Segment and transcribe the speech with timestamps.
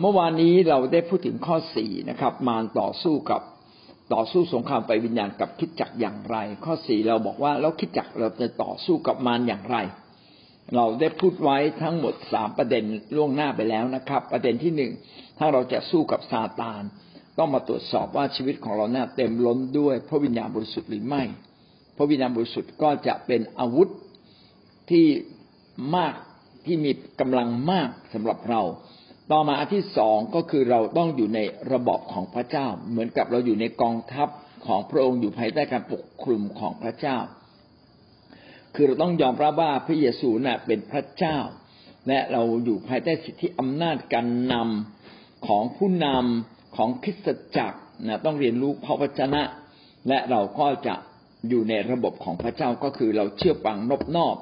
[0.00, 3.42] เมื่อวานนี้เราได้พูดถึงข้อสี่นะครับ มารต่อสู้กับ
[4.14, 9.76] ต่อสู้สงครามไปวิญญาณกับคิดจักอย่างไร ข้อสี่เราบอกว่าแล้วคิดจักเราจะต่อสู้กับมารอย่างไร
[10.74, 12.84] เราได้พูดไว้ทั้งหมดสามประเด็น
[13.16, 14.92] ล่วงหน้าไปแล้วนะครับ ประเด็นที่หนึ่ง
[15.38, 16.82] ถ้าเราจะสู้กับซาตาน
[17.38, 21.22] ต้องมาตรวจสอบว่าชีวิตของเราเนี่ยเต็มล้นด้วยพระวิญญาณบริสุทธิ์หรือไม่
[21.96, 23.88] พระวิญญาณบริสุทธิ์ก็จะเป็นอาวุธ
[24.90, 25.06] ที่
[25.96, 26.14] มาก
[26.66, 28.62] ที่มีกำลังมากสำหรับเรา
[29.32, 31.40] ต่อมาอันที่สองก็คือเราต้องอยู่ใน
[31.72, 34.28] ระบบของพระเจ้า เหมือนกับเราอยู่ในกองทัพ
[34.66, 37.18] ของพระองค์อยู่ภายใต้การปกคลุมของพระเจ้า
[38.74, 41.38] คือเราต้องยอมรับว่าพระเยซูน่ะเป็นพระเจ้า
[42.08, 49.42] และเราอยู่ภายใต้สิทธิอำนาจการนำของผู้นำของคริสตจักรนะต้องเรียนรู้พระวจนะ
[50.08, 50.94] และเราก็จะ
[51.48, 54.36] อยู่ในระบบของพระเจ้าก็คือเราเชื่อฟังนบนอบ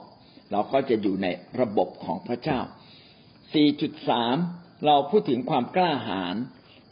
[0.52, 1.26] เราก็จะอยู่ใน
[1.60, 2.58] ระบบของพระเจ้า
[3.52, 6.36] 4.3 เราพูดถึงความกล้าหาญ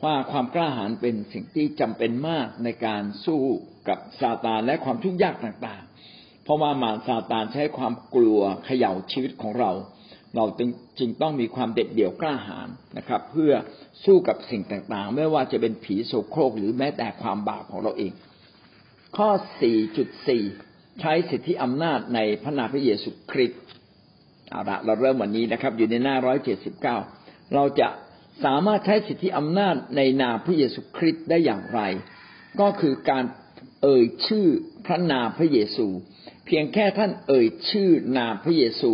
[0.04, 3.42] ว่าความกล้าหาญเป็นสิ่งที่จำเป็นมากในการสู้
[3.88, 9.70] กับซาตานและความทุกข์ยากต่างๆ เพราะว่ามารซาตานใช้ความกลัวเขย่าชีวิตของเรา
[10.36, 10.44] เรา
[10.98, 13.52] จึงต้องมีความเด็ดเดี่ยวกล้าหาญนะครับ เพื่อ
[14.04, 18.12] สู้กับสิ่งต่างๆ ไม่ว่าจะเป็นผีโสโครกหรือแม้แต่ความบาปของเราเอง
[19.16, 19.30] ข้อ
[20.14, 23.62] 4.4 ใช้สิทธิอำนาจในพระนามพระเยซูคริสต์
[24.50, 26.38] เอาละเราเริ่มวันนี้นะครับ อยู่ในหน้าร้อย
[27.54, 27.88] เราจะ
[28.44, 31.80] สามารถใช้สิทธิอำนาจในนามพระเยซูคริสต์ได้อย่างไร
[32.60, 33.24] ก็คือการ
[33.82, 34.46] เอ่ยชื่อ
[34.86, 35.86] พระนามพระเยซู
[36.46, 38.92] เพียงแค่ท่านเอ่ยชื่อนามพระเยซู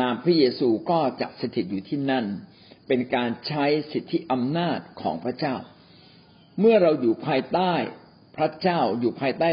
[0.00, 2.26] นามพระเยซูก็จะสถิตอยู่ที่นั่น
[2.88, 5.54] เป็นการใช้สิทธิอำนาจของพระเจ้า
[6.60, 7.72] เมื่อเราอยู่ภายใต้
[8.36, 9.48] พระเจ้าอยู่ภายใต้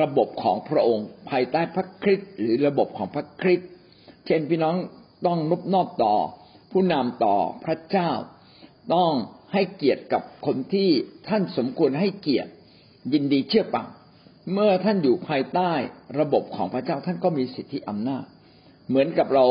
[0.00, 3.68] ระบบของพระองค์ ภายใต้พระคริสต์หรือระบบของพระคริสต์
[4.26, 4.76] เช่นพี่น้อง
[5.26, 6.14] ต้องนบนอบต่อ
[6.72, 8.10] ผู้นำต่อพระเจ้า
[8.94, 9.12] ต้อง
[9.52, 10.90] ให้เกียรติกับคนที่
[11.28, 12.50] ท่านสมควรให้เกียรติ
[13.12, 13.86] ยินดีเชื่อปัง
[14.52, 15.72] เมื่อท่านอยู่ภายใต้
[16.18, 18.24] ระบบของพระเจ้าท่านก็มีสิทธิอำนาจ
[18.88, 19.46] เหมือนกับเรา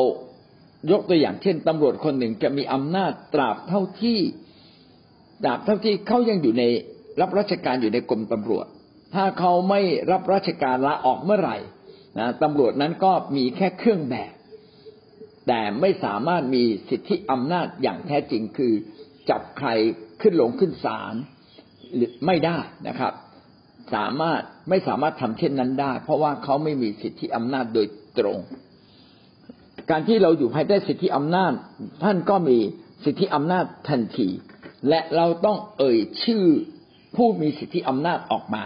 [0.91, 4.19] ยกตัวอย่างเช่นตำรวจคนหนึ่งจะมีอำนาจตราบเท่าที่
[5.44, 6.63] ตราบเท่าที่เขายังอยู่ใน
[7.22, 8.66] รับราชการอยู่ในกรมตำรวจ
[9.16, 11.57] ถ้าเขาไม่รับราชการลาออกเมื่อไหร่
[12.19, 14.31] นะตำรวจนั้นก็มีแค่เครื่องแบบ
[15.47, 18.74] แต่ไม่สามารถมีสิทธิอำนาจอย่างแท้จริงคือ
[19.30, 19.69] จับใคร
[20.22, 21.16] ขึ้นลงขึ้นศาล
[21.96, 23.13] หรือไม่ได้นะครับ
[23.94, 27.88] สามารถไม่สามารถทำเช่นนั้นได้ เพราะว่าเขาไม่มีสิทธิอำนาจโดย
[28.19, 28.40] ตรง
[29.90, 31.52] การที่เราอยู่ภายใต้สิทธิอำนาจ
[32.03, 32.58] ท่านก็มี
[33.06, 34.29] สิทธิอำนาจทันที
[34.90, 36.46] และเราต้องเอ่ยชื่อ
[37.16, 38.64] ผู้มีสิทธิอำนาจออกมา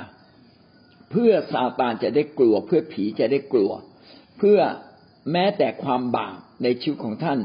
[1.12, 3.72] เพื่อซาตานจะได้กลัว เพื่อผีจะได้กลัว
[4.38, 4.60] เพื่อ
[5.32, 7.40] แม้แต่ความบาป ในชีวิตของท่าน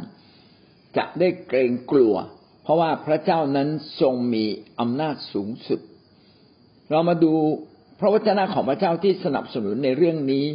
[0.97, 2.15] จะได้เกรงกลัว
[2.62, 3.69] เพราะว่าพระเจ้านั้น
[4.00, 4.44] ทรงมี
[4.81, 5.81] อำนาจสูงสุด
[6.91, 7.32] เรามาดู
[8.00, 10.47] พระวจนะของพระเจ้าที่สนับสนุนในเรื่องนี้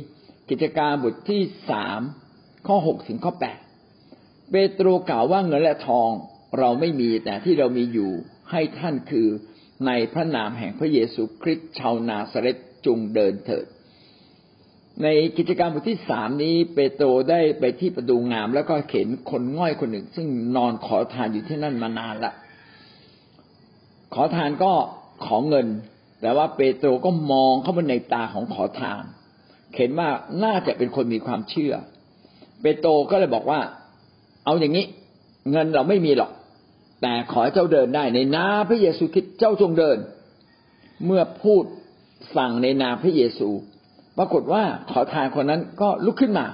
[0.50, 2.00] กิจการบทที่สาม
[2.67, 3.59] ข้อหกถึงข้อแปด
[4.51, 6.11] เปโตรกล่าวว่าเงินและทอง
[6.59, 8.11] เราไม่มีแต่ที่เรามีอยู่
[8.51, 9.27] ให้ท่านคือ
[9.85, 13.66] ในพระนามแห่งพระเยซูคริสต์ชาวนาซาเรตจงเดินเถิด
[15.03, 15.07] ใน
[15.38, 22.34] กิจกรรมบทที่สามนี้เปโตรได้ไปที่ประตูงาม แล้วก็เห็นคนง่อยคนหนึ่ง ซึ่งนอนขอทานอยู่ที่นั่นมานานละ
[24.13, 24.72] ขอทานก็
[25.25, 25.68] ขอเงิน
[26.22, 29.03] แต่ว่าเปโตรก็มองเข้าไปในตาของขอทาน
[29.75, 30.09] เห็นว่า
[30.44, 31.74] น่าจะเป็นคนมีความเชื่อ
[32.62, 33.59] เปโตรก็เลยบอกว่า
[34.46, 34.85] เอาอย่างนี้
[35.51, 36.31] เงินเราไม่มีหรอก
[37.01, 39.97] แต่ขอเจ้าเดินได้ในนาพระเยซูคริสต์เจ้าจงเดิน
[41.06, 41.63] เมื่อพูด
[42.35, 43.50] สั่งในนาพระเยซู
[44.23, 46.45] ปรากฏว่าขอทานคนนั้นก็ลุกขึ้นมา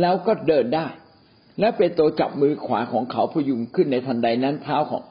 [0.00, 0.86] แล้วก็เดินได้
[1.60, 5.02] และเปโตรจับมือขวาของเขาพยุงขึ้นในทันใดนั้นเท้าของ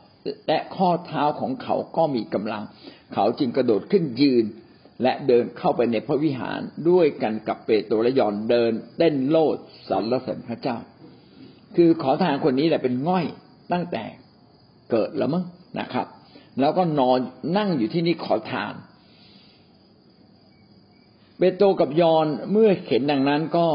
[0.48, 2.64] และข้อเท้าของเขาก็มีกำลัง
[3.14, 4.44] เขาจึงกระโดดขึ้นยืน
[5.04, 6.60] และเดินเข้าไปในพระวิหาร
[6.90, 9.56] ด้วยกันกับเปโตรและยอนเดินเต้นโลด
[9.90, 10.78] สรรเสริญพระเจ้า
[11.76, 13.26] คือขอทานคนนี้แหละเป็นง่อย
[13.72, 14.04] ตั้งแต่
[14.92, 15.44] เกิดแล้วมั้ง
[15.80, 16.08] นะครับ
[16.60, 17.20] แล้วก็นอน
[17.58, 18.74] นั่งอยู่ที่นี่ขอทาน
[21.44, 23.68] เปโตรกับยอนเมื่อเห็นดังนั้นก็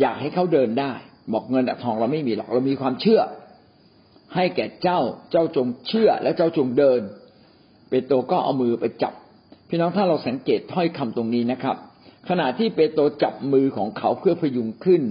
[0.00, 0.92] อยากให้เขาเดินได้
[1.32, 3.20] บอกเงินทองเราไม่มีหรอกเรามีความเชื่อ
[4.34, 5.00] ให้แก่เจ้า
[5.30, 7.00] เจ้าจงเชื่อและเจ้าจงเดิน
[7.88, 9.14] เปโตรก็เอามือไปจับ
[9.68, 11.76] พี่น้องถ้าเราสังเกตถ้อยคำตรงนี้นะครับ
[12.28, 15.02] ขณะที่เปโตรจับมือของเขาเพื่อพยุงขึ้น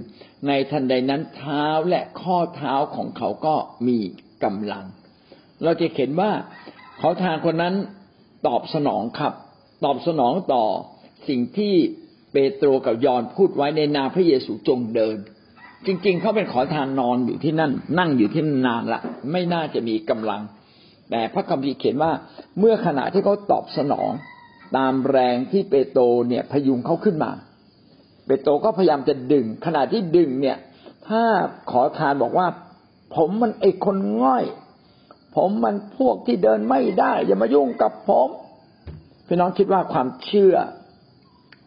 [0.48, 3.56] ในทันใดนั้นเท้าและข้อเท้าของเขาก็
[3.88, 4.00] มี
[4.44, 4.86] กำลัง
[5.64, 6.32] เราจะเห็นว่า
[7.00, 7.76] เขาทางคนนั้น
[8.48, 9.34] ตอบสนองครับ
[9.86, 10.66] ตอบสนองต่อ
[11.28, 11.74] สิ่งที่
[12.32, 15.18] เปโตรกับยอนพูดไว้ในนามพระเยซูจงเดิน
[15.86, 20.42] จริง ๆ เขาเป็นขอทานนอนอยู่ที่นั่น นั่งอยู่ที่นานละไม่น่าจะมีกำลัง
[21.10, 22.12] แต่พระคัมภีร์เขียนว่า
[22.60, 24.12] เมื่อขณะที่เขาตอบสนอง
[24.78, 27.32] ตามแรงที่เปโตรเนี่ยพยุงเขาขึ้นมา
[28.26, 30.58] เปโตรก็พยายามจะดึง ขณะที่ดึงเนี่ย
[31.08, 31.24] ถ้า
[31.72, 32.48] ขอทานบอกว่า
[33.16, 34.46] ผมมันไอคนง่อย
[35.36, 38.30] ผมมันพวกที่เดินไม่ได้ อย่ามายุ่งกับผม
[39.28, 40.56] พี่น้องคิดว่าความเชื่อ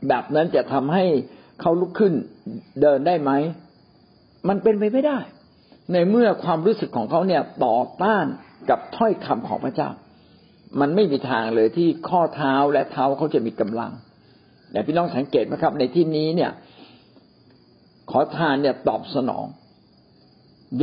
[0.09, 1.05] แบบนั้นจะทำให้
[1.61, 2.13] เขาลุกขึ้น
[2.83, 3.33] เดินได้ไหม
[4.49, 5.19] มันเป็นไปไม่ได้
[5.93, 8.27] ในเมื่อความรู้สึกของเขาเนี่ยต่อต้าน
[8.71, 9.91] กับถ้อยคำของพระเจ้า
[10.81, 13.93] มันไม่มีทางเลยที่ข้อเท้าและเท้าเขาจะมีกำลัง
[14.73, 16.51] แต่พี่น้องสังเกตไหมครับ ในที่นี้เนี่ย
[18.11, 19.47] ขอทานเนี่ยตอบสนอง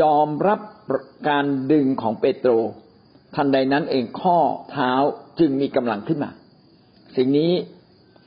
[0.02, 0.60] ยอมรับ
[1.30, 2.52] การดึงของเปโตร
[3.36, 4.38] ทันใดนั้นเองข้อ
[4.72, 4.92] เท้า
[5.40, 6.32] จึงมีกำลังขึ้นมา
[7.16, 7.52] สิ่งนี้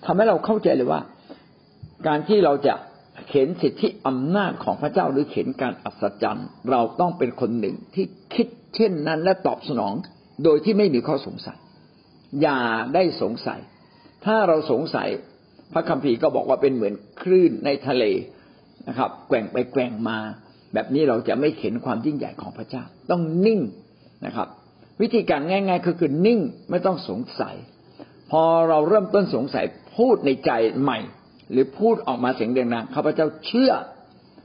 [0.06, 1.00] ทำให้เราเข้าใจเลยว่า
[2.06, 2.74] การที่เราจะ
[3.28, 8.04] เข็นสิทธิอำนาจของพระเจ้าหรือเข็นการอัศจรรย์ เราต้องเป็นคนหนึ่งที่
[8.34, 9.94] คิดเช่นนั้นและตอบสนอง
[10.44, 11.58] โดยที่ไม่มีข้อสงสัย
[12.42, 12.60] อย่า
[12.94, 13.60] ได้สงสัย
[14.24, 15.08] ถ้าเราสงสัย
[15.72, 18.04] พระคัมภีร์ก็บอกว่าเป็นเหมือนคลื่นในทะเล
[18.88, 20.18] นะครับ แกว่งไปแกว่งมา
[20.74, 23.60] แบบนี้เราจะไม่เห็นความยิ่งใหญ่ของพระเจ้า ต้องนิ่ง
[24.26, 24.48] นะครับ
[25.00, 27.54] วิธีการง่ายๆก็คือนิ่งไม่ต้องสงสัย
[28.30, 29.64] พอเราเริ่มต้นสงสัย
[29.96, 30.50] พูดในใจ
[30.82, 30.98] ใหม่
[31.50, 33.72] หรือพูดออกมาเสียงเดังๆข้าพเจ้าเชื่อ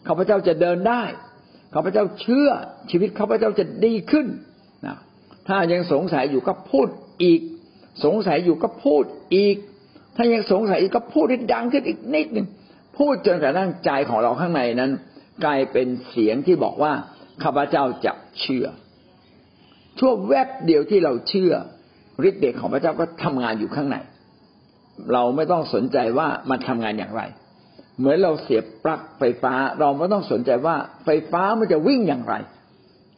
[0.07, 1.03] ข้าพเจ้าจะเดินได้
[1.73, 2.47] ข้าพเจ้าเชื่อ
[2.91, 4.27] ชีวิตข้าพเจ้าจะดีขึ้น
[4.85, 4.97] นะ
[5.47, 6.87] ถ้ายังสงสัยอยู่ก็พูด
[7.23, 7.41] อีก
[8.05, 9.03] สงสัยอยู่ก็พูด
[9.35, 9.55] อีก
[10.15, 12.47] ถ้ายังสงสัยอีกก็พูดให้ดังขึ้นอีกนิดหนึ่ง
[12.97, 14.91] พูดจนกระทั่งใจของเราข้างในนั้น
[15.45, 16.93] กลายเป็นเสียงที่บอกว่า
[17.43, 18.65] ข้าพเจ้าจะเชื่อ
[19.99, 21.53] ชั่วแวบเดียวที่เราเชื่อ
[22.27, 23.97] ฤทธิ์เดชของพระเจ้าก็ทำงานอยู่ข้างใน
[25.13, 27.21] เราไม่ต้องสนใจว่ามันทำงานอย่างไร
[27.97, 30.75] เหมือนเราเสียบปลั๊กไฟฟ้า เราไม่ต้องสนใจว่า
[31.05, 32.35] ไฟฟ้ามันจะวิ่งอย่างไร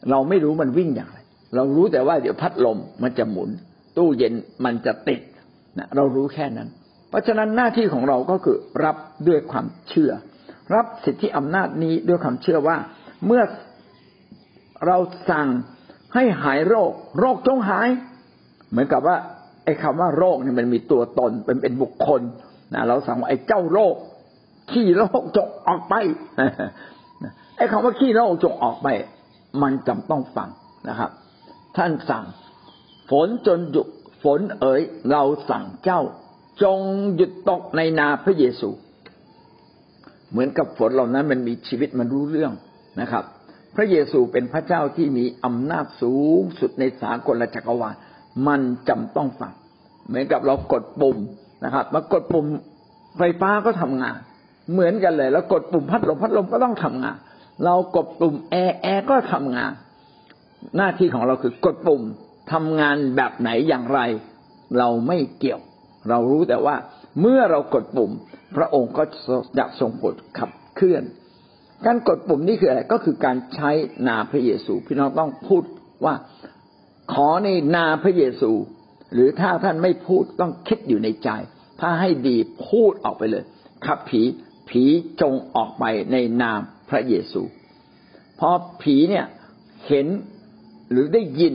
[0.09, 1.17] เราไม่รู้มันวิ่งอย่างไร
[1.55, 3.49] เรารู้แต่ว่าเดี๋ยวพัดลมมันจะหมุน
[3.97, 4.33] ตู้เย็น
[4.65, 5.21] มันจะติด
[5.77, 6.69] นะเรารู้แค่นั้น
[7.09, 8.97] เพราะฉะนั้นหน้าที่ของเราก็คือรับ
[9.27, 10.11] ด้วยความเชื่อ
[10.75, 12.77] รับสิทธิอำนาจนี้ด้วยความเชื่อว่า
[13.25, 13.43] เมื่อ
[14.87, 14.97] เรา
[15.29, 15.47] สั่ง
[16.13, 17.87] ให้หายโรค โรคจงหาย
[18.71, 19.17] เหมือนกับว่า
[19.63, 22.21] ไอ้คำว่าโรคเนี่ยมันมีตัวตนเป็นเป็นบุคคล
[22.73, 23.95] นะเราสั่งว่าไอ้เจ้าโรค
[24.71, 25.95] ขี้โรคจงออกไป
[27.57, 28.87] ไอ้คำว่าขี้โรคจงออกไป
[29.61, 30.49] มันจำต้องฟัง
[30.89, 31.11] นะครับ
[31.77, 32.25] ท่านสั่ง
[33.09, 33.87] ฝนจนหยุด
[34.23, 34.81] ฝนเอ๋ย
[35.11, 36.01] เราสั่งเจ้า
[36.63, 36.79] จง
[37.15, 38.69] หยุดตกในนาพระเยซู
[40.31, 42.53] เหมือนกับฝนเหล่านั้นมันมีชีวิตมันรู้เรื่อง
[43.01, 43.23] นะครับ
[43.75, 47.95] พระเยซูเป็นพระเจ้าที่มีอำนาจสูงสุดในสากลจักรวาล
[48.47, 49.53] มันจำต้องฟัง
[50.07, 51.17] เหมือนกับเรากดปุ่ม
[51.65, 52.45] นะครับมากดปุ่ม
[53.17, 54.17] ไฟฟ้าก็ทำงาน
[54.71, 57.15] เหมือนกันเลย แล้วกดปุ่มพัดลมพัดลมก็ต้องทำงาน
[57.65, 59.71] เรากดปุ่มแอร์แอร์ก็ทำงาน
[60.77, 62.01] หน้าที่ของเราคือกดปุ่ม
[62.53, 63.99] ทำงานแบบไหนอย่างไร
[64.77, 65.61] เราไม่เกี่ยว
[66.09, 66.75] เรารู้แต่ว่า
[67.21, 68.11] เมื่อเรากดปุ่ม
[68.55, 69.03] พระองค์ก็
[69.57, 71.03] จะทรงผลขับเคลื่อน
[71.85, 73.71] การกดปุ่มนี่คืออะไรก็คือการใช้
[74.07, 75.63] นาพระเยซู พี่น้องต้องพูด
[76.05, 76.13] ว่า
[77.11, 78.51] ขอในนาพระเยซู
[79.13, 81.29] หรือถ้าท่านไม่พูดต้องคิดอยู่ในใจ
[81.81, 83.43] ถ้าให้ดีพูดออกไปเลย
[83.85, 84.21] ขับผี
[84.69, 84.83] ผี
[85.21, 87.41] จงออกไปในนามพระเยซู
[88.39, 88.49] พอ
[88.81, 89.25] ผีเนี่ย
[89.87, 90.07] เห็น
[90.91, 91.53] หรือได้ยิน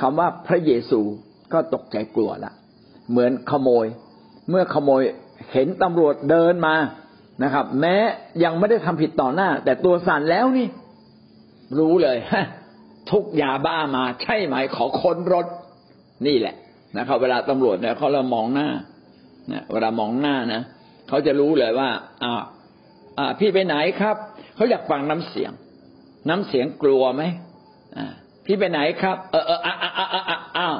[0.00, 1.00] คำว่าพระเยซู
[1.52, 2.52] ก็ตกใจกลัวละ
[3.10, 3.86] เหมือนขโมย
[4.48, 5.02] เมื่อขโมย
[5.52, 6.76] เห็นตำรวจเดินมา
[7.42, 7.96] นะครับ แม้
[8.44, 10.68] ยังไม่ได้ทำผิดต่อหน้า แต่ตัวสั่นแล้วนี่
[11.78, 12.46] รู้เลยฮะ
[13.10, 15.46] ทุกยาบ้ามาใช่ไหมขอค้นรถ
[16.26, 16.56] นี่แหละ
[16.98, 18.68] นะครับ เวลาตำรวจเนี่ยเขาเรามองหน้า
[19.52, 20.62] นะเวลามองหน้านะ
[21.08, 21.88] เขาจะรู้เลยว่า
[22.24, 22.42] อ่า
[23.18, 24.16] อ่า พี่ไปไหนครับ
[24.54, 25.52] เขาอยากฟังน้ำเสียง
[26.28, 27.22] น้ำเสียงกลัวไหม
[27.96, 28.06] อ่า
[28.46, 30.76] พี่ไปไหนครับ เออเอออ่าอ่าอ่าอ้าว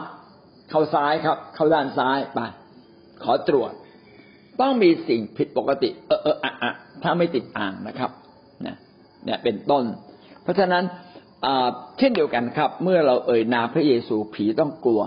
[0.70, 2.40] เข้าซ้ายครับ เข้าด้านซ้ายไป
[3.25, 3.72] ขอตรวจ
[4.60, 6.72] ต้องมีสิ่งผิดปกติ เออเอออะอะ
[7.02, 8.10] ถ้าไม่ติดอ่างนะครับ
[8.66, 8.76] นี่ย
[9.25, 9.84] เนี่ยเป็นต้น
[10.42, 10.84] เพราะฉะนั้น
[11.99, 15.02] เช่นเดียวกันครับ เมื่อเราเอ่ยนามพระเยซูผีต้องกลัว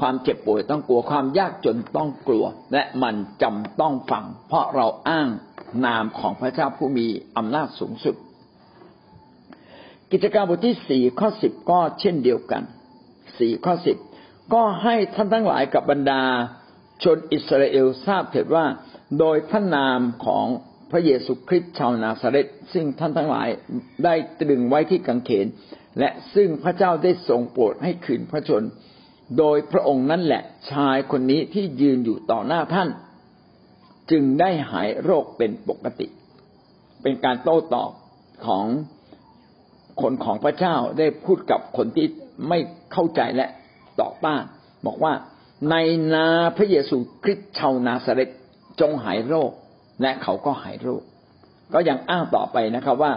[0.00, 5.28] ความเจ็บป่วยต้องกลัว ความยากจนต้องกลัว และมันจำต้องฟัง เพราะเราอ้าง
[5.86, 7.06] นามของพระเจ้าผู้มี
[7.36, 8.14] อำนาจสูงสุด
[10.12, 12.62] กิจการบทที่สี่ข้อสิบก็เช่นเดียวกัน
[13.38, 13.96] สี่ข้อสิบ
[14.54, 16.22] ก็ให้ท่านทั้งหลายกับบรรดา
[17.02, 18.64] ชนอิสราเอลทราบเถิดว่า
[19.18, 20.46] โดยพระนามของ
[20.90, 23.48] พระเยซูคริสต์ชาวนาซาเรตซึ่งท่านทั้งหลาย
[24.04, 25.46] ได้ตรึงไว้ที่กังเขน
[25.98, 28.62] และซึ่งพระเจ้าได้ทรงโปรดให้คืนพระชน
[29.38, 30.42] โดยพระองค์นั่นแหละ
[30.72, 32.88] ชายคนนี้ที่ยืนอยู่ต่อหน้าท่าน
[34.10, 36.06] จึงได้หายโรคเป็นปกติ
[37.02, 37.90] เป็นการโต้ตอบ
[38.46, 38.66] ของ
[40.02, 42.06] คนของพระเจ้าได้พูดกับคนที่
[42.48, 42.58] ไม่
[42.92, 43.48] เข้าใจและ
[44.00, 44.42] ต่อต้าน
[44.86, 45.12] บอกว่า
[45.70, 45.76] ใน
[46.14, 46.26] นา
[46.56, 48.30] พระเยซูคริสต์ชาวนาซาเรต
[48.80, 49.50] จงหายโรค
[50.02, 51.02] และเขาก็หายโรค
[51.74, 53.12] ก็ยังอ้างต่อไปนะครับว่า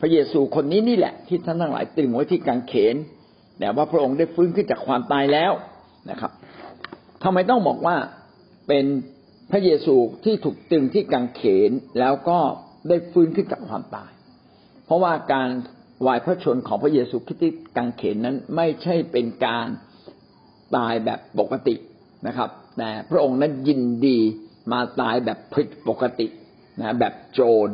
[0.00, 2.96] พระเยซูคนนี้นี่แหละ ที่ท่านทั้งหลายตึงไว้ที่กางเขน
[3.58, 5.52] แต่ว่าพระองค์ได้ฟื้นขึ้นจากความตายแล้ว
[6.10, 6.32] นะครับ
[7.22, 7.96] ทำไมต้องบอกว่า
[8.68, 8.84] เป็น
[9.50, 9.94] พระเยซู
[10.24, 12.38] ที่ถูกตึงที่กางเขนแล้วก็
[12.88, 14.10] ได้ฟื้นขึ้นจากความตาย
[14.84, 15.48] เพราะว่าการ
[16.06, 19.68] วายพระชนของพระเยซูคริสต์ที่กางเขนนั้นไม่ใช่เป็นการ
[20.76, 21.74] ตายแบบปกติ
[22.26, 24.18] นะครับ แต่พระองค์นั้นยินดี
[24.72, 26.26] มาตายแบบผิดปกติ
[26.80, 27.68] นะแบบโจร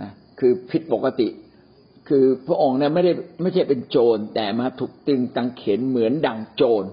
[0.00, 1.28] นะคือผิดปกติ
[2.08, 3.12] คือพระองค์เนี่ยไม่ได้
[3.42, 6.84] ไม่ใช่เป็นโจรแต่มาถูกตึงกางเขนเหมือนดังโจร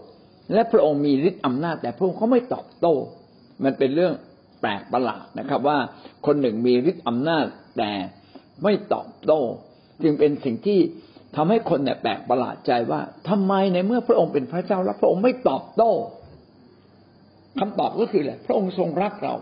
[0.53, 2.95] และพระองค์มีฤทธิ์อำนาจแต่พระองค์ก็ไม่ตอบโต้
[3.63, 4.13] มันเป็นเรื่อง
[4.61, 5.77] แปลกประหลาดนะครับ ว่า
[6.25, 7.45] คนหนึ่งมีฤทธิ์อำนาจ
[7.77, 7.91] แต่
[8.63, 9.41] ไม่ตอบโต้
[10.03, 10.79] จึงเป็นสิ่งที่
[11.35, 15.91] ทำให้คนเนี่ยแปลกประหลาดใจว่าทำไมในเมื่อพระองค์เป็นพระเจ้าแล้วพระองค์ไม่ตอบโต้
[17.59, 19.35] คำตอบก็คืออะไรพระองค์ทรงรักเรา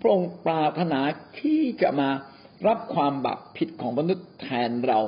[0.00, 1.00] พระองค์ปรารถนา
[1.40, 2.08] ที่จะมา
[2.66, 5.00] รับความบาปผิดของมนุษย์แทนเรา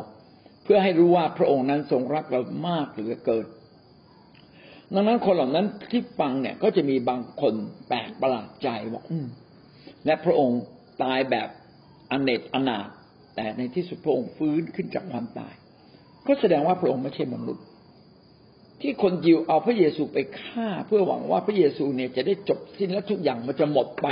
[0.65, 3.47] เพื่อให้รู้ว่าพระองค์นั้นทรงรักเรามากเหลือเกิน
[4.95, 7.55] ดังนั้นคนเหล่านั้นที่ฟังเนี่ยก็จะมีบางคน
[7.89, 9.03] แปลกประหลาดใจว่า
[10.07, 10.61] และพระองค์
[11.03, 11.49] ตายแบบ
[12.11, 12.89] อเนกอนาถ
[13.37, 15.55] แต่ในที่สุดพระองค์ฟื้นขึ้นจากความตาย
[16.27, 17.65] ก็แสดงว่าพระองค์ไม่ใช่มนุษย์
[18.83, 24.09] ที่คนยิวเอาพระเยซูไปฆ่า เพื่อหวังว่าพระเยซูเนี่ยจะได้จบสิ้นและทุกอย่างมันจะหมดไป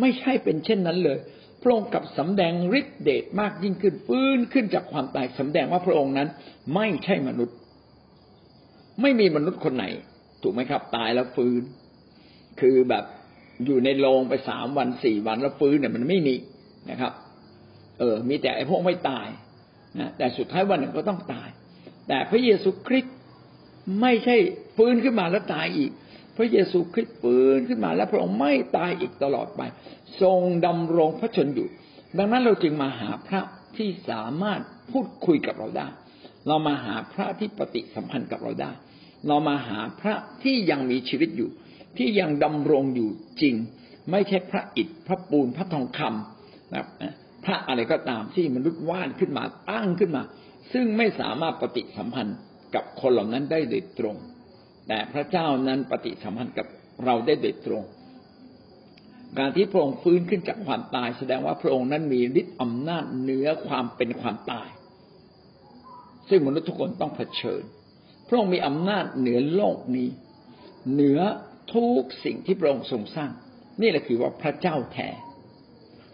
[0.00, 1.18] ไม่ใช่เป็นเช่นนั้นเลย
[1.62, 6.28] พระองค์กับสำแดงฤทธิเดชมากยิ่งขึ้นฟื้นขึ้นจากความตายสำแดงว่าพระองค์นั้น
[6.74, 7.56] ไม่ใช่มนุษย์
[9.02, 9.84] ไม่มีมนุษย์คนไหน
[10.42, 11.62] ถูกไหมครับ ตายแล้วฟื้น
[12.60, 13.04] คือแบบ
[13.64, 16.34] อยู่ในโรงไปสามวันสี่วันแล้วฟื้นเนี่ยมันไม่มี
[16.90, 17.12] นะครับ
[17.98, 19.26] เออ มีแต่ไอ้พวกไม่ตาย
[19.98, 21.48] นะแต่สุดท้ายวันหนึ่งก็ต้องตาย
[22.08, 23.16] แต่พระเยซูคริสต์
[24.00, 24.36] ไม่ใช่
[24.76, 25.92] ฟื้นขึ้นมาแล้วตายอีก
[26.36, 29.62] พระเยซูคริสต์ฟื้นขึ้นมาแล้วพระองค์ไม่ตายอีกตลอดไป
[30.22, 31.68] ทรงดำรงพระชนอยู่
[32.18, 33.40] ดังนั้นเราจึงมาหาพระ
[33.76, 34.60] ที่สามารถ
[34.90, 35.88] พูดคุยกับเราได้
[36.48, 38.72] เรามาหาพระที่ปฏิสัมพันธ์กับเราได้
[39.28, 41.50] เรามาหาพระที่ยังมีชีวิตอยู่
[41.98, 43.10] ที่ยังดำรงอยู่
[43.42, 43.54] จริง
[44.10, 46.84] ไม่ใช่พระอิฐพระปูนพระทองคำนะ
[47.44, 50.22] พระอะไรก็ตามที่มนุษย์วาดขึ้นมาตั้งขึ้นมา
[50.72, 52.36] ซึ่งไม่สามารถปฏิสัมพันธ์
[52.74, 54.16] กับคนเหล่านั้นได้โดยตรง
[54.88, 56.66] แต่พระเจ้านั้นปฏิสัมพันธ์กับ
[57.04, 57.82] เราได้โดยตรง
[59.38, 64.68] การที่พระองค์ฟื้นขึ้นจากความตาย แสดงว่าพระองค์นั้นมีฤทธิ์อำนาจเหนือความเป็นความตาย
[66.28, 67.62] ซึ่งมนุษย์ทุกคนต้องเผชิญ
[68.28, 70.08] พระองค์มีอำนาจเหนือโลกนี้
[70.92, 71.20] เหนือ
[71.72, 73.30] ทุกสิ่งที่พระองค์ทรงสร้าง
[73.80, 75.08] นี่แหละคือว่าพระเจ้าแท้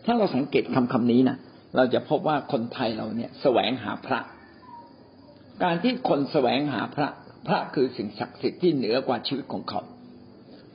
[0.05, 1.37] ถ้าเราสังเกตคำคำนี้นะ
[1.77, 4.21] เราจะพบว่าคนไทยเราเนี่ยแสวงหาพระ
[5.63, 7.09] การที่คนแสวงหาพระ
[7.47, 9.81] พระคือสิ่งศักดิ์สิทธิ์ที่เหนือกว่าชีวิตของเขา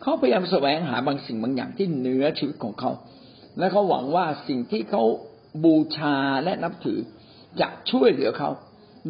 [0.01, 2.91] เขาพยายามแสวงหาบางสิ่งบางอย่างที่เหนือชีวิตของเขา
[3.59, 5.03] และเขาหวังว่าสิ่งที่เขา
[5.63, 6.99] บูชาและนับถือ
[7.61, 8.49] จะช่วยเหลือเขา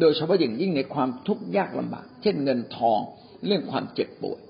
[0.00, 3.00] โดยเฉพาะอย่างยิ่งในความทุกข์ยากลำบาก เช่นเงินทอง
[3.46, 4.40] เรื่องความเจ็บป่วย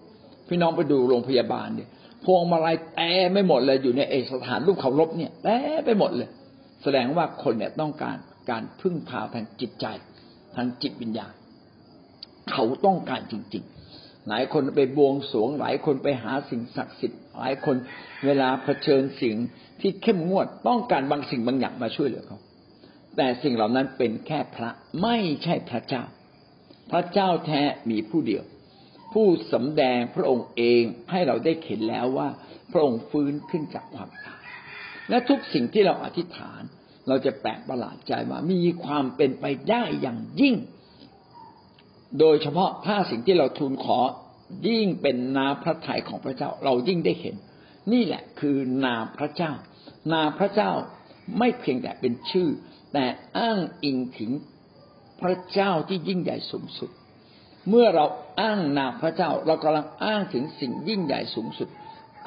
[0.49, 1.89] พี่น้องไปดูโรงพยาบาลเนี่ย
[2.25, 6.29] พวงมาลัยแต่ไม่หมดเลยอยู่ในเอสถานรูปเคารพเนี่ยแต่ไปหมดเลย
[6.83, 8.17] แสดงว่าคนเนี่ยต้องการ
[8.51, 9.87] การพึ่งพาทางจิตใจ
[10.57, 11.33] ทางจิตวิญญาณ
[12.51, 17.77] เขาต้องการจริง ๆ หลายคนไปบวงสรวง หลายคนไปหาสิ่งศักดิ์สิทธิ์ หลายคน
[18.25, 19.37] เวลาเผชิญสิ่ง
[19.81, 22.39] ที่เข้มงวดต้องการบางสิ่งบางอย่างมาช่วยเหลือเขา
[23.17, 24.71] แต่สิ่งเหล่านั้นเป็นแค่พระ
[25.03, 26.05] ไม่ใช่พระเจ้า
[26.91, 28.45] พระเจ้าแท้มีผู้เดียว
[29.13, 32.29] ผู้สำแดงพระองค์เองให้เราได้เห็นแล้วว่า
[32.73, 34.43] พระองค์ฟื้นขึ้นจากความตาย
[35.09, 36.63] และทุกสิ่งที่เราอธิษฐาน
[37.09, 40.55] เราจะแปลกประหลาดใจว่ามีความเป็นไปได้อย่างยิ่ง
[42.19, 43.99] โดยเฉพาะถ้าสิ่งที่เราทูลขอ
[44.69, 47.37] ยิ่งเป็นนาพระทัยของพระเจ้า เรายิ่งได้เห็น
[47.93, 49.53] นี่แหละคือนาพระเจ้า
[50.13, 50.71] นาพระเจ้า
[51.39, 52.49] ไม่เพียงแต่เป็นชื่อ
[52.93, 53.05] แต่
[53.39, 54.31] อ้างอิงถึง
[55.23, 56.91] พระเจ้าที่ยิ่งใหญ่สูงสุด
[57.69, 58.07] เมื่อเรา
[58.41, 61.69] อ้างนามพระเจ้า เรากำลังอ้างถึงสิ่งยิ่งใหญ่สูงสุด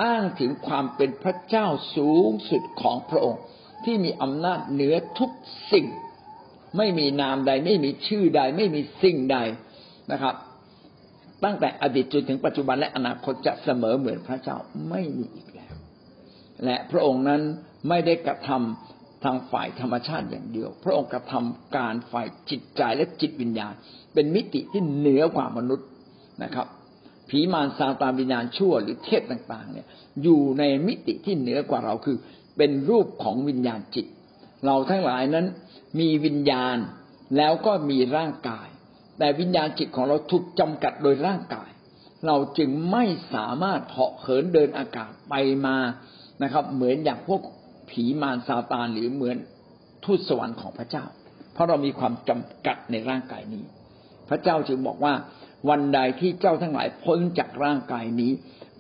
[0.04, 3.42] อ้างถึงความเป็นพระเจ้าสูงสุดของพระองค์
[3.86, 5.32] ที่มีอำนาจเหนือทุก
[5.72, 5.88] สิ่ง
[6.78, 9.38] ไม่มีนามใด ไม่มีชื่อใด ไม่มีสิ่งใด
[10.12, 10.36] นะครับ
[11.44, 14.58] ตั้งแต่อดีตจนถึงปัจจุบันและอนาคตจะเสมอเหมือนพระเจ้า
[14.90, 15.74] ไม่มีอีกแล้ว
[16.66, 17.42] และพระองค์นั้น
[17.90, 23.74] ไม่ได้กระทำทางฝ่ายธรรมชาติอย่างเดียว พระองค์กระทำการฝ่ายจิตใจและจิตวิญญาณ
[24.14, 25.88] เป็นมิติที่เหนือกว่ามนุษย์
[26.44, 26.68] นะครับ
[27.30, 29.88] ผีมารซาตานวิญญาณชั่วหรือเทพต่าง ๆ เนี่ย
[30.24, 32.18] อยู่ในมิติที่เหนือกว่าเราคือ
[32.58, 34.06] เป็นรูปของวิญญาณจิต
[34.66, 35.46] เราทั้งหลายนั้น
[36.00, 36.78] มีวิญญาณ
[37.38, 38.68] แล้วก็มีร่างกาย
[39.20, 41.70] แต่วิญญาณจิตของเราถูกจำกัดโดยร่างกาย
[42.28, 45.34] เราจึงไม่สามารถเหาะเหินเดินอากาศไป
[45.66, 45.78] มา
[46.44, 47.42] นะครับ เหมือนอย่างพวก
[47.90, 49.38] ผีมารซาตานหรือเหมือน
[50.04, 51.06] ทูตสวรรค์ของพระเจ้า
[51.54, 53.64] เพราะเรามีความจำกัดในร่างกายนี้
[54.30, 55.14] พระเจ้าจึงบอกว่า
[55.70, 58.32] วันใดที่เจ้าทั้งหลายพ้นจากร่างกายนี้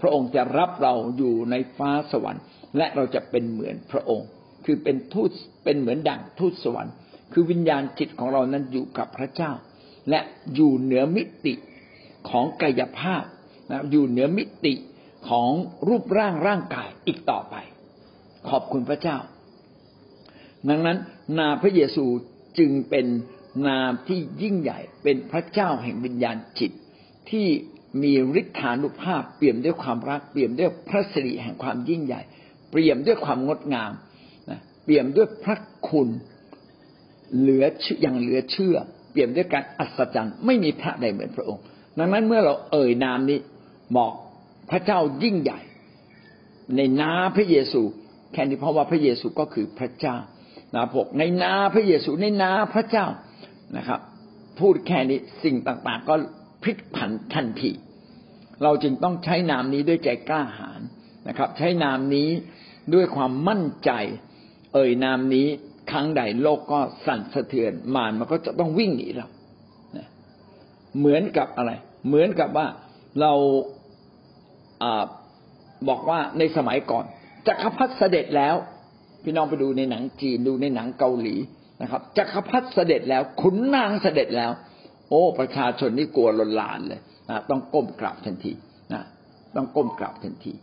[0.01, 2.43] พระองค์จะรับเราอยู่ในฟ้าสวรรค์
[2.77, 4.27] และเราจะเป็นเหมือนพระองค์
[4.65, 5.29] คือเป็นทูต
[5.63, 6.93] เป็นเหมือนดั่งทูตสวรรค์
[7.33, 9.51] คือวิญญาณจิตของเรานั้นอยู่กับพระเจ้า
[10.09, 10.19] และ
[10.55, 11.53] อยู่เหนือมิติ
[12.29, 13.23] ของกายภาพ
[13.71, 14.73] นะอยู่เหนือมิติ
[15.29, 15.51] ของ
[15.87, 17.55] รูปร่างร่างกายอีกต่อไป
[18.49, 19.17] ขอบคุณพระเจ้า
[20.69, 20.97] ดังนั้น
[21.37, 22.05] นาพระเยซู
[22.59, 23.05] จึงเป็น
[23.67, 26.71] นามที่ยิ่งใหญ่เป็นพระเจ้าแห่งวิญญาณจิต
[27.31, 27.47] ที่
[28.03, 32.21] มีฤทธานุภาพเปี่ยมด้วยความรักเปี่ยมด้วยพระสิริแห่งความยิ่งใหญ่
[32.69, 33.91] เปี่ยมด้วยความงดงาม
[34.49, 35.57] นะเปี่ยมด้วยพระ
[35.89, 36.09] คุณ
[37.37, 37.65] เหลือ
[38.01, 38.77] อย่างเหลือเชื่อ
[39.11, 41.63] เปี่ยมด้วยการอัศจรรย์ไม่มีพระใดเหมือนพระองค์
[41.99, 43.39] ดังนั้นเมื่อเราเอ่ยนามนี้
[43.97, 44.11] บอก
[44.69, 45.59] พระเจ้ายิ่งใหญ่
[46.75, 47.81] ในนาพระเยซู
[48.33, 50.15] แค่นี้เพราะว่าพระเยซูก็คือพระเจ้า
[50.75, 53.05] นะพวกในนาพระเยซูในนาพระเจ้า
[53.77, 53.99] นะครับ
[54.59, 56.15] พูดแค่นี้สิ่งต่างๆก็
[56.63, 57.71] พลิกผันทันที
[58.63, 60.81] เราจึงต้องใช้นามนี้ด้วยใจกล้าหาญ
[61.27, 62.29] นะครับ ใช้นามนี้
[62.93, 63.91] ด้วยความมั่นใจ
[64.73, 65.47] เอ่ยนามนี้
[65.91, 69.27] ครั้งใดโลกก็สั่นสะเทือนมารมันก็จะต้องวิ่งหนีเรา
[70.99, 71.71] เหมือนกับอะไร
[72.07, 72.67] เหมือนกับว่า
[73.21, 73.33] เรา
[74.83, 74.85] อ
[75.89, 77.05] บอกว่าในสมัยก่อน
[77.47, 78.55] จักรพรรดิเสด็จแล้ว
[79.23, 81.35] พี่น้องไปดูในหนังจีนดูในหนังเกาหลี
[81.81, 84.51] นะครับจักรพรรดิเสด็จแล้วขุนนางเสด็จแล้ว
[85.09, 87.01] โอ้ ประชาชนนี่กลัวลนลานเลย
[87.49, 88.53] ต้องก้มกราบทันที
[88.93, 89.03] นะ
[89.55, 90.53] ต้องก้มกราบทันที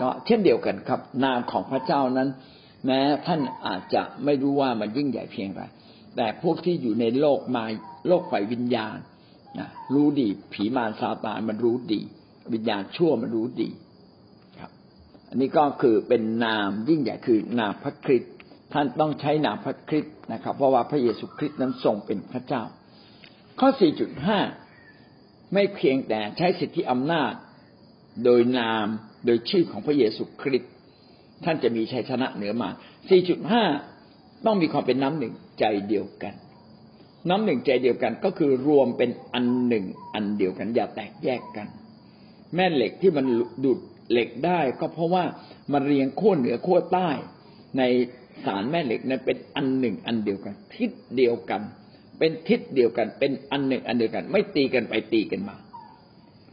[0.00, 2.28] ก็เช่นเดียวกันครับ นามของพระเจ้านั้น
[2.86, 5.62] แม้ท่านอาจจะไม่รู้ว่ามันยิ่งใหญ่เพียงไร
[6.16, 7.64] แต่พวกที่อยู่ในโลกมา
[8.08, 8.96] โลกฝ่ายวิญญาณ
[9.58, 12.00] นะรู้ดี ผีมารซาตานมันรู้ดี
[12.54, 13.68] วิญญาณชั่วมันรู้ดี
[14.58, 14.70] ครับ
[15.28, 18.32] อันนี้ก็คือเป็นนามยิ่งใหญ่คือนามพระคริสต์
[18.72, 22.62] ท่านต้องใช้นามพระคริสต์นะครับ เพราะว่าพระเยซูคริสต์นั้นทรงเป็นพระเจ้า
[23.60, 23.68] ข้อ
[24.16, 24.63] 4.5
[25.54, 27.32] ไม่เพียงแต่ใช้สิทธิอำนาจ
[28.24, 28.86] โดยนาม
[29.26, 30.72] โดยชื่อของพระเยซูคริสต์
[31.44, 32.68] ท่านจะมีชัยชนะเหนือมา
[33.56, 36.34] 4.5 ต้องมีความเป็นน้ำหนึ่งใจเดียวกัน
[37.28, 41.66] น้ำหนึ่งใจเดียวกันก็คือรวมเป็นอันหนึ่งอันเดียวกัน อย่าแตกแยกกัน
[42.54, 43.26] แม่เหล็กที่มัน
[43.64, 43.78] ดูด
[44.10, 45.24] เหล็กได้ ก็เพราะว่า
[45.72, 47.10] มันเรียงขั้วเหนือขั้วใต้
[47.78, 47.82] ใน
[48.44, 51.62] สารแม่เหล็กนั้นเป็นอันหนึ่งอันเดียวกัน ทิศเดียวกัน
[52.18, 55.56] เป็นทิศเดียวกัน เป็นอันหนึ่งอันเดียวกัน ไม่ตีกันไปตีกันมา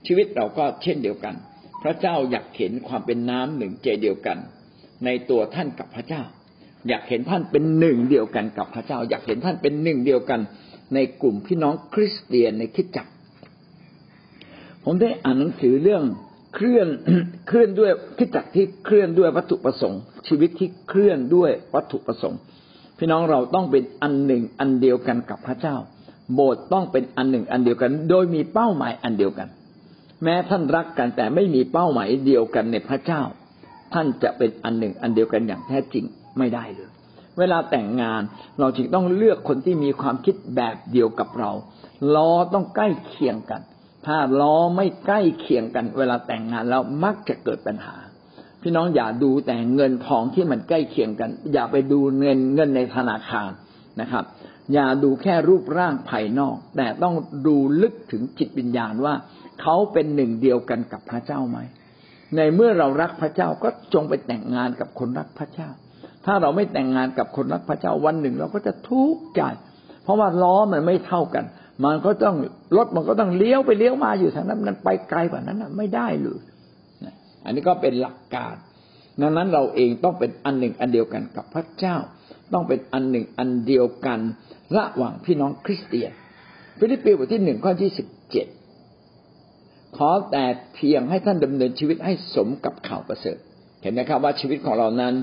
[0.05, 1.35] ชีวิตเราก็เช่นเดียวกัน
[1.83, 4.37] พระเจ้าอยากเห็นความเป็นน้ำหนึ่งใจเดียวกัน
[5.05, 6.21] ในตัวท่านกับพระเจ้า
[6.87, 10.39] อยากเห็นท่านเป็นหนึ่งเดียวกันกับพระเจ้า อยากเห็นท่านเป็นหนึ่งเดียวกัน
[10.93, 13.11] ในกลุ่มพี่น้องคริสเตียนในคิดจักร
[14.83, 16.03] ผมได้อ่านหนังสือเรื่อง
[16.55, 16.87] เคลื่อน
[17.47, 22.39] เคลื่อนด้วยคิดจักที่เคลื่อนด้วยวัตถุประสงค์ ชีวิตที่เคลื่อนด้วยวัตถุประสงค์
[23.03, 25.75] พี่น้องเราต้องเป็นอันหนึ่งอันเดียวกันกับพระเจ้า
[26.33, 29.47] โบสถ์ต้องเป็นอันหนึ่งอันเดียวกัน โดยมีเป้าหมายอันเดียวกัน
[30.23, 33.21] แม้ท่านรักกันแต่ไม่มีเป้าหมายเดียวกันในพระเจ้า
[33.93, 36.05] ท่านจะเป็นอันหนึ่งอันเดียวกันอย่างแท้จริง
[36.37, 36.89] ไม่ได้เลย
[37.39, 38.21] เวลาแต่งงาน
[38.59, 41.51] เราจึงต้องเลือกคนที่มีความคิดแบบเดียวกับเรา
[42.15, 43.61] ล้อต้องใกล้เคียงกัน
[44.05, 47.95] ถ้าล้อไม่ใกล้เคียงกัน เวลาแต่งงานแล้วมักจะเกิดปัญหา
[48.61, 53.51] พี่น้องอย่าดูแต่เงินทองที่มันใกล้เคียงกัน อย่าไปดูเงินเงินในธนาคาร
[54.01, 54.23] นะครับ
[54.73, 57.15] อย่าดูแค่รูปร่างภายนอก แต่ต้อง
[57.47, 59.13] ดูลึกถึงจิตวิญญาณว่า
[59.61, 61.57] เขาเป็นหนึ่งเดียวกันกับพระเจ้าไหม
[62.35, 65.69] ในเมื่อเรารักพระเจ้าก็จงไปแต่งงานกับคนรักพระเจ้า
[66.25, 69.41] ถ้าเราไม่แต่งงานกับคนรักพระเจ้าวันหนึ่งเราก็จะทุกข์ใจ
[70.03, 71.45] เพราะว่าล้อมันไม่เท่ากัน
[71.85, 72.35] มันก็ต้อง
[72.77, 76.39] รถมันก็ต้องเลี้ยวไปเลี้ยวมาอยู่ทางนั้นมันไปไกลกว่านั้นไม่ได้เลย
[77.45, 78.55] อันนี้ก็เป็นหลักการ
[79.21, 81.95] ดังนั้นเราเองต้องเป็นอันหนึ่งอันเดียวกันกับพระเจ้า
[82.53, 84.19] ต้องเป็นอันหนึ่งอันเดียวกัน
[84.77, 86.11] ระหว่างพี่น้องคริสเตียน
[86.79, 88.47] ฟิลิปปีบทที่หนึ่งข้อที่สิบเจ็ด
[89.97, 93.37] ขอแต่เพียงให้ท่านดำเนินชีวิตให้สมกับข่าวประเสริฐ
[93.81, 95.13] เห็นไหมครับว่าชีวิตของเรานั้น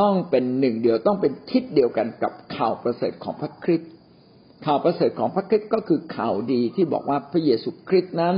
[0.00, 3.90] ต้องเป็นหนึ่งเดียวต้องเป็นทิศเดียวกันกับข่าวประเสริฐของพระคริสต์
[4.66, 8.36] ข่าวประเสริฐของพระคริสต์ก็คือข่าวดีที่บอกว่าพระเยซูคริสต์นั้น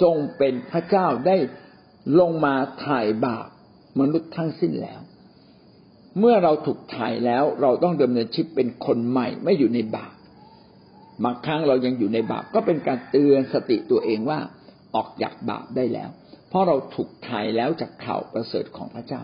[0.00, 1.36] ทรงเป็นพระเจ้าได้
[2.20, 3.48] ลงมาถ่ายบาป
[4.00, 5.00] มนุษย์ทั้งสิ้นแล้ว
[6.18, 10.12] เมื่อเราถูกถ่ายแล้วเราต้องดำเนินชีวิตเป็นคนใหม่ไม่อยู่ในบาป
[11.24, 14.38] บางครั้งเรายังอยู่ในบาปก็เป็นการเตือนสติตัวเองว่า
[14.94, 16.10] ออกจากบาปได้แล้ว
[16.48, 19.22] เพราะเราถูกถ่ายแล้วจากข่าวประเสริฐของพระเจ้า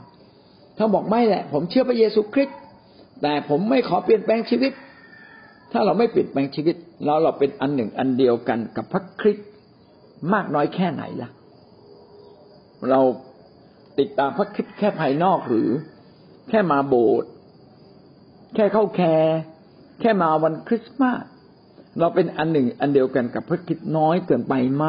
[0.78, 2.58] ถ้าบอกไม่แหละ ผมเชื่อพระเยซูคริสต์
[3.22, 4.72] แต่ผมไม่ขอเปลี่ยนแปลงชีวิต
[5.72, 9.48] ถ้าเราไม่เปลี่ยนแปลงชีวิต แล้วเราเป็นอันหนึ่งอันเดียวกันกับพระคริสต์
[10.32, 11.30] มากน้อยแค่ไหนล่ะ
[12.90, 13.00] เรา
[13.98, 15.68] ติดตามพระคริสต์แค่ภายนอกหรือ
[16.48, 17.30] แค่มาโบสถ์
[18.54, 19.36] แค่เข้าแคร์
[20.00, 21.22] แค่มาวันคริสต์มาส
[22.00, 24.84] เราเป็นอันหนึ่งอันเดียวกันกับพระคริสต์น้อยเกินไปไหม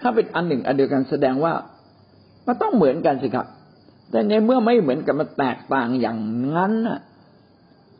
[0.00, 1.52] ถ้าเป็นอันหนึ่งอันเดียวกันแสดงว่า
[2.46, 3.46] มันต้องเหมือนกันสิครับ
[4.10, 6.18] แต่ในเมื่อไม่เหมือนกันมันแตกต่างอย่าง
[6.56, 7.00] นั้นนะ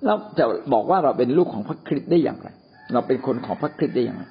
[0.05, 2.48] เราจะบอกว่าเราเป็นลูกของพระคริสต์ได้อย่างไร
[2.92, 4.24] เราเป็นคนของพระคริสต์ได้อย่างไร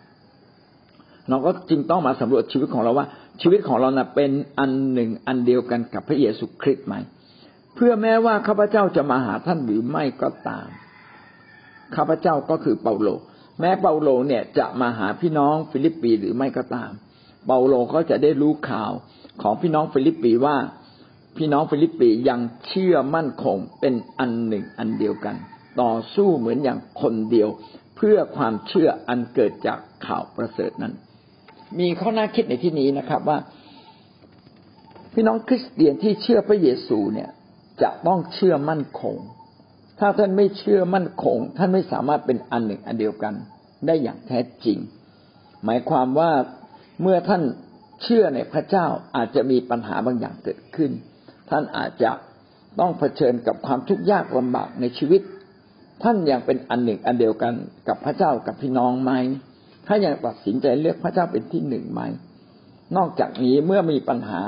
[1.29, 3.07] เราก็จึงต้องมาสำรวจชีวิตของเราว่า
[3.41, 6.95] ชีวิตของเรานะ่ะเป็นอันหนึ่งอันเดียวกันกับพระเยซูคริสต์ไหม
[7.75, 10.67] เพื่อแม้ว่าข้าพเจ้าจะมาหาท่านหรือไม่ก็ตาม
[11.95, 13.09] ข้าพเจ้าก็คือเปาโล
[13.59, 16.91] แม้เปาโลเนี่ยจะมาหาพี่น้องฟิลิปปีหรือไม่ก็ตาม
[17.45, 18.91] เปาโลก็จะได้รู้ข่าว
[19.41, 20.57] ของพี่น้องฟิลิปปีว่า
[21.38, 25.36] พี่น้องฟิลิปปียังเชื่อมั่นคงเป็นอันหนึ่งอันเดียวกัน
[25.81, 27.49] ต่อสู้เหมือนอย่างคนเดียว
[27.95, 30.93] เพื่อความเชื่ออันเกิดจากข่าวประเสริฐนั้น
[31.79, 33.38] มีข้อน่าคิดในที่นี้นะครับว่า
[35.13, 37.29] พี่น้องคริสเตียนที่เชื่อพระเยซูเนี่ย
[37.81, 39.15] จะต้องเชื่อมั่นคง
[39.99, 43.33] ถ้าท่านไม่เชื่อมั่นคง ท่านไม่สามารถเป็นอันหนึ่งอันเดียวกัน
[43.86, 44.77] ได้อย่างแท้จริง
[45.65, 46.31] หมายความว่า
[47.01, 47.41] เมื่อท่าน
[48.03, 50.91] เชื่อในพระเจ้าอาจจะมีปัญหาบางอย่างเกิดขึ้น
[51.49, 52.12] ท่านอาจจะ
[52.79, 55.21] ต้องเผชิญกับความทุกข์ยากลำบากในชีวิต
[56.03, 57.53] ท่านยังเป็นอันหนึ่งอันเดียวกัน
[57.88, 59.12] กับพระเจ้ากับพี่น้องไหม
[59.88, 62.02] ถ้ายังตัดสินใจเลือกพระเจ้าเป็นที่หนึ่งไหม
[62.98, 64.41] นอกจากนี้เมื่อมีปัญหา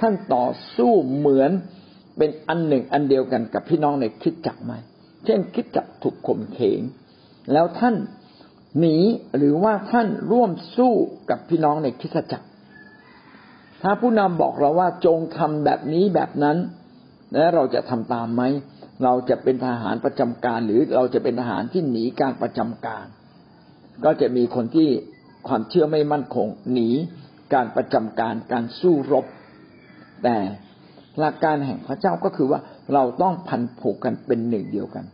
[0.00, 1.50] ท่านต่อสู้เหมือน
[2.18, 4.72] เป็นอันหนึ่งอันเดียวกันกับพี่น้องในคิดจักไหม
[5.24, 6.80] เช่นคิดจักถูกข่มเหง
[7.52, 7.94] แล้วท่าน
[8.78, 8.96] หนี
[9.36, 10.92] หรือว่าท่านร่วมสู้
[11.30, 12.46] กับพี่น้องในคิดจักร
[13.82, 16.56] ถ้าผู้นำบอกเราว่าจงทำแบบนี้แบบนั้น
[17.36, 18.42] และเราจะทำตามไหม
[19.04, 23.06] เราจะเป็นทหารประจำการหรือเราจะเป็นทหารที่หนีการประจำการ
[24.04, 24.88] ก็จะมีคนที่
[25.48, 26.88] ความเชื่อไม่มั่นคงหนี
[27.54, 29.26] การประจำการการสู้รบ
[30.22, 30.36] แต่
[31.18, 32.60] หลักการแห่งพระเจ้าก็คือว่า
[32.94, 35.04] เราต้องพันผูกกันเป็นหนึ่งเดียวกัน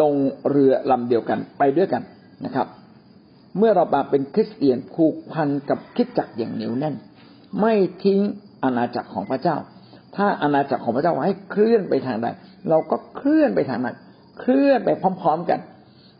[0.00, 0.14] ลง
[0.50, 2.02] เรือลำเดียวกันไปด้วยกัน
[2.44, 2.66] นะครับ
[3.58, 6.94] เมื่อเรามาเป็นคริสเตียนผูกพันกับคิดจักอย่างเหนียวแน่น
[7.60, 7.74] ไม่
[8.04, 8.20] ทิ้ง
[8.62, 9.56] อาณาจักรของพระเจ้า
[10.16, 12.26] ถ้าอาณาจักรของพระเจ้าให้เคลื่อนไปทางใด
[12.68, 13.96] เราก็เคลื่อนไปทางนั้น
[14.40, 14.90] เคลื่อนไป
[15.22, 15.60] พร้อม ๆ กัน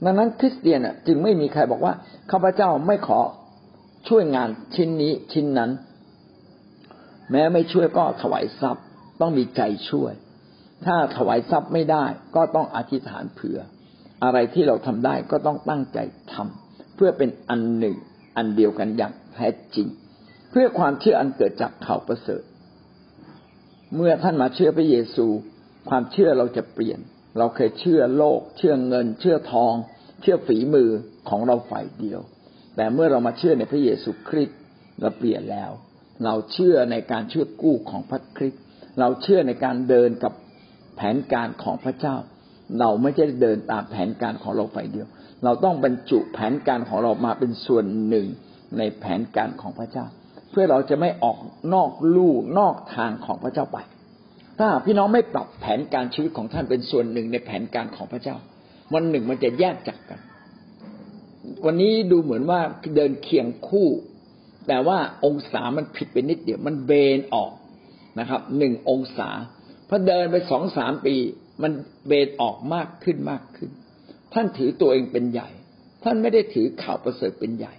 [0.05, 1.95] ดังนั้นคริสเตียนจึงไม่มีใครบอกว่า
[2.31, 3.21] ข้าพเจ้าไม่ขอ
[4.09, 5.71] ช่วยงานชิ้นนี้ชิ้นนั้น
[7.31, 8.85] แม้ไม่ช่วยก็ถวายทรัพย์
[9.21, 10.13] ต้องมีใจช่วย
[10.85, 12.05] ถ้าถวายทรัพย์ไม่ได้
[12.37, 13.59] ก็ต้องอธิษฐานเผื่อ
[14.25, 15.99] อะไรที่เราทำได้ก็ต้องตั้งใจ
[16.33, 17.97] ทำเพื่อเป็นอันหนึ่ง
[18.37, 19.89] อันเดียวกันอย่างแท้จริง
[20.51, 22.43] เพื่อความเชื่ออันเกิดจากข่าวประเสริฐ
[23.95, 25.27] เมื่อท่านมาเชื่อพระเยซู
[25.89, 26.99] ความเชื่อเราจะเปลี่ยน
[27.39, 29.75] เราเคยเชื่อโลก เชื่อเงิน เชื่อทอง
[30.23, 30.91] เชื่อฝีมือ
[31.29, 32.21] ของเราฝ่ายเดียว
[32.77, 34.59] แต่เมื่อเรามาเชื่อในพระเยซูคริสต์
[35.01, 35.71] เราเปลี่ยนแล้ว
[36.25, 38.63] เราเชื่อในการเชื่อกู้ของพระคริสต์
[39.01, 40.33] เราเชื่อในการเดินกับ
[40.97, 42.17] แผนการของพระเจ้า
[42.81, 45.07] เราไม่ใช่เดินตามแผนการของเราฝ่ายเดียว
[45.45, 48.27] เราต้องบรรจุแผนการของเรามาเป็นส่วนหนึ่ง
[48.79, 50.07] ในแผนการของพระเจ้า
[50.51, 51.37] เพื่อเราจะไม่ออก
[51.75, 53.79] นอกลู่นอกทางของพระเจ้าไป
[54.59, 58.37] ถ้าพี่น้องไม่ปรับแผนการชีวิตของท่านเป็นส่วนหนึ่งในแผนการของพระเจ้า
[58.95, 60.21] วันหนึ่งมันจะแยกจากกัน
[61.67, 62.61] วันนี้ดูเหมือนว่า
[62.97, 63.89] เดินเคียงคู่
[64.69, 67.53] แต่ว่าองศามันผิดไปนิดเดียวมันเบนออก
[68.19, 69.31] นะครับหนึ่งองศา
[69.89, 71.15] พอเดินไปสองสามปี
[71.63, 71.73] มัน
[72.07, 73.71] เบนออกมากขึ้นมากขึ้น
[74.35, 75.49] ท่านถือตัวเองเป็นใหญ่
[76.05, 77.75] ท่านไม่ได้ถือข่าวประเสริฐเป็นใหญ่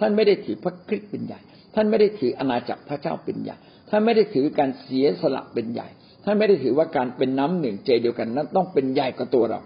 [0.00, 1.40] ท่านไม่ได้ถือพระคริสต์เป็นใหญ่
[1.74, 3.56] ท่านไม่ได้ถืออาณาจักรพระเจ้าเป็นใหญ่
[3.90, 5.88] ท่านไม่ได้ถือการเสียสละเป็นใหญ่
[6.24, 9.60] ท่านไม่ได้ถือว่าการเป็นน้ำหนึ่งใจเดียวกันนั้นต้องเป็นใหญ่กว่าตัวเรา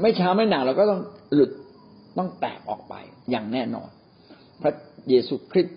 [0.00, 1.00] ไม่ช้าไม่นานเราก็ต้อง
[1.34, 1.50] หลุด
[2.18, 2.94] ต้องแตกออกไป
[3.30, 3.88] อย่างแน่นอน
[4.62, 4.72] พระ
[5.08, 5.76] เยซูคริสต์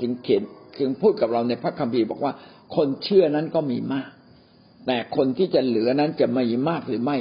[0.00, 0.42] จึงเขียน
[0.78, 2.32] จึงพูดกับเราในพระคัมภีร์บอกว่า
[2.76, 4.10] คนเชื่อนั้นก็มีมาก
[4.86, 7.16] แต่คนที่จะเหลือนั้นจะมีมากหรือไม่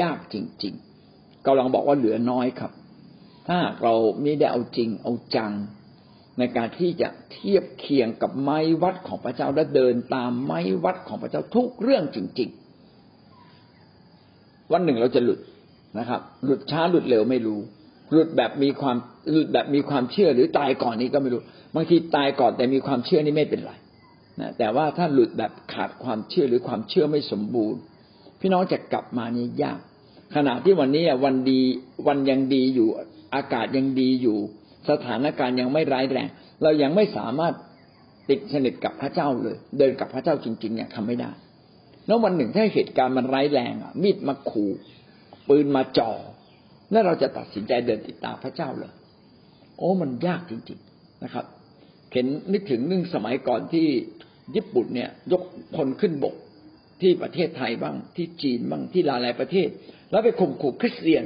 [0.00, 0.74] ยากจริง
[1.10, 2.72] ๆกำลังบอกว่าเหลือน้อยครับ
[3.48, 5.52] ถ้าเราไม่ได้เอาจริงเอาจัง
[6.38, 12.48] ในการที่จะเทียบเคียงกับไม้วัดของพระเจ้าและเดินตามไม้วัดของพระเจ้าทุกเรื่องจริง
[13.84, 15.40] ๆ วันหนึ่งเราจะหลุด
[15.98, 17.60] นะครับ หลุดช้าหลุดเร็วไม่รู้
[18.12, 18.96] หลุดแบบมีความ
[19.30, 21.40] หลุดแบบมีความเชื่อหรือตายก่อนนี้ก็ไม่รู้
[21.74, 23.72] บางทีตายก่อนแต่มีความเชื่อนี่ไม่เป็นไร
[24.40, 27.80] นะแต่ว่าถ้าหลุดแบบขาดความเชื่อหรือความเชื่อไม่สมบูรณ์
[28.40, 29.78] พี่น้องจะกลับมานี่ยาก
[30.34, 31.60] ขณะที่วันนี้วันดี
[32.06, 32.88] วันยังดีอยู่
[33.34, 34.38] อากาศยังดีอยู่
[34.90, 36.28] สถานการณ์ยังไม่ร้ายแรง
[36.62, 37.54] เรายังไม่สามารถ
[38.30, 41.30] ติดสนิทกับพระเจ้าเลย เดินกับพระเจ้าจริงๆเนี่ยทำไม่ได้
[42.06, 44.72] แล้ววันหนึ่งถ้าเหตุการณ์มันร้ายแรงอะ มีดมาขู่
[45.48, 46.12] ปืนมาจ่อ
[46.90, 48.92] แล้วเราจะตัดสินใจเดินติดตามพระเจ้าเลย
[49.78, 51.44] โอ้มันยากจริง ๆนะครับ
[52.12, 53.86] เห็นนึกถึงนึ่งสมัยก่อนที่
[54.54, 55.42] ญี่ปุ่นเนี่ย ยก
[55.76, 56.34] คนขึ้นบก
[57.00, 59.68] ที่ประเทศไทยบ้างที่จีนบ้างที่หลายหลายประเทศ
[60.10, 61.24] แล้วไปข่มขู่คริสเตียน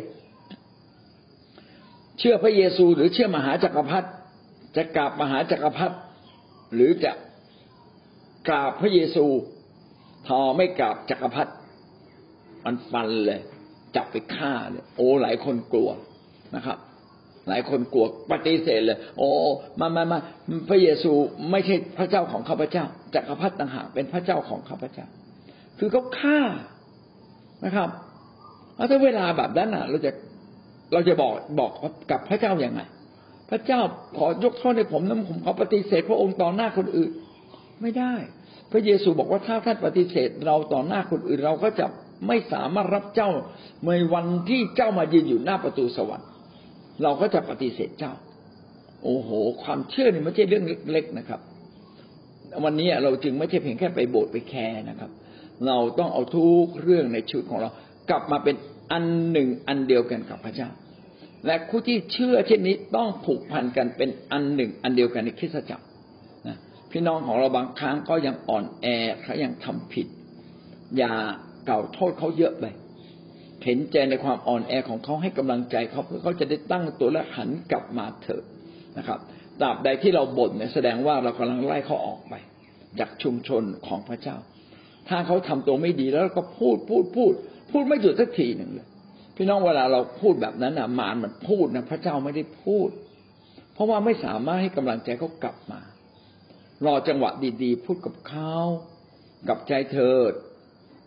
[2.18, 4.09] เชื่อพระเยซูหรือเชื่อมหาจักรพรรดิ
[4.77, 5.96] จะกราบมหาจักรพรรดิ
[6.75, 7.12] หรือจะ
[8.48, 9.27] กราบพระเยซู
[10.27, 11.53] ทอไม่กราบจักรพรรดิ
[12.64, 13.40] มันฟันเลย
[13.96, 15.90] จับไปฆ่าเลยโอ้หลายคนกลัว
[16.57, 16.79] นะครับ
[17.48, 19.29] หลายคนกลัวปฏิเสธเลย โอ้
[19.81, 20.18] มามามา
[20.68, 21.12] พระเยซู
[21.51, 25.07] ไม่ใช่พระเจ้าของข้าพเจ้าจักรพรรดิต่างหากเป็นพระเจ้าของข้าพเจ้า
[25.79, 26.40] คือเขาฆ่า
[27.64, 27.88] นะครับ
[28.77, 30.12] แล้วถ้าเวลาแบบนั้นอะ เราจะ
[30.92, 31.70] เราจะบอกบอก
[32.11, 32.81] กับพระเจ้าอย่างไง
[33.50, 33.81] พระเจ้า
[34.16, 37.11] ขอยกโทษให้ผมนะผมขอปฏิเสธพระองค์ต่อหน้าคนอื่น
[37.83, 38.14] ไม่ได้
[38.72, 41.87] พระเยซูบอกว่าถ้าท่านปฏิเสธเราต่อหน้าคนอื่น เราก็จะ
[42.28, 43.31] ไม่สามารถรับเจ้า
[43.87, 46.28] ในวันที่เจ้ามายืนอยู่หน้าประตูสวรรค์
[47.02, 48.12] เราก็จะปฏิเสธเจ้า
[49.02, 49.28] โอ้โห
[49.62, 51.40] ความเชื่อนี่ไม่ใช่เรื่องเล็ก ๆนะครับ
[52.64, 55.11] วันนี้เราจึงไม่ใช่เพียงแค่ไปโบสถ์ไปแคร์นะครับ
[55.66, 57.70] เราต้องเอาทุกเรื่องในชีวิตของเรา
[58.11, 58.55] กลับมาเป็น
[58.92, 60.68] อันหนึ่งอันเดียวกันกับพระเจ้า
[61.46, 65.85] และคู่ที่เชื่อเช่นนี้ต้องผูกพันกันเป็นอันหนึ่งอันเดียวกันในคริสตจักร
[66.48, 66.59] นะ
[66.90, 68.87] พี่น้องของเราบางครั้งก็ยังอ่อนแอ
[69.22, 70.07] เขายังทำผิด
[70.96, 71.12] อย่า
[71.66, 72.64] เก่าโทษเขาเยอะไป
[73.64, 78.42] เห็นใจในความอ่อนแอของเขาให้กำลังใจเขาเพื่อเขาจะได้ตั้งตัวและหันกลับมาเถอะ
[78.98, 79.18] นะครับ
[79.61, 82.35] ตราบใดที่เราบ่นเนี่ยแสดงว่าเรากำลังไล่เขาออกไป
[83.00, 84.37] จากชุมชนของพระเจ้า
[85.09, 87.33] ถ้าเขาทำตัวไม่ดีแล้วก็พูดพูดพูด
[87.72, 88.87] พูดไม่หยุดสักทีหนึ่งเลย
[89.37, 92.88] พี่น้องเวลาเราพูดแบบนั้นอะมารมันพูดนะพระเจ้าไม่ได้พูด
[93.74, 95.80] เพราะว่าไม่สามารถให้กำลังใจเขากลับมา
[96.87, 97.30] รอจังหวะ
[97.62, 98.54] ดีๆ พูดกับเขา
[99.48, 100.32] กับใจเถิด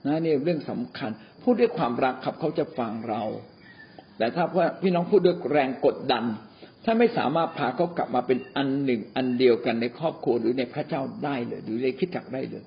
[0.06, 1.12] นะนี่เรื่องสำคัญ
[1.44, 3.24] พูดด้วยความรักครับเขาจะฟังเรา
[4.18, 4.46] แต่ถ้า
[4.82, 6.24] พี่น้องพูดด้วยแรงกดดัน
[6.86, 12.64] ถ้าไม่สามารถพาเขากลับมาเป็นอันหนึ่งอันเดียวกันในครอบครัวหรือในพระเจ้าได้เลย หรือในคิดจักได้เลย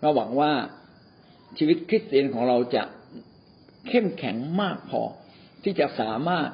[0.00, 0.50] เราหวังว่า
[1.58, 2.82] ชีวิตคริสเตียนของเราจะ
[3.88, 5.02] เข้มแข็งมากพอ
[5.62, 6.48] ที่จะสามารถ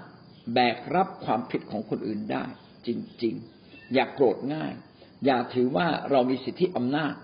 [0.54, 2.44] แบกรับความผิดของคนอื่นได้
[2.87, 2.88] จ
[3.22, 3.34] ริง
[3.64, 4.72] ๆ อย่ากโกรธง่าย
[5.26, 7.14] อย่าถือว่าเรามีสิทธิอำนาจ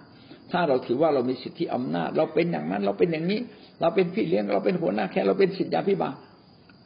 [0.52, 3.40] ถ้าเราถือว่าเรามีสิทธิอำนาจ เราเป็นอย่างนั้น เราเป็นอย่างนี้
[3.80, 6.14] เราเป็นพี่เลี้ยง เราเป็นหัวหน้าแค่เราเป็นสิทธิพิบาล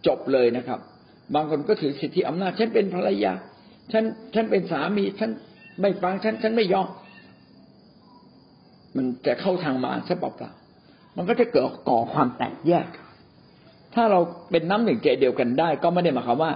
[0.07, 0.81] จบเลยนะครับ
[1.35, 3.33] บางคนก็ถือสิทธิอำนาจ ฉันเป็นภรรยา
[3.93, 5.31] ฉันฉันเป็นสามี ฉัน
[5.81, 6.89] ไม่ฟังฉันฉันไม่ยอม
[8.97, 10.51] มันจะเข้าทางมาซะเปล่า
[11.19, 12.87] มันก็จะเกิดก่อความแตกแยก
[13.95, 16.53] ถ้าเราเป็นน้ำหนึ่งใจเดียวกันได้ ก็ไม่ได้หมายความว่า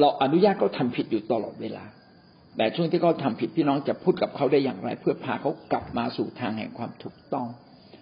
[0.00, 1.84] เราอนุญาตเขาทาผิดอยู่ตลอดเวลา
[2.56, 7.46] แต่ช่วงที่เขาทาผิดพี่น้องจะพูดกับเขาได้อย่างไร เพื่อพาเขากลับมาสู่ทางแห่งความถูกต้อง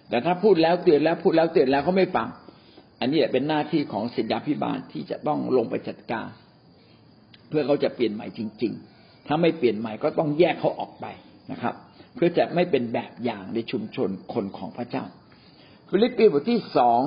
[0.08, 2.28] แต่ถ้าพูดแล้วเตือนแล้วพูดแล้วเตือนแล้วเขาไม่ฟัง
[3.00, 6.28] อันนี้เป็นหน้าที่ของศิษยาพิบาลที่จะต้องลงไปจัดการ
[7.48, 11.06] เพื่อเขาจะเปลี่ยนใหม่จริง ๆ ถ้าไม่เปลี่ยนใหม่ก็ต้องแยกเขาออกไป
[11.52, 11.74] นะครับ
[12.14, 15.04] เพื่อจะไม่เป็นแบบอย่างในชุมชนคนของพระเจ้า
[15.92, 17.00] ฟิลิปปีบทที่สอง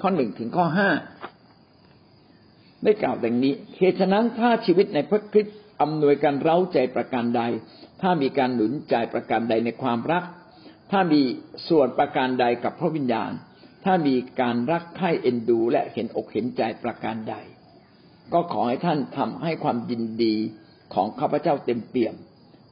[0.00, 0.90] ข้อหนึ่งถึงข้อห้า
[2.84, 7.42] ได้กล่าวดังนี้เหตุฉะนั้นถ้าชีวิตในพระคริสต์อำนวยการเร้าใจประการใด
[8.02, 10.24] ถ้ามีการหนุนใจประการใดในความรัก
[10.90, 11.20] ถ้ามี
[11.68, 13.30] ส่วนประการใดกับพระวิญญาณ
[13.84, 17.34] ถ้ามีการรักใคร่เอ็นดู และเห็นอกเห็นใจประการใด
[18.32, 20.34] ก็ขอให้ท่านทำให้ความยินดี
[20.94, 22.14] ของข้าพเจ้าเต็มเปี่ยม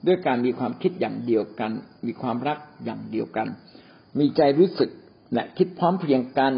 [0.06, 1.72] ด้วยการมีความคิดอย่างเดียวกัน
[2.06, 3.48] มีความรักอย่างเดียวกัน
[4.18, 4.90] มีใจรู้สึก
[5.34, 6.52] และคิดพร้อมเพียงกัน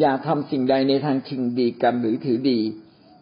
[0.00, 2.58] อย่าทำสิ่งใดในทางชิงดีกันหรือถือดี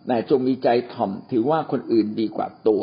[0.06, 2.82] แต่จงมีใจถ่อมถือว่าคนอื่นดีกว่าตัว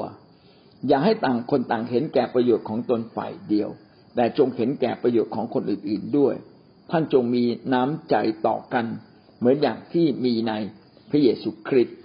[0.87, 3.69] อย่าให้ต่างคนต่างเห็นแก่ประโยชน์ของตนฝ่ายเดียว
[4.15, 6.35] แต่จงเห็นแก่ประโยชน์ของคนอื่นๆด้วย
[6.91, 8.15] ท่านจงมีน้ำใจ
[8.47, 8.85] ต่อกัน
[9.37, 10.53] เหมือนอย่างที่มีใน
[11.09, 11.97] พระเยซูคริสต์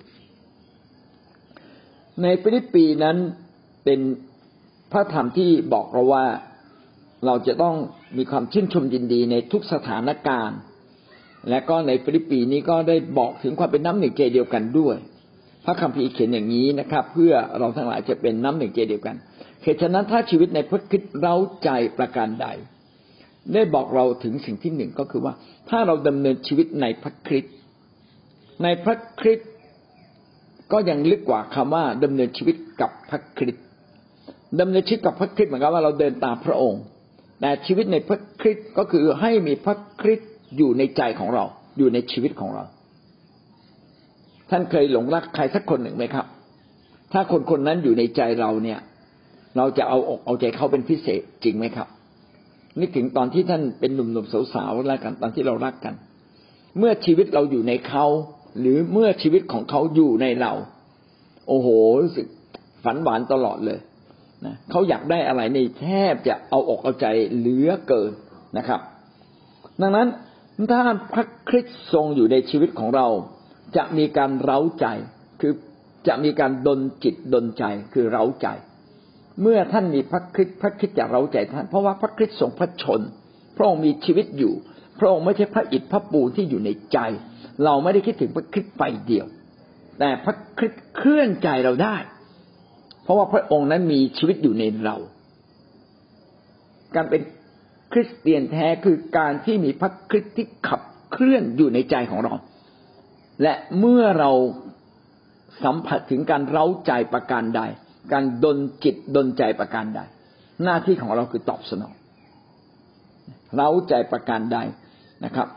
[2.22, 3.16] ในฟิลิปปีนั้น
[3.84, 4.00] เป็น
[4.92, 6.26] พระธรรมที่บอกเราว่า
[7.26, 7.76] เราจะต้อง
[8.18, 10.58] มีความชื่นชมยินดีในทุกสถานการณ์
[11.50, 14.96] และก็ในฟิลิปปีนี้ก็ได้บอกถึงความเป็นน้ำหนึ่งใจเดียวกันด้วย
[15.64, 19.16] พระคัมภีร์เขียนอย่างนี้นะครับ เพื่อเราทั้งหลายจะเป็นน้ำหนึ่งใจเดียวกัน
[19.62, 22.46] เหตุฉะนั้นถ้าชีวิตในพระคริสต์เร้าใจประการใด
[23.54, 25.34] ได้บอกเราถึงสิ่งที่หนึ่งก็คือว่า
[25.70, 27.54] ถ้าเราดำเนินชีวิตในพระคริสต์
[28.62, 29.50] ในพระคริสต์
[30.72, 33.64] ก็ยังลึกกว่าคำว่าดำเนินชีวิตกับพระคริสต์
[34.60, 36.82] ดำเนินชีวิตกับพระคริสต์เหมือนกับว่าเราเดินตามพระองค์
[37.42, 41.44] แต่ชีวิตในพระคริสต์ก็คือให้มีพระคริสต์อยู่ในใจของเรา
[41.78, 42.64] อยู่ในชีวิตของเรา
[44.50, 46.26] ท่านเคยหลงรักใครสักคนหนึ่งไหมครับ
[47.12, 48.78] ถ้าคนคนนั้นอยู่ในใจเราเนี่ย
[49.56, 51.88] เราจะเอาอกเอาใจเขาเป็นพิเศษจริงไหมครับ
[52.80, 55.94] นึกถึงตอนที่ท่านเป็นหนุ่มๆสาวๆแล้วกันตอนที่เรารักกัน
[56.78, 58.06] เมื่อชีวิตเราอยู่ในเขา
[58.60, 60.52] หรือเมื่อชีวิตของเขาอยู่ในเรา
[61.48, 61.68] โอ้โห
[62.02, 62.26] รู้สึก
[62.84, 63.78] ฝันหวานตลอดเลย
[64.46, 68.12] นะเขาอยากได้อะไรในแทบจะเอาอกเอาใจเหลือเกิน
[68.58, 68.80] นะครับ
[69.82, 70.08] ดังนั้น
[70.72, 70.82] ถ้า
[71.14, 73.06] พระคริสต์ทรงอยู่ในชีวิตของเรา
[73.76, 74.86] จะมีการเร้าใจ
[75.40, 75.52] คือ
[76.08, 78.48] จะมีการดลจิตดลใจคือเร้าใจ
[79.42, 83.00] เมื่อท่านมีพระคริสต์พระคริสต์จะเร้าใจท่าน เพราะว่าพระคริสต์ทรงพระชนม์
[83.56, 84.54] พระองค์มีชีวิตอยู่
[84.98, 86.98] พระองค์ไม่ใช่พระอิฐพระปูนที่อยู่ในใจ
[87.64, 89.26] เราไม่ได้คิดถึงพระคริสต์ฝ่ายเดียว
[89.98, 91.96] แต่พระคริสต์เคลื่อนใจเราได้
[93.02, 94.96] เพราะว่าพระองค์นั้นมีชีวิตอยู่ในเรา
[96.94, 97.22] การเป็น
[97.92, 100.80] คริสเตียนแท้คือการที่มีพระคริสต์ที่ขับ
[101.12, 102.34] เคลื่อนอยู่ในใจของเรา
[103.42, 104.30] และเมื่อเรา
[105.64, 107.60] สัมผัสถึงการเร้าใจประการใด
[108.12, 110.00] การดนจิตดนใจประการใด
[110.62, 111.94] หน้าที่ของเราคือตอบสนอง
[113.54, 114.58] เร้าใจประการใด
[115.24, 115.48] นะครับ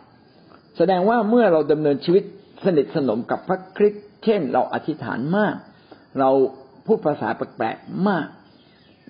[0.77, 2.23] แสดงว่าเมื่อเราดำเนินชีวิต
[2.65, 5.55] สนิทสนมกับพระคริสต์เช่น เราอธิษฐานมาก
[6.19, 6.31] เรา
[6.85, 8.27] พูดภาษาแปลกๆมาก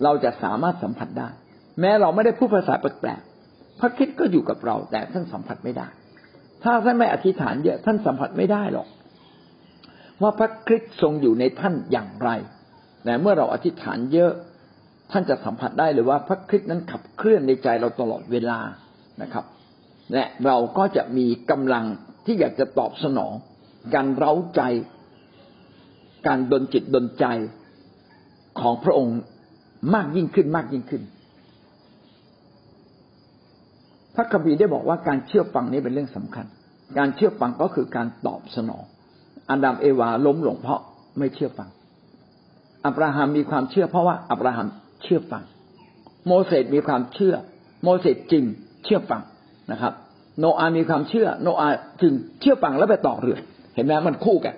[0.04, 1.30] เราจะสามารถสัมผัสได้
[1.80, 5.88] แม้เราไม่ได้พูดภาษาแปลกๆพระคริสต์ก็อยู่กับเรา แต่ท่านสัมผัสไม่ได้
[6.64, 8.88] ถ้าท่านไม่อธิษฐานเยอะท่านสัมผัสไม่ได้หรอก
[10.22, 12.30] ว่าพระคริสต์ทรงอยู่ในท่านอย่างไร
[13.04, 14.32] แต่เมื่อเราอธิษฐานเยอะ
[15.12, 18.60] ท่านจะสัมผัสได้เลยว่าพระคริสต์นั้นขับเคลื่อนในใจเราตลอดเวลา
[19.22, 19.46] นะครับ
[20.14, 21.86] และเราก็จะมีกำลัง
[22.26, 23.34] ที่อยากจะตอบสนอง
[23.96, 24.62] การเร้าใจ
[26.28, 27.26] การดนจิตดนใจ
[28.60, 29.18] ของพระองค์
[29.96, 31.02] มากยิ่งขึ้นมากยิ่งขึ้น
[34.16, 36.46] พระคัมภีร์ได้บอกว่าการเชื่อฟังนี้เป็นเรื่องสำคัญ
[36.98, 38.84] การเชื่อฟังก็คือการตอบสนอง
[39.50, 40.82] อาดัมเอวาล้มหลงเพราะ
[41.18, 41.70] ไม่เชื่อฟัง
[42.86, 44.68] อับราฮัมมีความเชื่อเพราะว่าอับราฮัม
[45.04, 45.44] เชื่อฟัง
[46.28, 47.36] โมเสสมีความเชื่อ
[47.84, 48.44] โมเสสจึง
[48.84, 49.22] เชื่อฟัง
[49.72, 49.94] นะครับ
[50.40, 51.70] โนอามีความเชื่อ โนอา
[52.02, 53.38] จึงเชื่อฟังแล้วไปต่อเรือ
[53.76, 54.56] เห็นไหมมันคู่กัน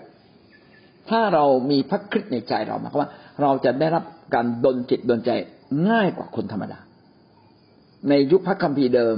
[1.10, 5.32] ถ้าเรามีพระคริสต์ในใจเราหมายความว่า เราจะได้รับการดนจิตดนใจ
[5.90, 6.80] ง่ายกว่าคนธรรมดา
[8.10, 9.18] ในยุคพระคัมภีร์เดิม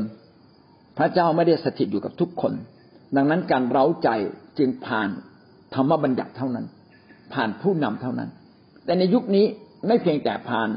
[0.98, 2.54] พระเจ้าไม่ได้สถิตอยู่กับทุกคน
[3.16, 4.10] ดังนั้นการเร้าใจ
[4.58, 5.10] จึงผ่าน
[5.76, 6.66] ธรรมบัญญัติเท่านั้น
[7.34, 8.30] ผ่านผู้นำเท่านั้น
[8.86, 9.46] แต่ในยุคนี้
[9.88, 10.70] ไม่เพียงแต่ผ่าน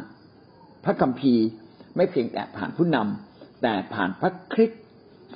[0.85, 1.45] พระคัมภีร์
[1.97, 4.81] ไม่เพียงแต่ผ่านผู้นำแต่ผ่านพระคริสต์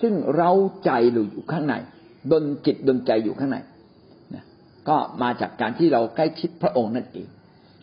[0.00, 0.50] ซึ่งเรา
[0.84, 1.74] ใจอยู่ข้างใน
[2.32, 3.56] ดนจิตดนใจอยู่ข้างใน
[4.88, 7.26] ก็มาจากการที่เราใกล้ชิดพระองค์นั่นเอง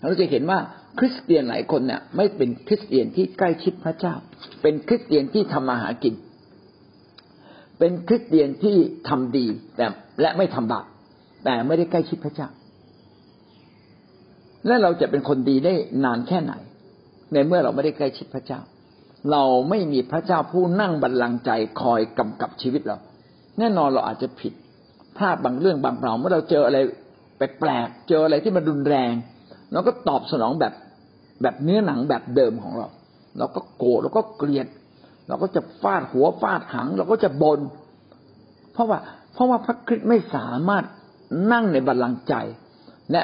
[0.04, 0.60] เราจะเห็นว่า
[1.00, 4.16] คริสเตียนหลายคนเนี่ยไม่เป็นคริสเตียนที่ใกล้ชิดพระเจ้า
[4.62, 6.16] เป็นคริสเตียนที่ทำมาหากิน
[7.80, 9.86] เป็นคริสเตียนที่ทำดีแต่
[10.22, 10.86] และไม่ทำบาป
[11.46, 12.50] แต่ไม่ได้ใกล้ชิดพระเจ้า
[14.68, 16.54] และเราจะเป็นคนดีได้นานแค่ไหน
[17.34, 18.60] ในเมื่อเราไม่ได้ใกล้ชิดพระเจ้า
[19.32, 22.98] เราไม่มีพระเจ้าผู้นั่งบัลลังก์ใจคอยกำกับชีวิตเรา
[23.60, 24.54] แน่นอนเราอาจจะผิด
[25.18, 26.78] พลาดบางเรื่องบางเราเมื่อเราเจออะไร
[27.38, 29.14] แปลกๆเจออะไรที่มันรุนแรง
[29.74, 30.74] เราก็ตอบสนองแบบ
[31.42, 32.88] แบบเนื้อหนังแบบเดิมของเรา
[33.38, 34.68] เราก็โกรธเราก็เกลียด
[35.28, 37.60] เราก็จะฟาดหัวฟาดหางเราก็จะบน่น
[38.74, 39.00] เพราะว่า
[39.34, 40.84] เพราะว่าพระคริสต์ไม่สามารถ
[41.52, 42.34] นั่งในบัลลังก์ใจ
[43.12, 43.22] และ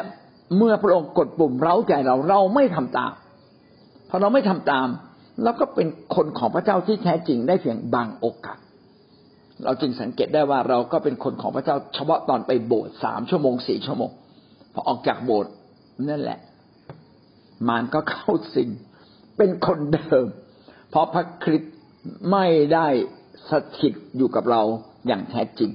[0.58, 3.14] เมื่อพระองค์กดปุ่มเร้าใจเราเราไม่ทำตาม
[4.10, 4.88] พอเราไม่ทำตาม
[5.44, 8.58] เราก็เป็นคนของพระเจ้าที่แท้จริงได้เพียงบางโอกาส
[9.64, 14.12] เราจึงสังเกตได้ว่าเราก็เป็นคนของพระเจ้าเฉพาะตอนไปโบสถ์สามชั่วโมงสี่ชั่วโมง
[14.74, 15.52] พอออกจากโบสถ์
[16.08, 16.40] นั่นแหละ
[17.68, 18.70] มารก็เข้าสิง
[19.38, 20.26] เป็นคนเดิม
[20.90, 21.74] เพราะพระคริสต์
[22.32, 22.88] ไม่ได้
[23.50, 24.62] สถิตอยู่กับเรา
[25.08, 25.72] อย่างแท้จริง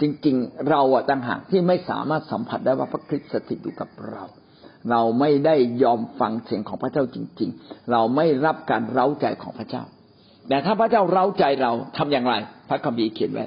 [0.00, 4.24] จริง ๆ เราอะต่างหากที่ไม่สามารถสัมผัสได้ว่าพระคริสต์สถิตอยู่กับเรา
[4.90, 9.82] เราไม่ได้ยอมฟังเสียงของพระเจ้าจริง ๆ เราไม่รับการเร้าใจของพระเจ้า
[10.48, 12.34] แต่ถ้าพระเจ้าเร้าใจเราทำอย่างไร
[12.68, 13.44] พระคัมภีร์เขียนไว้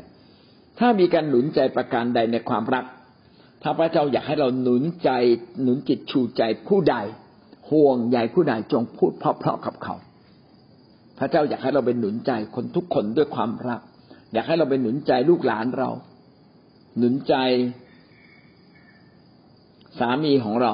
[0.80, 2.86] ถ้ามีการหนุนใจประการใดในความรัก
[3.68, 5.10] ถ้าพระเจ้าอยากให้เราหนุนใจ
[5.64, 6.96] หนุนจิตชูใจผู้ใด
[7.70, 9.96] ห่วงใยผู้ใดจงพูดเพราะๆกับเขา
[11.20, 13.82] พระเจ้าอยากให้เราเป็นหนุนใจคนทุกคนด้วยความรัก
[14.34, 15.90] อยากให้เราเป็นหนุนใจลูกหลานเรา
[16.98, 17.36] หนุนใจ
[20.00, 20.74] สามีของเรา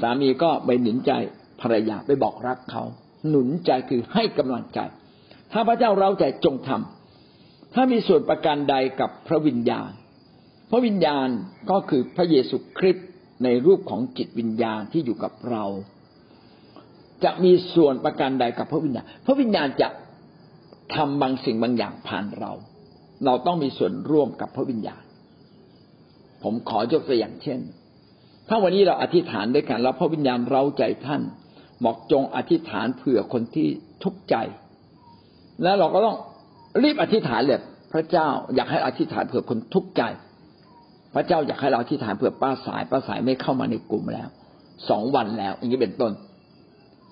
[0.00, 1.12] สามีก็ไปหนุนใจ
[1.60, 2.82] ภรรยาไปบอกรักเขา
[3.28, 4.80] หนุนใจคือให้กำลังใจ
[5.52, 9.90] ถ้าพระเจ้าเราใจจงทำถ้ามีส่วนประการใดกับพระวิญญาณ
[10.70, 11.28] พระวิญญาณ
[11.70, 13.06] ก็คือพระเยซูคริสต์
[13.44, 15.64] ในรูปของจิตวิญญาณที่อยู่กับเรา
[17.24, 19.88] จะมีส่วนประการใดกับพระวิญญาณ พระวิญญาณจะ
[20.94, 22.52] ทำบางสิ่งบางอย่างผ่านเรา
[23.24, 25.02] เราต้องมีส่วนร่วมกับพระวิญญาณ
[26.42, 27.60] ผมขอยกตัวอย่างเช่น
[28.48, 31.22] ถ้าวันนี้เราอธิษฐานด้วยกันแล้วพระวิญญาณเราใจท่าน
[31.84, 33.68] บอกจงอธิษฐานเผื่อคนที่
[34.04, 34.34] ทุกข์ใจ
[35.62, 36.16] แล้วเราก็ต้อง
[36.82, 37.60] รีบอธิษฐานเลย
[37.92, 40.02] พระเจ้าอยากให้อธิษฐานเผื่อคนทุกข์ใจ
[41.16, 44.28] พระเจ้าอยากให้เราอธิษฐานเผื่อป้าสายป้าสายไม่เข้ามาในกลุ่มแล้ว
[44.88, 46.12] สองวันแล้ว อย่างนี้เป็นต้น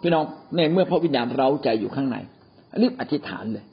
[0.02, 0.24] พี่น้อง
[0.56, 2.16] ในเมื่อพระวิญญาณเราใจอยู่ข้างใน
[2.82, 3.64] รีบอธิษฐานเลย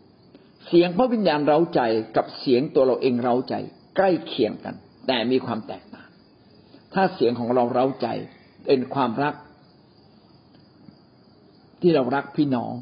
[0.67, 1.81] เสียงพระวิญญาณเราใจ
[2.15, 3.55] กับเสียงตัวเราเองเราใจ
[3.97, 4.75] ใกล้เคียงกัน
[5.07, 6.09] แต่มีความแตกต่าง
[6.93, 8.07] ถ้าเสียงของเราเราใจ
[8.65, 9.33] เป็นความรัก
[11.81, 12.73] ที่เรารักพี่น้อง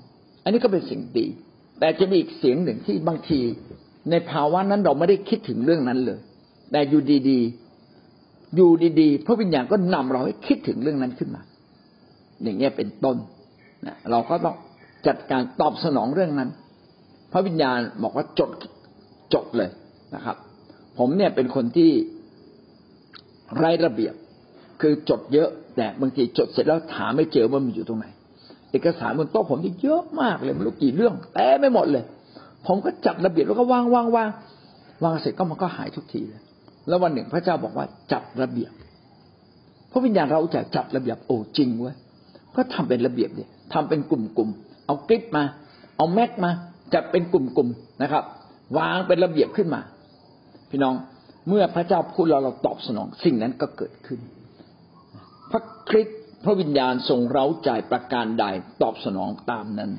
[0.43, 1.27] อันนี้ก็เป็นสิ่งดี
[1.79, 3.39] แต่จะมีอีกเสียงหนึ่งที่บางที
[4.11, 6.19] ในภาวะนั้นเราไม่ได้คิดถึงเรื่องนั้นเลย
[6.71, 8.69] แต่อยู่ดีๆ อยู่
[9.01, 11.41] ดีๆ พระวิญญาณก็นำเราให้คิดถึงเรื่องนั้นขึ้นมา
[12.43, 13.17] อย่างเงี้ยเป็นต้น
[13.85, 14.55] นะเราก็ต้อง
[15.07, 16.49] จัดการตอบสนองเรื่องนั้น
[17.31, 18.49] พระวิญญาณบอกว่าจด
[19.33, 19.69] จดเลย
[20.15, 20.37] นะครับ
[20.97, 21.91] ผมเนี่ยเป็นคนที่
[23.57, 24.13] ไร้ระเบียบ
[24.81, 28.05] คือจดเยอะ แต่บางทีจดเสร็จแล้วถามไม่เจอว่ามันอยู่ตรงไหน
[28.71, 32.03] เอกสารบนโต๊ะผมที่เยอะมากเลยไม่รู้กี่เรื่องแต่ไม่หมดเลย
[32.67, 34.29] ผมก็จัดระเบียบแล้วก็วางวางวาง
[35.03, 36.41] วางเสร็จก็มันก็หายทุกทีเลย
[36.89, 38.71] แล้ววันหนึ่งพระเจ้าบอกว่าจัดระเบียบ
[39.91, 41.95] พระวิญญาณเราจะจัดระเบียบโอ้จริงเว้ย
[42.55, 45.43] ก็ทำเป็นระเบียบเนี่ยทำเป็นกลุ่มๆเอากริปมา
[45.97, 46.51] เอาแม็กมา
[46.93, 48.23] จัดเป็นกลุ่มๆนะครับ
[48.77, 49.81] วางเป็นระเบียบขึ้นมา
[50.69, 50.95] พี่น้อง
[51.47, 54.19] เมื่อพระเจ้าพูดเราเราตอบสนอง สิ่งนั้นก็เกิดขึ้น
[55.51, 58.45] พระคริสต์พระวิญญาณทรงเร้าใจประการใด
[58.81, 59.91] ตอบสนองตามนั้น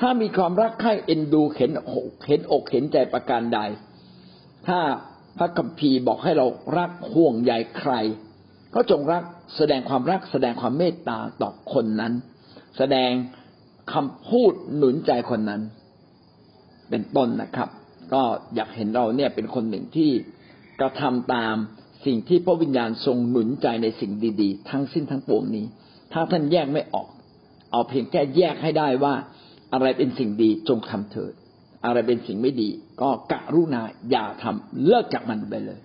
[0.00, 3.60] ถ้ามีความรักใคร่เอ็นดูเห็นอกเห็นอกเห็นใจประการใด
[4.68, 4.78] ถ้า
[5.38, 6.46] พระคัมภีร์บอกให้เรา
[6.78, 7.92] รักห่วงใยใคร
[8.74, 9.22] ก็จงรัก
[9.56, 12.12] แสดงความรักแสดงความเมตตาต่อคนนั้น
[12.78, 13.10] แสดง
[13.92, 15.62] คำพูดหนุนใจคนนั้น
[16.90, 17.68] เป็นต้นนะครับ
[18.12, 18.22] ก็
[18.54, 20.10] อยากเห็นเราเนี่ยเป็นคนหนึ่งที่
[20.80, 21.56] กระทำตาม
[22.06, 25.66] สิ่งที่พระวิญญาณทรงหนุนใจในสิ่งดีๆ ทั้งสิ้นทั้งปวงนี้
[26.12, 27.08] ถ้าท่านแยกไม่ออก
[27.72, 29.14] เอาเพียงแค่แยกให้ได้ว่า
[29.72, 31.32] อะไรเป็นสิ่งดีจงทำเถิด
[31.84, 32.68] อะไรเป็นสิ่งไม่ดี
[33.00, 35.80] ก็กะรุณาอย่าทำเลิกจากมันไปเลย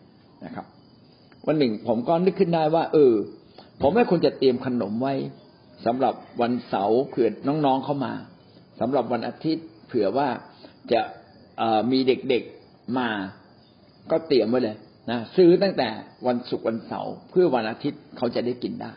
[0.46, 0.66] นะครับ
[1.46, 3.14] วันหนึ่งผมก็นึกขึ้นได้ว่า เออ
[3.82, 5.14] ผมไม่ควรจะเตรียมขนมไว้
[5.86, 8.14] สำหรับวันเสาร์เผื่อน้องๆเข้ามา
[8.80, 10.28] สำหรับวันอาทิตย์เผื่อว่า
[10.94, 11.02] จะ
[11.92, 13.10] มีเด็กๆมา
[14.12, 14.78] ก็เตรียมไว้เลย
[15.12, 15.90] นะซื้อตั้งแต่
[16.28, 18.92] วันศุกร์วันเสาร์เพื่อวันอาทิตย์เขาจะได้กินได้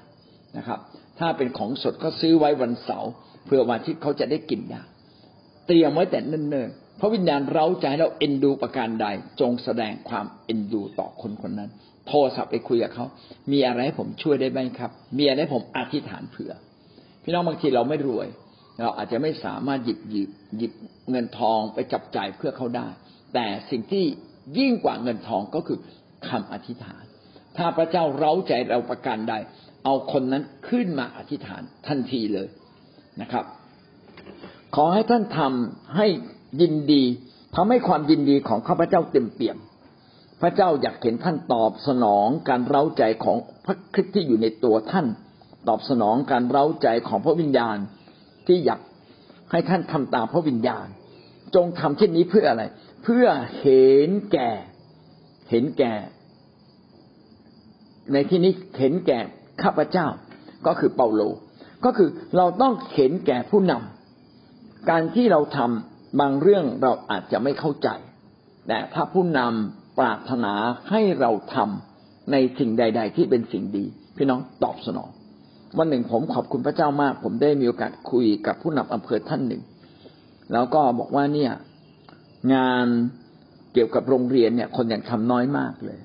[0.57, 0.79] นะครับ
[1.19, 3.11] ถ้าเป็นของสดก็ซื้อไว้วันเสาร์
[3.47, 4.83] เพื่อวันอาทิตย์เขาจะได้กินได้
[5.67, 9.07] เตรียมไว้แต่เนิ่นๆ พระวิญญาณเราใจเราเอ็นดูประการใด
[9.41, 11.71] จงแสดงความเอ็นดูต่อคนคนนั้น
[12.09, 13.07] โทรศัพท์ไปคุยกับเขา
[13.53, 16.53] มีอะไรให้ผมช่วยได้ไหมครับ มีอะไรให้ผมอธิษฐานเผื่อ
[17.23, 18.29] พี่น้องบางทีเราไม่รวย
[18.81, 20.73] เราอาจจะไม่สามารถหยิบหยิบหยิบ
[21.11, 22.89] เงินทองไปจับจ่ายเพื่อเขาได้
[23.35, 24.05] แต่สิ่งที่
[24.59, 25.79] ยิ่งกว่าเงินทองก็คือ
[26.29, 27.03] คำอธิษฐาน
[27.57, 29.35] ถ้าพระเจ้าเร้าใจเราประการใด
[29.85, 32.49] เอาคนนั้นขึ้นมาอธิษฐานทันทีเลย
[33.21, 33.45] นะครับ
[34.75, 36.07] ขอให้ท่านทำให้
[36.61, 37.03] ยินดี
[37.55, 39.59] ทำให้ความยินดีของข้าพเจ้าเต็มเปี่ยม
[40.41, 45.07] พระเจ้าอยากเห็นท่านตอบสนองการเร้าใจของพระคริสต์ที่อยู่ในตัวท่าน
[45.69, 47.77] ตอบสนองการเร้าใจของพระวิญญาณ
[48.47, 48.81] ที่อยาก
[49.51, 50.87] ให้ท่านทำตามพระวิญญาณ
[51.55, 52.63] จงทำเช่นนี้เพื่ออะไร
[53.03, 53.27] เพื่อ
[53.61, 54.51] เห็นแก่
[55.51, 55.95] เห็นแก่
[58.13, 59.19] ในที่นี้เห็นแก่
[59.63, 60.07] ข้าพเจ้า
[60.67, 61.23] ก็คือเปาโล
[61.85, 67.89] ก็คือเราต้องเห็นแก่ผู้นำการที่เราทำ บางเรื่องเราอาจจะไม่เข้าใจ
[68.69, 70.53] แต่ถ้าผู้นำปรารถนา
[70.91, 73.85] ให้เราทำในสิ่งใด ๆ ที่เป็นสิ่งดี
[74.17, 75.11] พี่น้องตอบสนอง
[75.79, 79.63] วันหนึ่งผมขอบคุณพระเจ้ามาก ผมได้มีโอกาสคุยกับผู้นำอำเภอท่านหนึ่ง
[80.53, 81.53] แล้วก็บอกว่าเนี่ย
[82.55, 82.87] งาน
[83.73, 85.99] เกี่ยวกับโรงเรียนเนี่ย คนยังทำน้อยมากเลย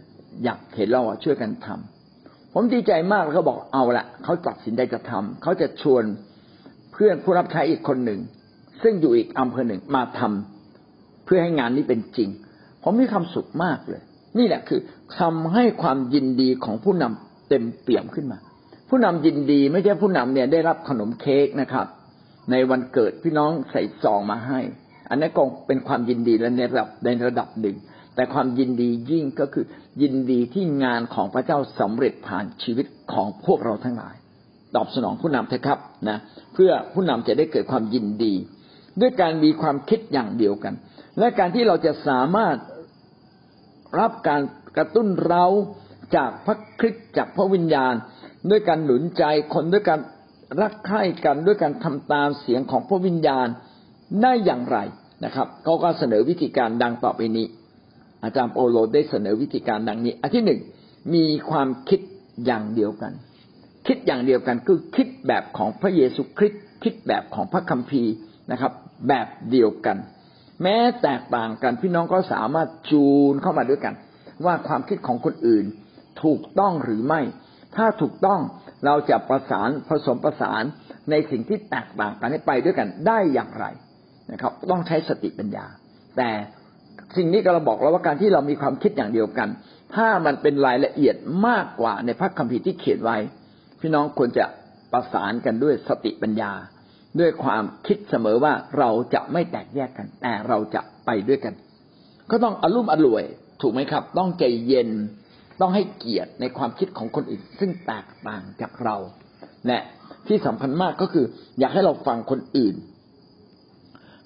[0.44, 6.04] อยากเห็นเราช่วยกันทำผมดีใจมากแล้วก็บอกเอาละเขาตัดสินใจจะทำเขาจะชวน
[6.94, 8.20] เพื่อนผู้รับใช้อีกคนหนึ่ง
[8.82, 12.30] ซึ่งอยู่อีกอำเภอหนึ่งมาทำเพื่อให้งานนี้เป็นจริง
[12.84, 14.02] ผมมีความสุขมากเลย
[14.38, 14.80] นี่แหละคือ
[15.20, 18.40] ทำให้ความยินดีของผู้นำเต็มเปี่ยมขึ้นมา
[18.90, 21.88] ผู้นำยินดีไม่ใช่ผู้นำเนี่ยได้รับขนมเค้กนะครับ
[22.52, 24.60] ในวันเกิดพี่น้องใส่ซองมาให้
[25.10, 27.78] อันนั้นก็เป็นความยินดีและในระดับในระดับหนึ่ง
[28.16, 29.66] แต่ความยินดียิ่งก็คือ
[30.02, 34.16] ยินดีที่งานของพระเจ้าสำเร็จผ่านชีวิตของพวกเราทั้งหลาย
[34.76, 36.18] ตอบสนองผู้นำเถอะครับนะ
[36.54, 38.34] เพื่อผู้นำจะได้เกิดความยินดี
[39.02, 40.74] ด้วยการมีความคิดอย่างเดียวกัน
[41.20, 42.56] และการที่เราจะสามารถ
[44.00, 44.42] รับการ
[44.78, 45.46] กระตุ้นเรา
[46.16, 47.94] จากพระคริสต์จากพระวิญญาณ
[48.50, 49.24] ด้วยการหนุนใจ
[49.54, 50.00] คนด้วยการ
[50.62, 53.48] รักใคร่กันด้วยการทำตามเสียงของพระวิญญาณ
[54.22, 54.78] ได้อย่างไร
[55.26, 57.46] นะครับเขาก็เสนอวิธีการดังต่อไปนี้
[58.24, 60.60] อาจารย์โปโลได้เสนอวิธีการดังนี้ อันที่หนึ่ง
[61.14, 62.00] มีความคิด
[62.46, 63.12] อย่างเดียวกัน
[63.88, 68.14] คิดอย่างเดียวกันคือคิดแบบของพระเยซูคริสต์คิดแบบของพระคัมภีร์
[68.52, 68.72] นะครับ
[69.08, 69.98] แบบเดียวกัน
[70.64, 73.94] แม้แตกต่างกันพี่น้องก็สามารถจูนเข้ามาด้วยกัน
[74.46, 75.66] ว่าความคิดของคนอื่น
[76.24, 77.22] ถูกต้องหรือไม่
[77.76, 78.40] ถ้าถูกต้อง
[78.86, 80.64] เราจะประสานผสมประสาน
[81.12, 83.66] ในสิ่งที่แตกต่างกันให้ไปด้วยกันได้อย่างไร
[84.32, 85.66] นะครับ ต้องใช้สติปัญญา
[86.18, 86.30] แต่
[87.18, 89.50] สิ่งนี้ก็เราบอกแล้วว่าการที่เรามีความคิดอย่างเดียวกัน
[89.96, 91.16] ถ้ามันเป็นรายละเอียด
[91.48, 93.18] มากกว่าในพระคัมภีร์ที่เขียนไว้
[93.82, 94.46] พี่น้องควรจะ
[94.94, 96.52] ประสานกันด้วยสติปัญญา
[97.20, 101.54] ด้วยความคิดเสมอว่าเราจะไม่แตกแยกกัน แต่เราจะไปด้วยกัน
[102.32, 103.24] ก็ต้องอารมณ์อร่วย
[103.62, 104.90] ถูกไหมครับ ต้องใจเย็น
[105.62, 108.96] ต้องให้เกียรติในความคิดของคนอื่น ซึ่งแตกต่างจากเรา
[109.68, 109.80] และ
[110.28, 111.26] ที่สำคัญมากก็คือ
[111.60, 112.76] อยากให้เราฟังคนอื่น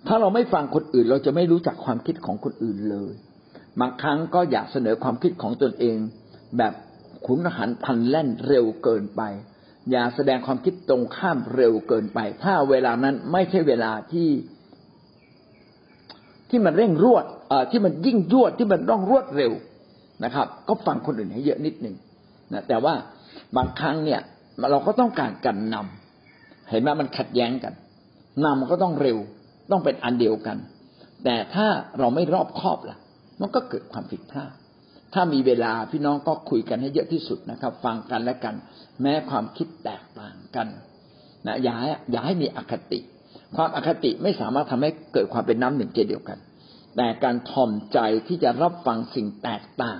[0.07, 3.13] ถ้าเราไม่ฟังคนอื่น เราจะไม่รู้จักความคิดของคนอื่นเลย
[3.79, 5.97] บางครั้งก็อยากเสนอความคิดของตนเอง
[6.57, 6.73] แบบ
[7.25, 9.21] ขุนหันพันแล่นเร็วเกินไป
[9.91, 14.29] อย่าแสดงความคิดตรงข้ามเร็วเกินไป ถ้าเวลานั้นไม่ใช่เวลาที่
[16.49, 19.51] ที่มันเร่งรวดเอ่อที่มันยิ่งยวดที่มันต้องรวดเร็ว
[20.23, 21.95] นะครับ ก็ฟังคนอื่นให้เยอะนิดหนึ่ง
[22.53, 22.93] นะแต่ว่า
[23.57, 24.21] บางครั้งเนี่ย
[24.71, 27.73] เราก็ต้องการกันนำเห็นไหมมันขัดแย้งกัน
[28.45, 29.17] นำก็ต้องเร็ว
[29.71, 30.57] ต้องเป็นอันเดียวกัน
[31.23, 31.67] แต่ถ้า
[31.99, 32.97] เราไม่รอบคอบล่ะ
[33.41, 34.53] มันก็เกิดความผิดพลาด
[35.13, 38.55] ถ้ามีเวลาพี่น้องก็คุยกันให้เยอะที่สุดนะครับ ฟังกันและกัน
[39.01, 40.67] แม้ความคิดแตกต่างกัน
[41.47, 41.75] นะอย่า
[42.11, 42.99] อย่าให้มีอคติ
[43.55, 46.37] ความอคติไม่สามารถทำให้เกิดความเป็นน้ำหนึ่งใจเดียวกัน
[46.97, 49.99] แต่การทอมใจที่จะรับฟังสิ่งแตกต่าง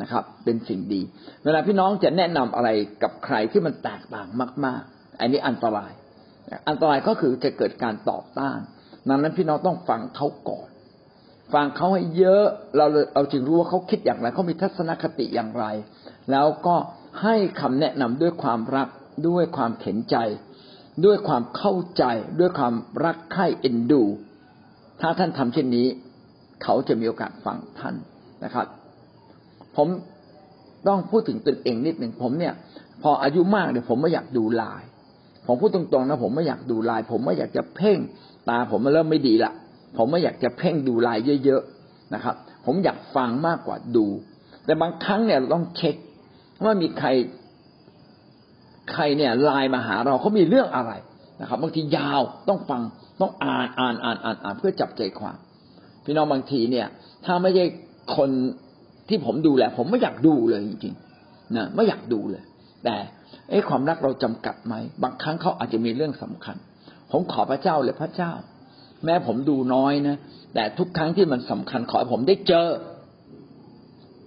[0.00, 1.00] นะครับ เป็นสิ่งดี
[1.44, 2.68] เวลาพี่น้องจะแนะนำอะไร
[3.02, 4.26] กับใครที่มันแตกต่าง
[4.64, 5.92] มาก ๆ อันนี้อันตราย
[6.68, 8.58] อันตรายก็คือจะเกิดการต่อต้าน
[9.08, 10.68] ดังนั้นพี่น้องต้องฟังเขาก่อน
[11.52, 12.44] ฟังเขาให้เยอะ
[12.76, 15.64] เราเราจึงรู้ว่าเขาคิดอย่างไรเขามีทัศนคติอย่างไร
[16.30, 16.76] แล้วก็
[17.22, 18.88] ให้คำแนะนำด้วยความรัก
[19.28, 20.16] ด้วยความเข็นใจ
[21.04, 22.04] ด้วยความเข้าใจ
[22.40, 22.74] ด้วยความ
[23.04, 24.02] รักใคร่เอ็นดู
[25.00, 25.86] ถ้าท่านทำเช่นนี้
[26.62, 27.94] เขาจะมีโอกาสฟังท่าน
[28.44, 28.66] นะครับ
[29.76, 29.88] ผม
[30.88, 32.54] ต้องพูดถึงตนเองนิดหนึ่งผมเนี่ย
[33.02, 34.82] พออายุมากเนี่ยผมไม่อยากดูลาย
[35.46, 37.98] ผมพูดตรงๆนะผมไม่อยากดูลาย ผมไม่อยากจะเพ่ง
[38.48, 39.52] ตาผมมันเริ่มไม่ดีละ
[39.96, 42.34] ผมไม่อยากจะเพ่งดูลายเยอะๆนะครับ
[42.66, 44.06] ผมอยากฟังมากกว่าดู
[44.64, 45.96] แต่บางครั้งเนี่ยเราต้องเช็ค
[46.64, 47.08] ว่ามีใคร
[48.92, 50.92] ใครเนี่ยไลน์มาหาเราเขามีเรื่องอะไร
[51.40, 52.82] นะครับบางทียาวต้องฟัง
[53.20, 55.36] ต้องอ่านอ่านอ่านอ่านอ่านเพื่อจับใจความ
[56.04, 56.86] พี่น้องบางทีเนี่ย
[57.24, 57.64] ถ้าไม่ใช่
[58.16, 58.30] คน
[59.08, 62.42] ที่ผมดูแลผมไม่อยากดูเลยจริงๆนะไม่อยากดูเลย
[62.84, 62.94] แต่
[63.50, 66.56] ไอ้ความรักเราจำกัดไหมบางครั้งเขาอาจจะมีเรื่องสำคัญ
[67.10, 68.32] ผมขอพระเจ้าเลยพระเจ้า
[69.04, 70.16] แม้ผมดูน้อยนะ
[70.54, 72.66] แต่ทุกครั้งที่มันสำคัญขอให้ผมได้เจอ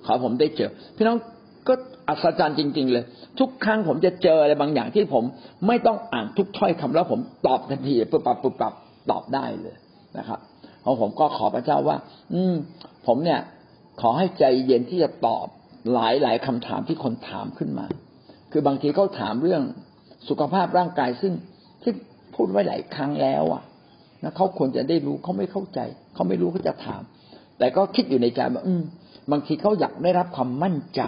[0.06, 1.18] ขอผมได้เจอ พี่น้อง
[1.68, 1.74] ก็
[2.08, 3.04] อัศจรรย์จริง ๆ เลย
[3.40, 5.24] ทุกครั้งผมจะเจออะไรบางอย่างที่ผม
[5.68, 8.74] ไม่ต้องอ่านทุกถ้อยคำแล้วผมตอบทันทีปุ๊บปับปุ๊บปับ
[9.12, 9.76] ตอบได้เลย
[10.18, 10.40] นะครับ
[10.82, 11.98] เพราะผมก็ขอพระเจ้าว่า
[12.34, 12.56] อืม
[13.08, 13.40] ผมเนี่ย
[14.02, 15.48] ขอให้ใจเย็นที่จะตอบ
[15.94, 17.86] หลายหลายคำถามที่คนถามขึ้นมา
[18.52, 19.64] คือบางทีเขาถามเรื่อง
[20.30, 21.34] สุขภาพร่างกายซึ่ง
[21.82, 21.94] ที่
[22.36, 23.64] พูดไว้หลายครั้งแล้วอะ
[24.26, 25.80] นะเขาควรจะได้รู้เขาไม่เข้าใจ
[26.14, 27.02] เขาไม่รู้เขาจะถาม
[27.58, 28.84] แต่ก็คิดอยู่ในใจว่าอืม
[29.32, 31.02] บางทีเขาอยากได้รับความมั่นใจ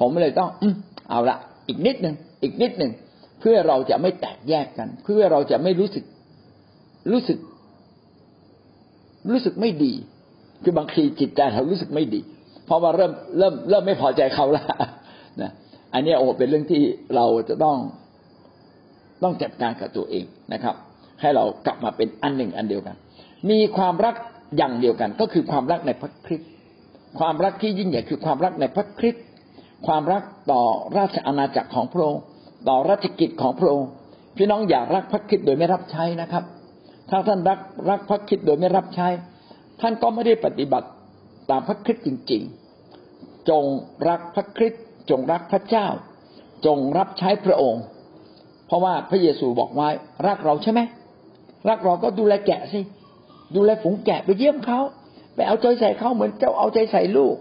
[0.00, 0.74] ผมเลยต้อง อืม
[1.10, 1.36] เอาละ
[1.68, 2.92] อีกนิดหนึ่งอีกนิดหนึ่ง
[3.40, 6.04] เพื่อเราจะไม่แตกแยกกัน เพื่อเราจะไม่รู้สึก
[7.10, 7.38] รู้สึก
[9.30, 9.92] รู้สึกไม่ดี
[10.62, 12.20] คือบางทีจิตใจเรารู้สึกไม่ดี
[12.66, 14.66] เพราะว่าเริ่มเริ่มเริ่มไม่พอใจเขาล้ว
[15.42, 15.50] นะ
[15.94, 16.82] อันนี้โอ้เป็นเรื่องที่
[17.16, 17.76] เราจะต้อง
[19.22, 20.76] ต้องจัดการกับตัวเองนะครับ
[21.22, 22.96] ให้เรากลับมาเป็นอันหนึ่งอันเดียวกัน
[23.50, 24.14] มีความรัก
[24.56, 26.48] อย่างเดียวกัน ก็คือความรักในพระคริสต์
[27.18, 29.24] ความรักที่ยิ่งใหญ่คือความรักในพระคริสต์
[29.86, 30.62] ความรักต่อ
[30.98, 32.22] ราชอาณาจักรของพระองค์
[32.68, 33.88] ต่อราชกิจของพระองค์
[34.36, 36.44] พี่น้องอย่ารักพระคริสต์โดยไม่รับใช้นะครับ
[37.10, 37.58] ถ้าท่านรัก
[37.90, 39.08] รักพระคริสต์โดยไม่รับใช้
[39.80, 40.88] ท่านก็ไม่ได้ปฏิบัติ
[41.50, 42.42] ตามพระคริสต์จริง
[42.96, 43.64] ๆ จง
[44.08, 45.86] รักพระคริสต์จงรักพระเจ้า
[46.66, 47.82] จงรับใช้พระองค์
[48.66, 49.88] เพราะว่าพระเยซูบอกไว้
[50.26, 50.80] รักเราใช่ไหม
[51.68, 52.80] รักเราก็ดูแลแกะสิ
[53.54, 54.80] ดูแลฝูงแกะไปเยี่ยมเขา
[55.34, 57.36] ไปเอาใจใส่เขาเหมือนเจ้าเอาใจใส่ลูก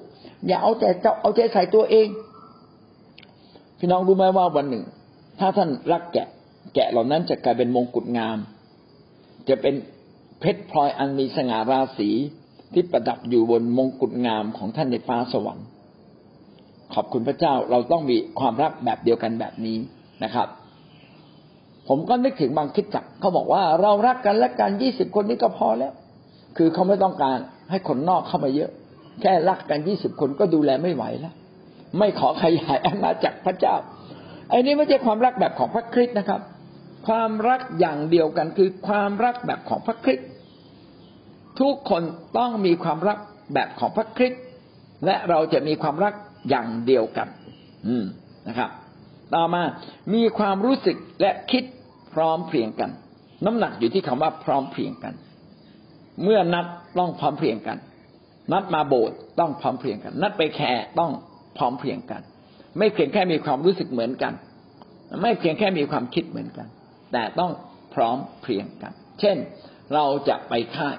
[0.48, 2.08] อย่าเอาแต่เจ้าเอาใจใส่ตัวเอง
[3.80, 4.84] พี่น้องรู้ไหมว่าวันหนึ่ง
[5.40, 6.28] ถ้าท่านรักแกะ
[6.76, 8.38] แกะเหล่านั้นจะกลายเป็นมงกุฎงาม
[9.50, 9.76] จะเป็น
[10.40, 12.10] เพชรพลอยอันมีสง่าราศี
[12.74, 15.66] ที่ประดับอยู่บนมงกุฎงามของท่านในฟ้าสวรรค์
[16.94, 19.78] ขอบคุณพระเจ้าเราต้องมีความรักแบบเดียวกันแบบนี้
[20.24, 20.48] นะครับ
[21.94, 25.94] ผมก็นึกถึงบางคิดจักเขาบอกว่าเรารักกันและกันยี่สิบคนนี้ก็พอแล้ว
[26.58, 27.38] คือเขาไม่ต้องการ
[27.70, 28.72] ให้คนนอกเข้ามาเยอะ
[29.22, 31.34] แค่รักกันยี่สิบคนก็ดูแลไม่ไหวแล้ว
[32.00, 33.76] ไม่ขอขยายอาณาจักรพระเจ้า
[34.50, 36.42] ไอ้นี้ไม่ใช่ความรักแบบของพระคริสต์นะครับ
[37.08, 40.28] ความรักอย่างเดียวกันคือความรักแบบของพระคริสต์
[41.60, 42.04] ทุกคน
[42.38, 43.18] ต้องมีความรัก
[43.54, 44.42] แบบของพระคริสต์
[45.06, 46.14] และเราจะมีความรัก
[46.50, 47.28] อย่างเดียวกัน
[47.88, 48.06] อืม
[48.48, 48.72] นะครับ
[49.36, 49.64] ต่อมา
[50.14, 51.64] มีความรู้สึกและคิด
[52.14, 52.92] พร้อมเพรียงกัน
[53.46, 55.14] น้ำหนักอยู่ที่คำว่าพร้อมเพรียงกัน
[56.24, 56.66] เมื่อนัด
[57.00, 57.78] ต้องพร้อมเพรียงกัน
[58.52, 61.12] นัดมาโบสถ์ต้องพร้อมเพรียงกัน นัดไปแคร์ต้อง
[61.58, 62.22] พร้อมเพรียงกัน
[62.78, 64.34] ไม่เพียงแค่มีความรู้สึกเหมือนกัน
[65.22, 66.68] ไม่เพียงแค่มีความคิดเหมือนกัน
[67.12, 67.52] แต่ต้อง
[67.94, 69.38] พร้อมเพรียงกัน เช่น
[69.94, 70.96] เราจะไปค่าย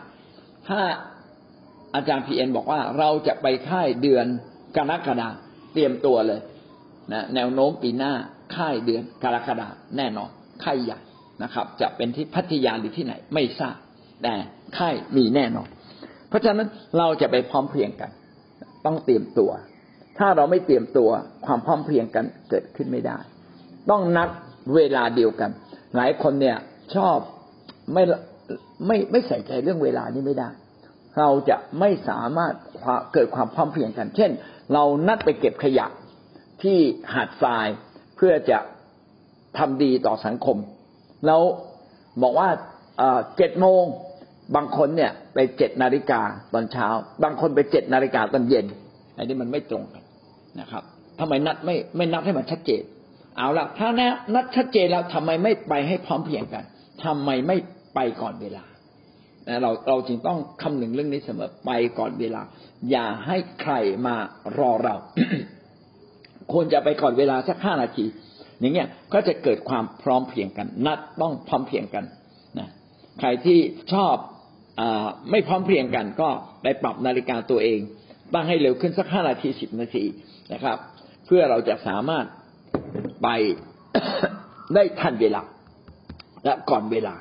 [0.68, 0.80] ถ้า
[1.94, 4.26] อาจารย์พีเอ็นบอกว่าเราจะไปค่ายเดือน
[4.76, 5.28] กรกฎา
[5.72, 6.40] เตรียมตัวเลย
[7.12, 8.12] นะแนวโน้มปีหน้า
[8.56, 10.30] ค่ายเดือนกรกฎาแน่นอน
[10.64, 11.00] ค่ายใหญ่
[11.42, 13.76] นะครับ จะเป็นที่พัทยาหรือที่ไหนไม่ทราบ
[14.22, 14.34] แต่
[14.78, 15.68] ค่ายมีแน่นอน
[16.28, 18.10] เพราะฉะนั้นเราจะไปพร้อมเพรียงกัน
[18.86, 19.50] ต้องเตรียมตัว
[20.18, 21.10] ถ้าเราไม่เตรียมตัว
[21.46, 23.18] ความพร้อมเพรียงกันเกิดขึ้นไม่ได้
[23.90, 24.28] ต้องนัด
[24.74, 25.50] เวลาเดียวกัน
[25.96, 26.56] หลายคนเนี่ย
[26.94, 27.16] ชอบ
[27.92, 28.02] ไม่
[28.86, 30.48] ไม่ไม่ใส่ใจเรื่องเวลานี้ไม่ได้
[31.18, 32.54] เราจะไม่สามารถ
[33.12, 34.30] เกิดความพร้อมเพรียงกัน เช่น
[34.72, 35.86] เรานัดไปเก็บขยะ
[36.62, 36.78] ที่
[37.14, 37.68] หาดทราย
[38.16, 38.58] เพื่อจะ
[39.58, 40.56] ทำดีต่อสังคม
[41.26, 41.40] แล้ว
[42.22, 42.48] บอกว่า
[43.36, 43.82] เจ็ดโมง
[44.56, 46.20] บางคนเนี่ยไปเจ็ดนาฬิกา
[46.54, 46.86] ตอนเช้า
[47.22, 48.66] บางคนไปเจ็ดนาฬิกาตอนเย็น
[49.16, 50.02] อันนี้มันไม่ตรงกัน
[50.60, 50.82] นะครับ
[51.20, 52.82] ทำไมนัดไม่ไม่นัดให้มันชัดเจน
[53.36, 53.88] เอาละถ้า
[54.34, 56.64] นัดชัดเจนแล้วทำไมไม่ไปให้พร้อมเพียงกัน
[57.04, 57.56] ทำไมไม่
[57.94, 58.64] ไปก่อนเวลา
[59.62, 62.42] เราเราจึงต้องคำนึงเรื่องนี้เสมอไปก่อนเวลา
[62.90, 63.74] อย่าให้ใคร
[64.06, 64.16] มา
[64.58, 64.96] รอเรา
[66.52, 68.04] ควรจะไปก่อนเวลาสักห้านาที
[68.62, 72.04] อย่างเงี้ยก็จะเกิดความพร้อมเพียงกัน นัดต้องพร้อมเพียงกัน
[72.58, 72.68] นะ
[73.20, 73.58] ใครที่
[73.92, 74.14] ชอบ
[74.80, 74.82] อ
[75.30, 76.28] ไม่พร้อมเพียงกัน ก็
[76.62, 77.80] ไปปรับนาฬิกาตัวเอง
[78.32, 80.04] ตั้งให้เร็วขึ้นสักห้านาทีสิบนาที
[80.52, 80.76] นะครับ
[81.26, 82.24] เพื่อเราจะสามารถ
[83.22, 83.28] ไป
[84.74, 85.42] ได้ทันเวลา
[86.44, 87.14] และก่อนเวลา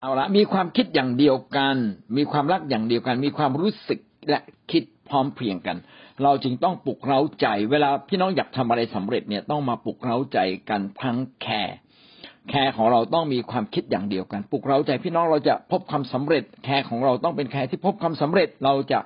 [0.00, 1.76] เอาละมีความคิดอย่างเดียวกัน
[2.16, 4.40] มีความรักอย่างเดียวกัน มีความรู้สึกและ
[4.70, 5.76] คิด พร้อมเพียงกัน
[6.22, 10.38] เราจึงต้องปลุกเร้าใจ เวลาพี่น้องอยากทำอะไรสำเร็จเนี่ยต้องมาปลุกเร้าใจ
[10.70, 18.98] กันทั้ง care care ของเราต้องมีความคิดอย่างเดียวกัน ปลุกเร้าใจพี่น้องเราจะพบความสำเร็จ care ของเราต้องเป็น care ที่พบความสำเร็จ เราจะ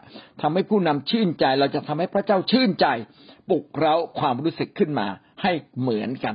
[0.42, 2.86] ทำให้ผู้นำชื่นใจ เราจะทำให้พระเจ้าชื่นใจ
[3.50, 5.06] ปลุกเร้าความรู้สึกขึ้นมา
[5.42, 6.34] ให้เหมือนกัน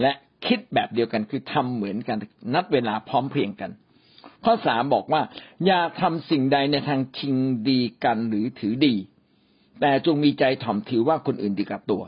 [0.00, 0.12] และ
[0.46, 2.16] คิดแบบเดียวกันคือทำเหมือนกัน
[2.54, 3.70] นัดเวลาพร้อมเพรียงกัน
[4.44, 5.22] ข้อสามบอกว่า
[5.66, 7.36] อย่าทำสิ่งใดในทางชิง
[7.68, 8.94] ดีกันหรือถือดี
[9.80, 12.02] แต่จงมีใจถ่อมถือว่าคนอื่นดีกับตัว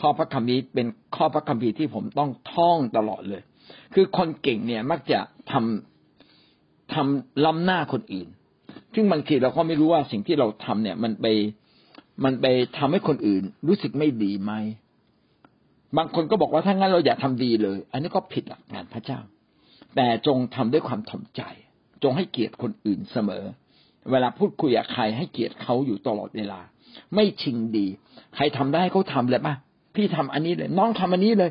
[0.00, 3.42] ข้อพระคำนี้เป็นข้อพระคำพีที่ผมต้องท่องตลอดเลย
[3.94, 5.20] คือคนเก่งเนี่ยมักจะ
[5.50, 8.28] ทำทำล้ำหน้าคนอื่น
[8.94, 11.26] ซึ่งบางทีเราก็ไม่รู้ว่าสิ่งที่เราทำเนี่ย มันไป
[12.24, 12.46] มันไป
[12.78, 14.52] ทำให้คนอื่น รู้สึกไม่ดีไหม
[15.96, 19.20] บางคนก็บอกว่าถ้างั้นเราอย่าทำดีเลย อันนี้ก็ผิดหลักการพระเจ้า
[19.96, 21.42] แต่จงทำด้วยความถ่อมใจ
[22.04, 23.44] จงให้เกียรติคนอื่นเสมอ
[24.10, 26.60] เวลาพูดคุยกับใครให้เกียรติเขาอยู่ตลอดเวลา
[27.14, 27.86] ไม่ชิงดี
[28.36, 29.54] ใครทำได้เขาทำเลยป่ะ
[29.94, 31.50] พี่ทำอันนี้เลย น้องทำอันนี้เลย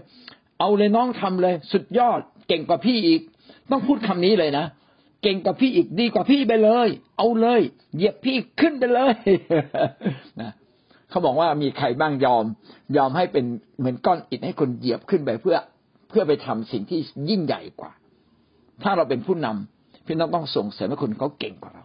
[0.60, 3.22] เอาเลยน้องทำเลย สุดยอด เก่งกว่าพี่อีก
[3.72, 4.66] ต้องพูดคำนี้เลยนะ
[5.24, 6.88] เก่งกว่าพี่อีกดีกว่าพี่ไปเลย
[7.18, 7.62] เอาเลย
[7.96, 9.16] เหยียบพี่ขึ้นไปเลย
[10.42, 10.52] นะ
[11.10, 12.46] เขาบอกว่ามีใครบ้างยอม
[12.98, 13.46] ยอมให้เป็น
[13.80, 15.58] เหมือนก้อนอิฐให้คนเหยียบขึ้นไปเพื่อ
[16.10, 17.00] เพื่อไปทำสิ่งที่
[17.30, 17.92] ยิ่งใหญ่กว่า
[18.84, 19.73] ถ้าเราเป็นผู้นำ
[20.06, 21.84] พี่น้องต้องส่งเสริมให้คนเขาเก่งกว่าเรา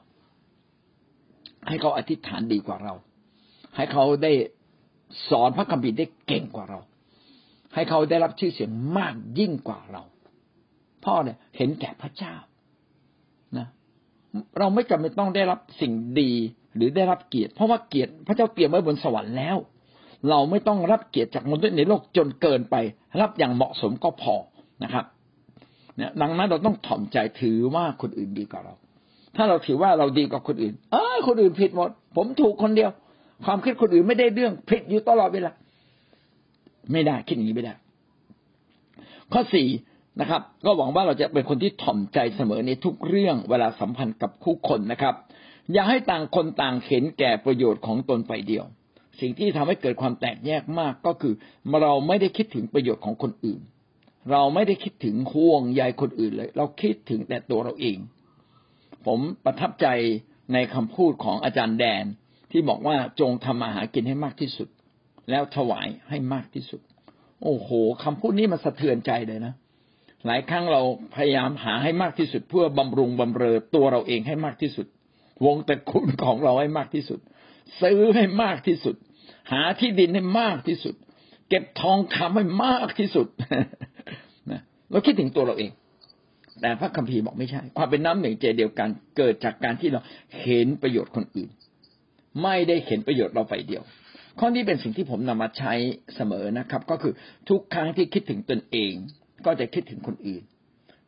[1.69, 2.95] ให้เขาอธิษฐานดีกว่าเรา
[3.77, 4.33] ให้เขาได้
[5.29, 6.79] สอนพระคัมภีร์ได้เก่งกว่าเรา
[7.75, 10.03] ให้เขาได้รับชื่อเสียงมากยิ่งกว่าเรา
[11.05, 12.35] พ่อเนี่ยเห็นแก่พระเจ้า
[13.59, 13.67] นะ
[14.59, 16.31] เราไม่จำเป็นต้องได้รับสิ่งดี
[16.75, 19.57] หรือได้รับเกียรติ เพราะว่าเกียรติพระเจ้าเตรียมไว้บนสวรรค์แล้ว
[20.31, 22.77] เราไม่ต้องรับเกียรติจากมนุษย์ในโลกจนเกินไป
[23.21, 24.35] รับอย่างเหมาะสมก็พอ
[24.85, 25.05] นะครับ
[25.99, 28.75] เนี่ยดังนั้นเราต้องถ่อมใจถือว่าคนอื่นดีกว่าเรา
[29.37, 32.91] ถ้าเราถือว่าเราดีกว่าคนอื่น เออคนอื่นผิดหมด ผมถูกคนเดียว
[33.45, 35.53] ความคิดคนอื่นไม่ได้เรื่องผิดอยู่ตลอดเวลา
[36.93, 37.75] ไม่ได้คิดอย่างนี้ไม่ได้
[39.33, 39.69] ข้อสี่
[40.21, 45.15] นะครับ ก็หวังว่าเราจะเป็นคนที่ถ่อมใจเสมอในทุกเรื่องเวลาสัมพันธ์กับคู่คนนะครับ
[45.73, 48.65] อย่าให้ต่างคนต่างเห็นแก่ประโยชน์ของตนไปเดียว
[49.21, 51.35] สิ่งที่ทำให้เกิดความแตกแยกมากก็คือ
[51.83, 53.61] เราไม่ได้คิดถึงประโยชน์ของคนอื่น
[54.31, 57.99] เราไม่ได้คิดถึงห่วงใยคนอื่นเลย เราคิดถึงแต่ตัวเราเอง
[59.07, 59.87] ผมประทับใจ
[60.53, 62.05] ในคำพูดของอาจารย์แดน
[62.51, 64.69] ที่บอกว่าจงทำอาหากินให้มากที่สุด
[65.31, 66.81] แล้วถวายให้มากที่สุด
[67.43, 67.69] โอ้โห
[68.05, 69.55] คำพูดนี้มันสะเทือนใจเลยนะ
[70.27, 70.83] หลายครั้งเรา
[71.15, 74.87] พยายามหาให้มากที่สุด เพื่อบำรุงบำเรอตัวเราเองให้มากที่สุด
[75.47, 77.21] วงตระกูลของเราให้มากที่สุด
[77.81, 78.97] ซื้อให้มากที่สุด
[79.53, 80.95] หาที่ดินให้มากที่สุด
[81.49, 83.27] เก็บทองคำให้มากที่สุด
[84.91, 85.71] เราคิดถึงตัวเราเอง
[86.61, 90.01] แต่พระคัมภีร์บอกไม่ใช่ ความเป็นน้ำหนึ่งใจเดียวกัน เกิดจากการที่เรา
[90.43, 91.51] เห็นประโยชน์คนอื่น
[92.43, 93.83] ไม่ได้เห็นประโยชน์เราไปเดียว
[94.39, 95.73] ข้อนี้เป็นสิ่งที่ผมนำมาใช้
[96.17, 97.13] เสมอนะครับ ก็คือ
[97.49, 98.93] ทุกครั้งที่คิดถึงตนเอง
[99.47, 100.43] ก็จะคิดถึงคนอื่น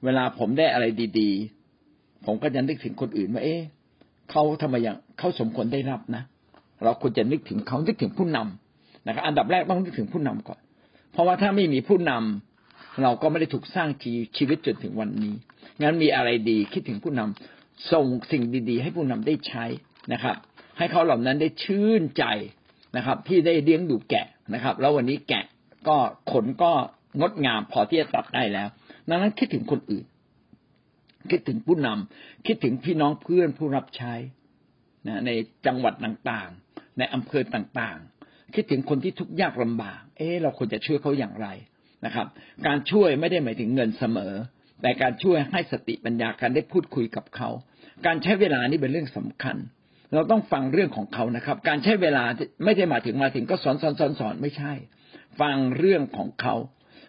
[0.04, 0.84] เวลาผมได้อะไร
[1.18, 1.30] ดี
[1.78, 3.60] ๆ ผมก็จะนึกถึงคนอื่นว่าเอ๊ะ
[4.30, 6.22] เขาทำไมอย่างเขาสมควรได้รับนะ
[6.84, 10.60] เราควรจะนึกถึงเขานึกถึงผู้นำนะครับ อันดับแรกต้องนึกถึงผู้นำก่อน
[11.12, 12.49] เพราะว่าถ้าไม่มีผู้นำ
[13.02, 13.88] เราก็ไม่ได้ถูกสร้าง
[14.36, 15.34] ชีวิตจนถึงวันนี้
[15.82, 19.64] งั้นมีอะไรดีคิดถึงผู้นำส่งสิ่งดี ๆ ให้ผู้นำได้ใช้
[20.12, 20.36] นะครับ
[20.78, 22.24] ให้เขาเหล่านั้นได้ชื่นใจ
[22.96, 25.44] นะครับ ที่ได้เลี้ยงดูแกะนะครับ แล้ววันนี้แกะ
[25.88, 25.96] ก็
[26.32, 26.72] ขนก็
[27.20, 28.68] งดงามพอที่จะตัดได้แล้ว
[29.08, 30.04] ดังนั้นคิดถึงคนอื่น
[31.30, 34.14] คิดถึงผู้นำคิดถึงพี่น้องเพื่อนผู้รับใช้
[35.06, 35.30] นะใน
[35.66, 41.48] จังหวัดต่างๆ ในอำเภอต่างๆ คิดถึงคนที่ทุกข์ยากลำบาก เอ๊เราควรจะช่วยเขาอย่างไร
[42.04, 42.26] นะครับ
[42.66, 44.34] การช่วยไม่ได้หมายถึงเงินเสมอ
[44.82, 47.48] แต่การช่วยให้สติปัญญาการได้พูดคุยกับเขา
[48.06, 49.56] การใช้เวลานี่เป็นเรื่องสำคัญ
[50.14, 52.24] เราต้องฟังเรื่องของเขานะครับ การใช้เวลา
[52.64, 54.72] ไม่ได้มาถึงมาถึงก็สอนสอนสอนสอนไม่ใช่
[55.40, 56.54] ฟังเรื่องของเขา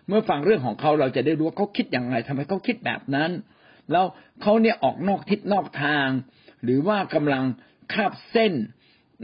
[0.07, 3.31] เมื่อฟังเรื่องของเขาเราจะได้รู้ว่าเขาคิดอย่างไรทำไมเขาคิดแบบนั้น
[3.91, 4.05] แล้ว
[4.41, 6.07] เขาเนี่ยออกนอกทิศนอกทาง
[6.63, 7.43] หรือว่ากำลัง
[7.93, 8.53] คาบเส้น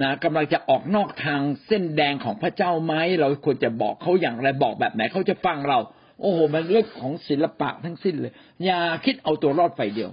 [0.01, 5.79] นะกำลังจะออกนอกทางเส้นแดงของพระเจ้าไหมเราควรจะบอกเขาอย่างไรบอกแบบไหนเขาจะฟังเรา
[6.21, 8.33] โอ้โหมันเรื่องของศิลปะทั้งสิ้นเลย
[8.65, 10.11] อย่าคิดเอาตัวรอดไปเดียว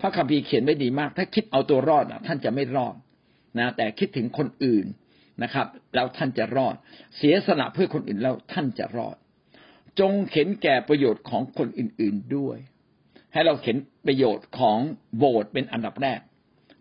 [0.00, 2.94] พระคัมภีร์เขียนไว้ดีมาก ถ้าคิดเอาตัวรอดอะท่านจะไม่รอด
[3.58, 4.86] นะแต่คิดถึงคนอื่น
[5.42, 6.74] นะครับ แล้วท่านจะรอด
[7.16, 9.16] เสียสละเพื่อคนอื่นแล้วท่านจะรอด
[10.00, 12.58] จงเข็นแก่ประโยชน์ของคนอื่น ๆด้วย
[13.32, 14.78] ให้เราเข็นประโยชน์ของ
[15.18, 16.20] โบสถ์เป็นอันดับแรก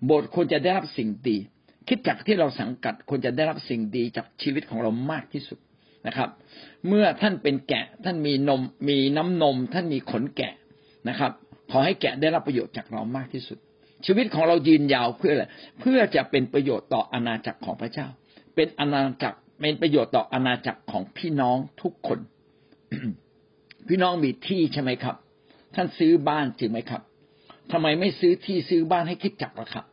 [0.06, 1.38] โบสถ์ควรจะได้รับสิ่งดี
[1.94, 5.60] คิดจากที่เราสังกัดควรจะได้รับสิ่งดีจากชีวิตของเรามากที่สุด
[6.08, 6.30] นะครับ
[6.88, 10.54] เมื่อท่านเป็นแกะท่านมีนมมีน้ำนม ท่านมีขนแกะ
[11.10, 11.32] นะครับ
[11.72, 13.58] ขอให้แกะได้รับประโยชน์จากเรามากที่สุด
[14.06, 15.46] ชีวิตของเรายืนยาวเพื่ออะไร
[15.80, 18.08] เพื่อจะเป็นประโยชน์ต่ออาณาจักรของพระเจ้า
[18.56, 22.20] เป็นอาณาจักรเป็นประโยชน์ต่ออาณาจักรของพี่น้องทุกคน
[23.88, 25.16] พี่น้องมีที่ใช่ไหมครับ
[25.76, 27.02] ท่านซื้อบ้านจริงไหมครับ
[27.72, 29.86] ทำไมไม่ซื้อที่ซื้อบ้านให้คิดจักล่ะครับ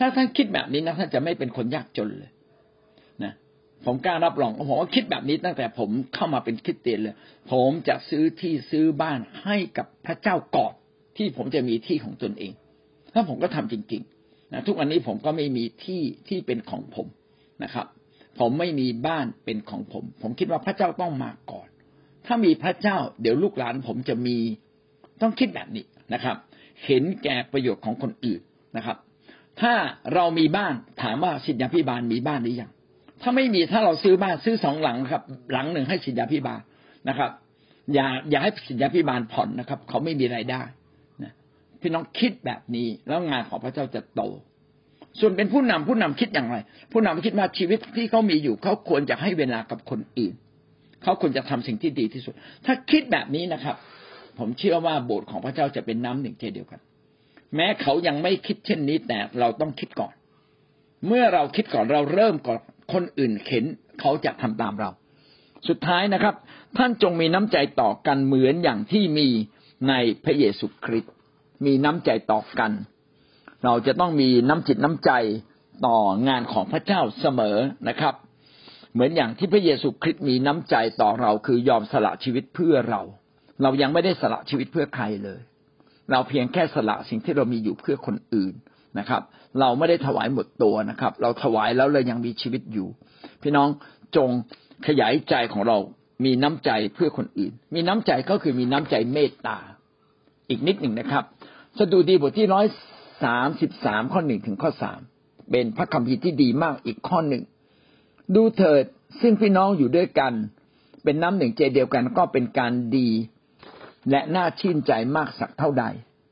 [0.00, 2.30] ถ้าท่านคิดแบบนี้นะท่านจะไม่เป็นคนยากจนเลย
[3.24, 3.32] นะ
[3.84, 7.14] ผมกล้ารับรองผมว่าคิดแบบนี้ตั้งแต่ผมเข้ามาเป็นคริสเตียนเลย
[7.52, 10.74] ผมจะซื้อที่ซื้อบ้านให้กับพระเจ้าก่อน
[11.16, 12.52] ที่ผมจะมีที่ของตนเอง
[13.14, 17.06] ถ้าผมก็ทำจริงๆนะทุกวันนี้ผมก็ไม่มีที่ที่เป็นของผม
[17.64, 17.86] นะครับ
[18.40, 21.68] ผมไม่มีบ้านเป็นของผม ผมคิดว่าพระเจ้าต้องมาก่อน
[22.26, 24.36] ถ้ามีพระเจ้า เดี๋ยวลูกหลานผมจะมี
[25.22, 25.84] ต้องคิดแบบนี้
[26.14, 26.36] นะครับ
[26.86, 28.40] เห็นแก่ประโยชน์ของคนอื่น
[28.76, 28.96] นะครับ
[29.62, 29.74] ถ้า
[30.14, 32.70] เรามีบ้านถามว่าสิทธยาพิบาลมีบ้านหรือยัง
[33.22, 36.60] ถ้าไม่มีถ้าเราซื้อบ้านซื้อสองหลังครับ หลังหนึ่งให้สิทธยาพิบาล
[37.08, 37.30] นะครับ
[37.94, 40.62] อย่าอย่าให้สิทธยาพิบาลผ่อนนะครับ เขาไม่มีรายได้
[41.22, 41.32] นะ
[41.80, 44.22] พี่น้องคิดแบบนี้แล้วงานของพระเจ้าจะโต
[45.20, 46.56] ส่วนเป็นผู้นำผู้นำคิดอย่างไร
[46.92, 50.34] ผู้นำคิดว่าชีวิตที่เขามีอยู่เขาควรจะให้เวลากับคนอื่น
[51.02, 52.34] เขาควรจะทำสิ่งที่ดีที่สุด
[52.66, 53.76] ถ้าคิดแบบนี้นะครับ
[54.38, 56.80] ผมเชื่อว่าโบสถ์ของพระเจ้าจะเป็นน้ำหนึ่งเช่นเดียวกัน
[57.56, 60.14] แม้เขายังไม่คิดเช่นนี้แต่เราต้องคิดก่อน
[61.06, 62.60] เมื่อเราคิดก่อนเราเริ่มก่อน
[62.92, 63.64] คนอื่นเข็น
[64.00, 64.90] เขาจะทำตามเรา
[65.68, 66.34] สุดท้ายนะครับ
[66.78, 69.28] ท่านจงมีน้ำใจต่อกันเหมือนอย่างที่มี
[69.88, 69.94] ใน
[70.24, 71.12] พระเยซูคริสต์
[71.66, 72.72] มีน้ำใจต่อกัน
[73.64, 75.12] เราจะต้องมีน้ำจิตน้ำใจ
[75.86, 75.98] ต่อ
[76.28, 78.14] งานของพระเจ้าเสมอนะครับ
[78.92, 83.02] เหมือนอย่างที่พระเยซูคริสต์มีน้ำใจต่อเราคือยอมสละชีวิตเพื่อเรา
[83.62, 85.40] เรายังไม่ได้สละชีวิตเพื่อใครเลย
[86.10, 88.54] เราเพียงแค่สละสิ่งที่เรามีอยู่เพื่อคนอื่น
[88.98, 89.22] นะครับ
[89.60, 92.88] เราไม่ได้ถวายหมดตัวนะครับ เราถวายแล้วเรายังมีชีวิตอยู่
[93.42, 93.68] พี่น้อง
[94.16, 94.28] จง
[94.86, 95.78] ขยายใจของเรา
[96.24, 99.58] มีน้ำใจเพื่อคนอื่น มีน้ำใจก็คือมีน้ำใจเมตตา
[100.48, 101.24] อีกนิดหนึ่งนะครับ
[101.78, 102.66] สดุดีบทที่ร้อย
[103.24, 105.00] สามสิบสามข้อหนึ่งถึงข้อสาม
[105.50, 107.42] เป็นพระคัมภีร์ที่ดีมากอีกข้อหนึ่ง
[108.34, 108.84] ดูเถิด
[109.20, 110.32] ซึ่งพี่น้องอยู่ด้วยกัน
[111.04, 113.08] เป็นน้ำหนึ่งใจเดียวกันก็เป็นการดี
[114.10, 115.84] และน่าชื่นใจมากสักเท่าใด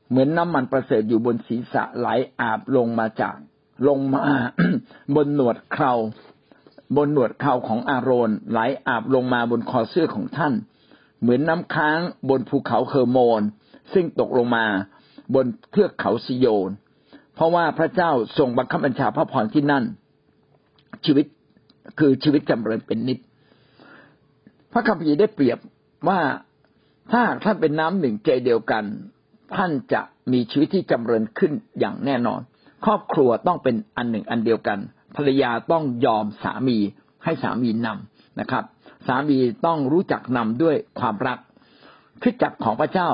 [0.09, 2.07] เหมือนน้ำมันประเสริฐอยู่บนศีรษะไหล
[2.39, 3.35] อาบลงมาจาก
[3.87, 4.25] ลงมา
[5.15, 5.93] บนหนวดเครา
[6.95, 10.53] บนหนวดเคราของอาโรนไหลอาบลงมาบนคอเสื้อของท่าน
[11.21, 11.99] เหมือนน้ำค้าง
[12.29, 13.41] บนภูเขาเคอร์โมน
[13.93, 14.65] ซึ่งตกลงมา
[15.35, 16.71] บนเทือกเขาซิโยน
[17.35, 19.83] เพราะว่าพระเจ้าทรงบังคับบัญชาพระพรที่นั่น
[21.05, 21.25] ชีวิต
[21.99, 23.19] คือชีวิตจำเริญเป็นนิด
[24.71, 25.57] พระคัมภีร์ได้เปรียบ
[26.07, 26.19] ว่า
[27.11, 28.83] ถ้าท่านเป็นน้ำหนึ่งใจเดียวกัน
[29.55, 30.01] ท่านจะ
[30.31, 32.41] มีชีวิตที่จำเริญขึ้นอย่างแน่นอน
[32.85, 34.79] ครอบครัวต้องเป็นอันหนึ่งอันเดียวกัน
[35.15, 36.77] ภรรยาต้องยอมสามี
[37.23, 38.63] ให้สามีนำนะครับ
[39.07, 41.39] สามีต้องรู้จักนำด้วยความรัก
[42.21, 43.09] คิดจักของพระเจ้า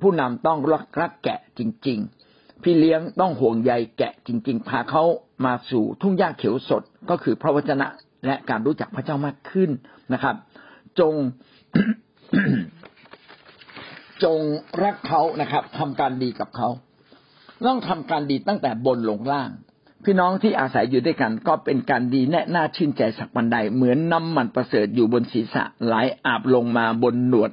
[0.00, 1.98] ผู้นำต้องรักรักแกะจริง
[2.32, 5.04] ๆ พี่เลี้ยงต้องห่วงใยแกะจริง ๆ พาเขา
[5.44, 7.86] มาสู่ทุ่งหญ้าเขียวสดก็คือพระวจนะ
[8.26, 9.70] และการรู้จักพระเจ้ามากขึ้น
[10.12, 10.36] นะครับ
[10.98, 11.14] จง
[14.24, 14.38] จง
[14.82, 16.68] รักเขานะครับทำการดีกับเขา
[17.66, 19.50] ต้องทำการดีตั้งแต่บนลงล่าง
[20.04, 25.94] พี่น้องที่อาศัยอยู่ด้วยกัน ก็เป็นการดีแน่น่าชื่นใจสักบันไดเหมือนน้ำมันประเสริฐอยู่บนศีรษะไหล
[26.26, 27.50] อาบลงมาบนหนวด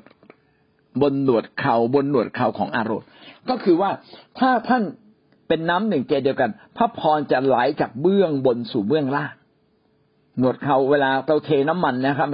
[1.01, 3.07] บนหนวดเขาบนหนวดเขาของอารมณ์
[3.49, 3.91] ก็คือว่า
[4.39, 4.83] ถ้าท่าน
[5.47, 9.33] เป็นน้ำหนึ่งใจเดียวกัน พระพรจะไหลจากเบื้องบนสู่เบื้องล่าง
[10.39, 12.27] หนวดเขาเวลาเราเทน้ำมันนะครับ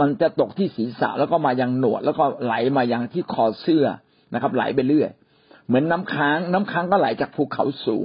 [0.00, 3.86] มันจะตกที่ศีรษะแล้วก็มายังหนวด แล้วก็ไหลมายังที่คอเสื้อ
[4.34, 5.10] นะครับ ไหลไปเรื่อย
[5.66, 8.04] เหมือนน้ำค้าง น้ำค้างก็ไหลจากภูเขาสูง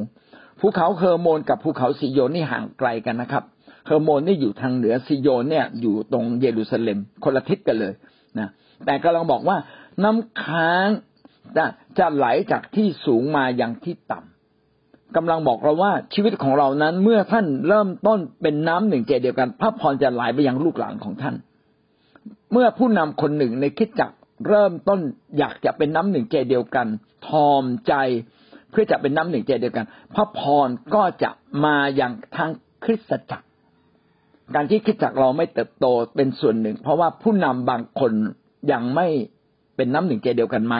[0.60, 3.43] ภูเขาเฮอร์โมนกับภูเขาซิโยนนี่ห่างไกลกันนะครับ
[3.88, 7.93] เฮอร์โมนนี่อยู่ทางเหนือซิโยนเนี่ยอยู่ตรงเยรูซาเล็มคนละทิศกันเลย
[8.39, 8.49] นะ
[8.86, 9.58] แต่กำลังบอกว่า
[10.03, 10.88] น้ำค้าง
[11.58, 11.66] จะ
[11.97, 14.37] จะไหลจากที่สูงมาอย่างที่ต่ำ
[15.16, 21.36] กำลังบอกเราว่าชีวิตของเรานั้นเมื่อท่านเริ่มต้นเป็นน้ำหนึ่งใจเดียวกันพระพรจะไหลไปยังลูกหลานของท่าน
[22.51, 24.12] เมื่อผู้นำคนหนึ่งในคิดจัก
[24.47, 24.99] เริ่มต้น
[25.38, 26.88] อยากจะเป็นน้ำหนึ่งใจเดียวกัน
[27.28, 27.93] ทอมใจ
[28.72, 29.86] เพื่อจะเป็นน้ำหนึ่งใจเดียวกัน
[30.16, 31.32] พระพรก็จะ
[31.66, 32.49] มาอย่างทาง
[32.84, 33.45] คริสตจักร
[34.55, 35.86] การที่คริสตจักเราไม่เติบโต
[36.16, 38.12] เป็นส่วนหนึ่ง เพราะว่าผู้นำบางคน
[38.72, 39.08] ยังไม่
[39.76, 40.76] เป็นน้ำหนึ่งใจเดียวกันไหม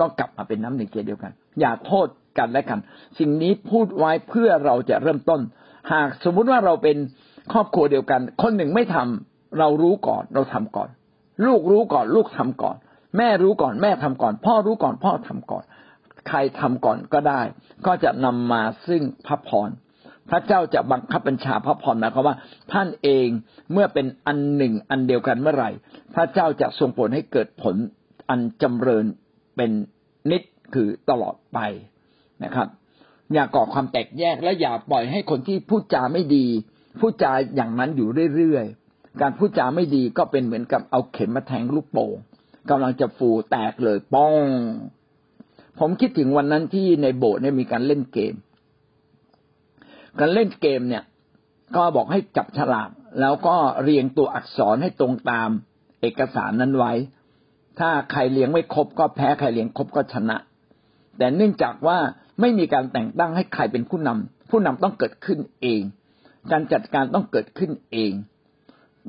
[0.00, 2.08] ก็กลับมาเป็นน้ำหนึ่งใจเดียวกัน อย่าโทษ
[2.38, 2.80] กันและกัน
[3.18, 5.40] สิ่งนี้พูดไว้เพื่อเราจะเริ่มต้น
[5.92, 6.96] หากสมมุติว่าเราเป็น
[7.52, 10.88] ครอบครัวเดียวกัน คนหนึ่งไม่ทำเรารู้ก่อนเราทำก่อน
[11.46, 12.76] ลูกรู้ก่อนลูกทำก่อน
[13.16, 15.64] แม่รู้ก่อนแม่ทำก่อน พ่อรู้ก่อนพ่อทำก่อน
[16.28, 17.42] ใครทำก่อนก็ได้
[17.86, 19.70] ก็จะนำมาซึ่งพระพร
[20.30, 22.36] พระเจ้าจะบังคับบัญชาพระพรนะครับว่า
[22.72, 23.28] ท่านเอง
[23.72, 25.70] เมื่อเป็นอันหนึ่งอันเดียวกันเมื่อไหร่
[26.14, 27.76] พระเจ้าจะทรงผลให้เกิดผล
[28.30, 29.04] อันจำเริญ
[29.56, 29.70] เป็น
[30.30, 30.42] นิด
[30.74, 31.58] คือตลอดไป
[32.44, 32.68] นะครับ
[33.32, 36.46] อย่าก่อความแตกแยกและอย่าปล่อยให้คนที่พูดจาไม่ดี
[37.00, 42.16] พูดจาอย่างนั้นอยู่เรื่อยๆการพูดจาไม่ดีก็เป็นเหมือนกับเอาเข็มมาแทงลูกโป่ง
[42.70, 44.34] กำลังจะฟูแตกเลยป้อง
[45.78, 48.34] ผมคิดถึงวันนั้นที่ในโบสถ์เนี่ยมีการเล่นเกม
[50.20, 51.04] การเล่นเกมเนี่ย
[51.76, 52.90] ก็บอกให้จับฉลาก
[53.20, 55.50] แล้วก็เรียงตัวอักษรให้ตรงตาม
[56.00, 56.92] เอกสารนั้นไว้
[57.78, 60.36] ถ้าใครเลี้ยงไม่ครบก็แพ้ใครเลี้ยงครบก็ชนะ
[61.18, 61.98] แต่เนื่องจากว่า
[62.40, 65.82] ไม่มีการแต่งตั้งให้ใครเป็นผู้นำผู้นำต้องเกิดขึ้นเอง
[66.50, 68.12] การจัดการต้องเกิดขึ้นเอง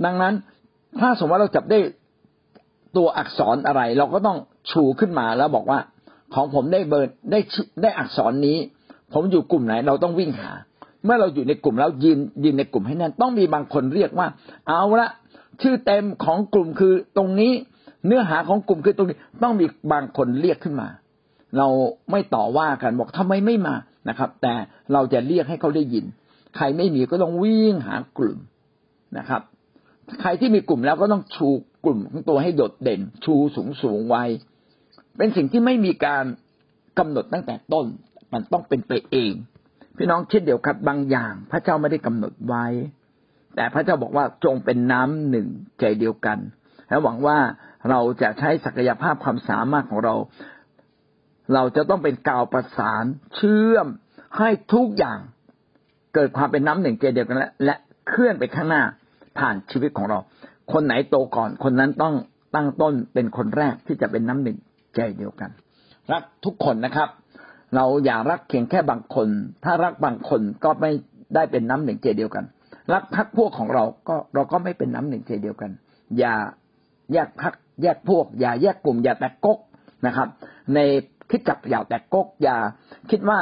[0.06, 0.34] ดังนั้น
[1.00, 1.80] ถ้าสมมติว่าเราจับได้
[2.98, 4.38] ตัวอักษรอะไร เราก็ต้อง
[4.72, 5.80] ชูขึ้นมาแล้วบอกว่า
[6.34, 7.40] ของผมได้เบอร์ได้
[7.82, 8.58] ได้อักษรนี้
[9.14, 10.52] ผมอยู่กลุ่มไหน เราต้องวิ่งหา
[11.06, 14.28] เมื่อเราอยู่ในกลุ่มแล้วยืนยืนในกลุ่มให้แน่นต้องมีบางคนเรียกว่า
[14.68, 15.10] เอาละ
[15.62, 17.52] ชื่อเต็มของกลุ่มคือตรงนี้
[18.06, 20.88] เนื้อหาของกลุ่มคือตรงนี้ต้องมีบางคนเรียกขึ้นมา
[21.58, 21.68] เรา
[22.12, 23.76] ไม่ต่อว่ากันบอกทำไมไม่มา
[24.10, 24.54] นะครับ แต่
[24.94, 26.06] เราจะเรียกให้เขาได้ยิน
[26.56, 28.38] ใครไม่มีก็ต้องวิ่งหากลุ่ม
[29.18, 29.42] นะครับ
[30.22, 31.50] ใครที่มีกลุ่มแล้วก็ต้องชู
[31.86, 34.24] กลุ่มของตัวให้โดดเด่น ชูสูงสูงไว้
[35.18, 36.26] เป็นสิ่งที่ไม่มีการ
[37.00, 37.86] กำหนดตั้งแต่ต้น
[38.34, 39.34] มันต้องเป็นไปเอง
[39.98, 42.66] พี่น้องเช่นเดียวกันบางอย่าง พระเจ้าไม่ได้กำหนดไว้
[43.56, 45.48] แต่พระเจ้าบอกว่าจงเป็นน้ำหนึ่ง
[45.80, 46.38] ใจเดียวกัน
[46.90, 47.38] และหวังว่า
[47.90, 50.16] เราจะใช้ศักยภาพความสามารถของเรา
[51.54, 53.88] เราจะต้องเป็นกาวประสานเชื่อม
[54.38, 55.20] ให้ทุกอย่าง
[56.14, 57.76] เกิดความเป็นน้ำหนึ่งใจเดียวกันและและ
[58.08, 58.84] เคลื่อนไปข้างหน้า
[59.38, 60.20] ผ่านชีวิตของเรา
[60.74, 62.16] คนไหนโตก่อน คนนั้นต้อง
[62.56, 64.58] ตั้งต้นเป็นคนแรกที่จะเป็นน้ำหนึ่ง
[64.96, 65.50] ใจเดียวกัน
[66.12, 67.10] รักทุกคนนะครับ
[67.76, 69.28] เราอย่ารักเพียงแค่บางคน
[69.64, 70.92] ถ้ารักบางคนก็ไม่
[71.36, 72.46] ได้เป็นน้ำหนึ่งใจเดียวกัน
[72.94, 75.72] รักพักพวกของเราก็เราก็ไม่เป็นน้ำหนึ่งใจเดียวกัน
[76.18, 76.36] อย่า
[77.14, 79.60] แยกพักแยกพวก อย่าแยกกลุ่มอย่าแตกกก
[80.06, 80.28] นะครับ
[80.76, 80.80] ใน
[81.30, 82.58] คิดจับย่าแตกกกอย่า
[83.12, 83.40] คิดว่า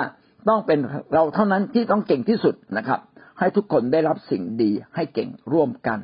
[0.49, 0.79] ต้องเป็น
[1.13, 2.99] เราเท่านั้นที่ต้องเก่งที่สุดนะครับ
[3.39, 5.99] ให้ทุกคนได้รับสิ่งดีให้เก่งร่วมกัน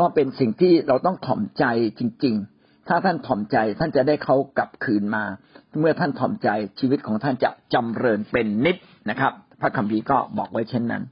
[0.00, 1.64] ก็เป็นสิ่งที่เราต้องถ่อมใจ
[1.98, 5.24] จริง ๆ ถ้าท่านถ่อมใจท่านจะได้เขากลับคืนมา
[5.80, 8.76] เมื่อท่านถ่อมใจชีวิตของท่านจะจำเริญเป็นนิด
[9.10, 11.02] นะครับ พระคัมภีร์ก็บอกไว้เช่นนั้น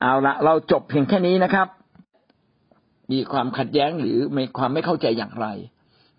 [0.00, 1.68] เอาละเราจบเพียงแค่นี้นะครับ
[3.12, 5.46] มีความขัดแย้งหรือมีความไม่เข้าใจอย่างไร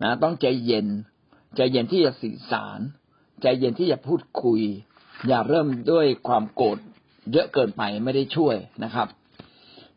[0.02, 0.86] นะต้องใจเย็น
[1.56, 2.78] ใจเย็นที่จะสื่อสาร
[3.42, 4.60] ใจเย็นที่จะพูดคุย
[5.28, 6.78] อย่าเริ่มด้วยความโกรธ
[7.32, 9.08] เยอะเกินไปไม่ได้ช่วยนะครับ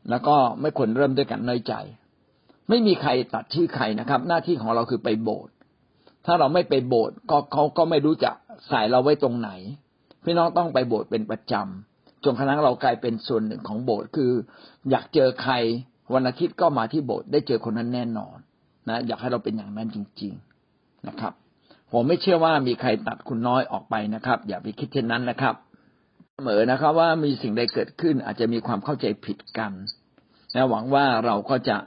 [0.09, 1.73] แล้วก็ไม่ควรเริ่มด้วยกันน้อยใจ
[2.69, 5.53] ไม่มีใครตัดชื่อใครนะครับ หน้าที่ของเราคือไปโบสถ์
[6.25, 8.31] ถ้าเราไม่ไปโบสถ์ก็เขาก็ไม่รู้จะ
[8.69, 9.49] ใส่เราไว้ตรงไหน
[10.23, 14.31] พี่น้องต้องไปโบสถ์เป็นประจำจนกระทั่งเรากลายเป็นส่วนหนึ่งของโบสถ์คือ
[14.89, 15.53] อยากเจอใคร
[16.13, 18.37] วันอาทิตย์ก็มาที่โบสถ์ได้เจอคนนั้นแน่นอน
[18.89, 20.33] นะ อยากให้เราเป็นอย่างนั้นจริง
[21.07, 21.33] นะครับ
[21.91, 25.55] ผมไม่เชื่อว่ามีใครตัดคุณน้อยออกไปนะครับ อย่าไปคิดเช่นนั้นนะครับ
[26.35, 29.71] เสมอนะครับ ว่ามีสิ่งใดเกิดขึ้นอาจจะมีความเข้าใจผิดกัน
[30.55, 31.77] นะหวังว่าเราก็จะ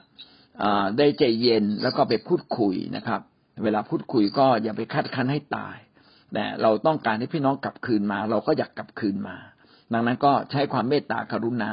[0.98, 3.20] ได้ใจเย็นแล้วก็ไปพูดคุยนะครับ
[3.64, 5.76] เวลาพูดคุยก็อย่าไปคัดค้นให้ตาย
[6.32, 9.36] แต่เราต้องการให้พี่น้องกลับคืนมา เราก็อยากกลับคืนมา
[9.92, 11.72] ดังนั้นก็ใช้ความเมตตากรุณา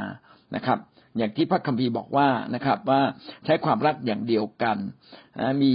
[0.55, 0.77] นะครับ
[1.17, 3.01] อย่างที่พระคัมภีร์บอกว่านะครับ ว่า
[3.45, 4.77] ใช้ความรักอย่างเดียวกัน
[5.39, 5.73] นะมี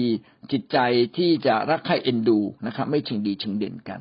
[0.53, 0.79] จิตใจ
[1.17, 4.01] ที่จะรักใคร่เอ็นดูนะครับ ไม่ชิงดีชิงเด่นกัน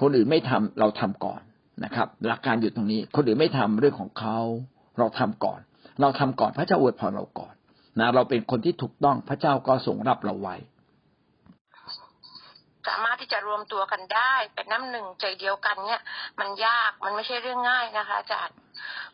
[0.00, 1.40] คนอื่นไม่ทำเราทำก่อน
[1.84, 4.38] นะครับ หลักการอยู่ตรงนี้ คนอื่นไม่ทำเรื่องของเขา
[4.98, 5.60] เราทำก่อน
[6.00, 7.54] เราทำก่อนพระเจ้าอวยพรเราก่อน
[8.00, 10.56] นะเราเป็นคนที่ถูกต้องพระเจ้าก็ทรงรับเราไว้
[12.86, 16.02] สามารถที่จะรวมตัวกันได้ เป็นน้ำหนึ่งใจเดียวกันเนี่ย
[16.40, 18.56] มันยากมันไม่ใช่เรื่องง่ายนะคะอาจารย์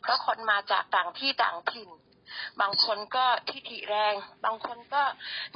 [0.00, 1.90] เพราะคนมาจากต่างที่ต่างถิ่น
[2.60, 4.14] บางคนก็ทิฐิแรง
[4.44, 5.02] บางคนก็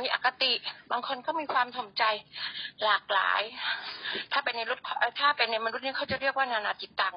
[0.00, 0.52] มีอคติ
[0.90, 2.04] บางคนก็มีความถ่อมใจ
[2.84, 3.42] หลากหลาย
[4.32, 4.80] ถ้าเป็นในรุ่น
[5.20, 7.16] ถ้าเป็นในมนุษย์นี่เขาจะเรียกว่านานาจิตตัง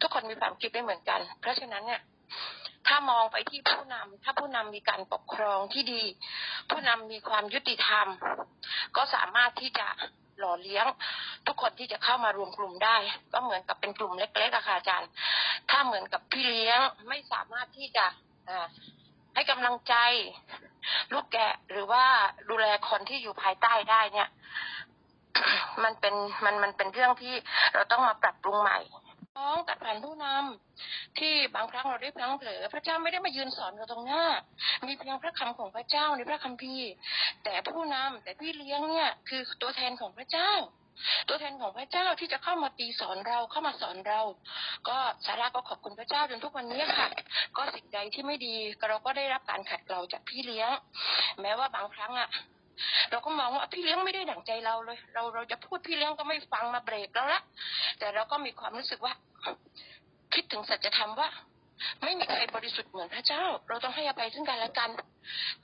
[0.00, 2.00] ทุกคนมีความคิดไม่เหมือนกัน เพราะฉะนั้นเนี่ย
[2.86, 6.02] ถ้ามองไปที่ผู้นำถ้าผู้นำมีการปกครองที่ดี
[6.70, 8.06] ผู้นำมีความยุติธรรม
[8.96, 9.86] ก็สามารถที่จะ
[10.38, 10.86] หล่อเลี้ยง
[11.46, 12.96] ทุกคนที่จะเข้ามารวมกลุ่มได้
[13.32, 15.10] ก็เหมือนกับเป็นกลุ่มเล็กๆอะค่ะอาจารย์
[15.70, 18.06] ถ้าเหมือนกับพี่เลี้ยงไม่สามารถที่จะ
[19.34, 19.94] ให้กำลังใจ
[21.12, 22.04] ลูกแกะหรือว่า
[22.50, 24.28] ดูแลคนที่อยู่ภายใต้ได้เนี่ย
[25.84, 26.14] มันเป็น
[26.44, 27.34] มันมันเป็นเรื่องที่
[27.74, 28.78] เราต้องมาปรับปรุงใหม่
[29.38, 34.24] น้องตัดผ่านผู้นำที่บางครั้งเราได้พลังเผลอพระเจ้าไม่ได้มายืนสอนเราตรงหน้า
[34.86, 36.90] มีเพียงพระคำของพระเจ้าในพระคัมภีร์
[37.44, 40.50] แต่ผู้นำแต่พี่เลี้ยงเนี่ยคือตัวแทนของพระเจ้า
[41.28, 44.20] ตัวแทนของพระเจ้าที่จะเข้ามาตีสอนเราเข้ามาสอนเรา
[44.88, 47.08] ก็สาระก็ขอบคุณพระเจ้าจนทุกวันนี้ค่ะ
[47.56, 48.56] ก็สิ่งใดที่ไม่ดี
[48.88, 50.70] เราก็ได้รับการขัดเกลาจากพี่เลี้ยง
[51.40, 52.28] แม้ว่าบางครั้งอะ
[53.10, 57.40] เราก็มองว่าพี่เลี้ยงไม่ได้ดั่งใจเราเลย เราเราจะพูดพี่เลี้ยงก็ไม่ฟังมาเบรกแล้วละ
[57.98, 59.12] แต่เราก็มีความรู้สึกว่า
[60.34, 61.28] คิดถึงสัจธรรมว่า
[62.02, 64.90] ไม่มีใครบริสุทธิ์เหมือนพระเจ้า เราต้องให้อภัยซึ่งกันและกัน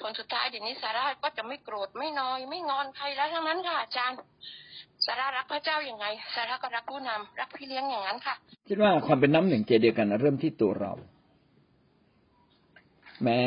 [0.01, 4.19] ผลสุดท้ายเดี๋ยวนี้สาร่าก็จะไม่โกรธไม่นอย ไม่งอนใครแล้วทั้งนั้นค่ะอาจารย์
[5.07, 8.35] สารารักพระเจ้าอย่างไงสาราก็รักผู้นำรักพี่เลี้ยงอย่างนั้นค่ะ
[8.69, 10.93] คิดว่าความเป็นน้ำหนึ่งใจเดียวกันเริ่มที่ตัวเรา
[13.23, 13.41] แม้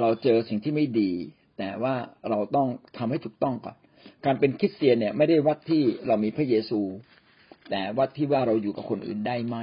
[0.00, 1.12] เราเจอสิ่งที่ไม่ดี
[1.58, 1.94] แต่ว่า
[2.30, 3.76] เราต้องทำให้ถูกต้องก่อน
[4.24, 6.80] การเป็นคริสเตียนเนี่ยไม่ได้วัดที่เรามีพระเยซู
[7.70, 9.56] แต่วัดที่ว่าเราอยู่กับคนอื่นได้ไหม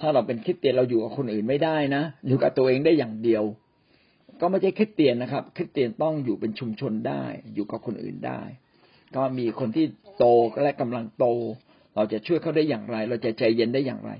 [0.00, 3.44] ถ้าเราเป็นคริสเตียนเราอยู่กับคนอื่นไม่ได้นะ อยู่กับตัวเองได้อย่างเดียว
[4.40, 7.24] ก็ไม่ใช่คริสเตียนนะครับ คริสเตียนต้องอยู่เป็นชุมชนได้
[7.54, 8.40] อยู่กับคนอื่นได้
[9.16, 9.86] ก็มีคนที่
[10.18, 10.24] โต
[10.62, 11.26] และกำลังโต
[11.94, 14.12] เราจะช่วยเขาได้อย่างไร เราจะใจเย็นได้อย่างไร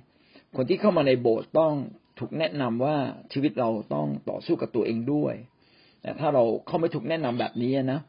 [0.57, 1.75] คนที่เข้ามาในโบสถ์ต้อง
[2.19, 2.97] ถูกแนะนำว่า
[3.33, 5.35] ชีวิตเราต้องต่อสู้กับตัวเองด้วย
[6.03, 8.01] แต่ถ้าเราเขาไม่ถูกแนะนำแบบนี้นะ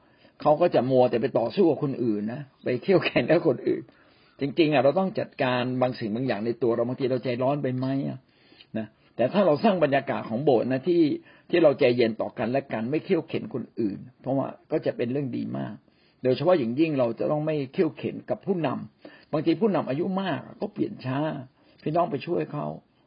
[0.42, 3.82] เขาก็จะมัวแต่ไปต่อสู้กับคนอื่นนะไปเที่ยวแข่งกับคนอื่น
[4.40, 8.20] จริงๆอะเราต้องจัดการบางสิ่งบางอย่างในตัวเราบางทีเราใจร้อนไปไหมอะ
[8.78, 11.04] นะแต่ถ้าเราสร้างบรรยากาศของโบสถ์นะที่
[11.50, 15.76] ที่เราใจเย็นต่อกันและกันไม่เขี่ยวเข็นคนอื่น เพราะว่าก็จะเป็นเรื่องดีมาก
[16.24, 21.18] โดยเฉพาะอย่างยิ่งเราจะต้องไม่เขี่ยวเข็นกับผู้นำบางทีผู้นำอายุมากก็เปลี่ยนช้า
[21.84, 22.66] พี่น้องไปช่วยเขา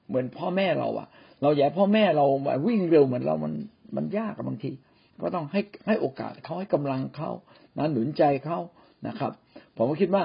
[0.08, 1.08] เหมือนพ่อแม่เราอะ
[1.42, 2.26] เราอยากพ่อแม่เรา
[2.66, 3.52] วิ่งเร็วเหมือนเรามัน
[3.96, 4.70] มันยากบางที
[5.22, 7.30] ก็ต้องให้ให้โอกาสเขาให้กำลังเขา
[7.78, 8.58] นะหนุนใจเขา
[9.06, 9.32] นะครับ
[9.76, 10.24] ผมก็คิดว่า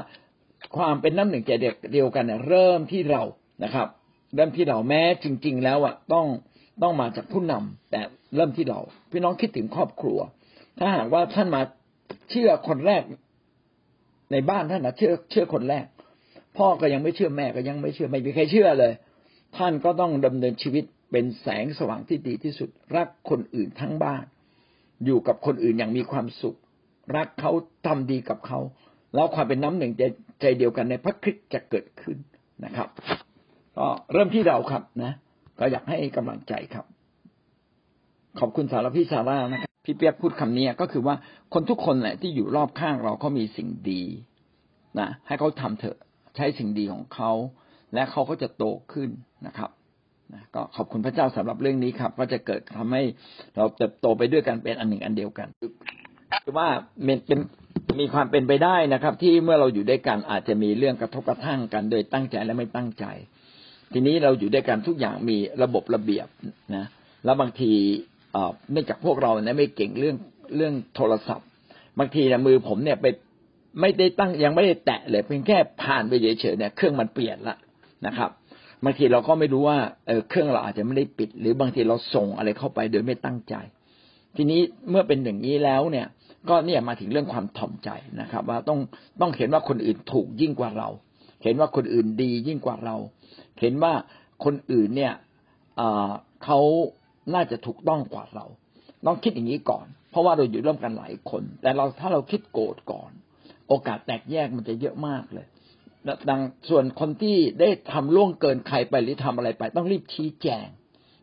[0.77, 3.23] ความเป็นน้ำหนึ่งใจเด็กเดียวกันเนี่ยเริ่มที่เรา
[3.63, 3.87] นะครับ
[4.35, 6.27] เริ่มที่เราแม้จริง ๆ แล้วอะต้อง
[6.81, 8.01] ต้องมาจากผู้นำแต่
[8.35, 8.79] เริ่มที่เรา
[9.11, 10.19] พี่น้องคิดถึงครอบครัว
[10.79, 11.61] ถ้าหากว่าท่านมา
[12.29, 13.03] เชื่อคนแรก
[14.31, 15.85] ในบ้านท่านนะเชื่อเชื่อคนแรก
[16.57, 18.93] พ่อก็ยังไม่เชื่อแม่ก็ยังไม่เชื่อไม่มีใครเชื่อเลย
[19.57, 24.25] ท่านก็ต้องดำเนินชีวิต เป็นแสงสว่างที่ดีที่สุด รักคนอื่นทั้งบ้าน
[25.05, 26.57] อยู่กับคนอื่นอย่างมีความสุข
[27.15, 27.51] รักเขา
[27.87, 28.59] ทำดีกับเขา
[29.15, 30.03] แล้วความเป็นน้ำหนึ่งใจ
[30.41, 32.17] ใจเดียวกันในพระคริสต์จะเกิดขึ้น
[32.65, 32.87] นะครับ
[33.77, 35.11] ก็เริ่มที่เราครับนะ
[35.59, 36.85] ก็อยากให้กำลังใจครับ
[38.39, 41.15] ขอบคุณสารพี่สารานะครับพี่เปียกพูดคำนี้ก็คือว่า
[41.53, 44.03] คนทุกคนแหละที่อยู่รอบข้างเราเขามีสิ่งดี
[44.99, 45.97] นะให้เขาทำเถอะ
[46.35, 47.31] ใช้สิ่งดีของเขา
[47.93, 49.09] และเขาก็จะโตขึ้น
[49.47, 49.69] นะครับ
[50.55, 53.03] ก็ขอบคุณพระเจ้าสำหรับเรื่องนี้ครับก็จะเกิดทำให้
[53.55, 55.47] เราเติบโตไปด้วยกันเป็นอันหนึ่งอันเดียวกัน
[56.43, 56.67] คือว่า
[57.03, 57.39] เป็น
[57.99, 63.05] มีความเป็นไปได้นะครับ ที่เมื่อเราอยู่ด้วยกันอาจจะมีเรื่องกระทบกระทั่งกัน โดยตั้งใจและไม่ตั้งใจ
[63.93, 66.27] ทีนี้เราอยู่ด้วยกันทุกอย่างมีระบบระเบียบ
[66.75, 66.85] นะ
[67.25, 67.71] แล้วบางที
[68.71, 70.17] เนื่องจากพวกเราเนี่ยไม่เก่งเรื่อง
[70.55, 71.47] เรื่องโทรศัพท์
[71.99, 73.05] บางทีนะมือผมเนี่ยไป
[73.81, 77.55] ไม่ได้ตั้งยังไม่ได้แตะเลยเพียงแค่ผ่านไปเฉยๆเนี่ยเครื่องมันเปลี่ยนละ
[78.05, 78.31] นะครับ
[78.85, 79.77] บางทีเราก็ไม่รู้ว่า
[80.07, 83.55] เออเครื่องเราอาจจะไม่ได้ปิด หรือบางทีเราส่งอะไรเข้าไปโดยไม่ตั้งใจ
[84.35, 86.07] ทีนี้เมื่อเป็นอย่างนี้แล้วเนี่ย
[86.49, 87.89] ก็เนี่ยมาถึงเรื่องความถ่อมใจ
[88.21, 88.79] นะครับ ว่าต้อง
[89.21, 90.89] ต้องเห็นว่าคนอื่นถูกยิ่งกว่าเรา
[91.43, 92.95] เห็นว่าคนอื่นดียิ่งกว่าเรา
[93.61, 93.93] เห็นว่า
[94.45, 95.13] คนอื่นเนี่ย
[96.43, 96.59] เขา
[97.33, 98.45] น่าจะถูกต้องกว่าเรา
[99.05, 103.11] ต้องคิดอย่างนี้ก่อน เพราะว่าเราอยู่ร่วมกันหลายคน แต่เราถ้าเราคิดโกรธก่อน
[103.67, 105.45] โอกาสแตกแยกมันจะเยอะมากเลย
[106.29, 110.67] ดังส่วนคนที่ได้ทำล่วงเกินใครไปหรือทำอะไรไป ต้องรีบชี้แจง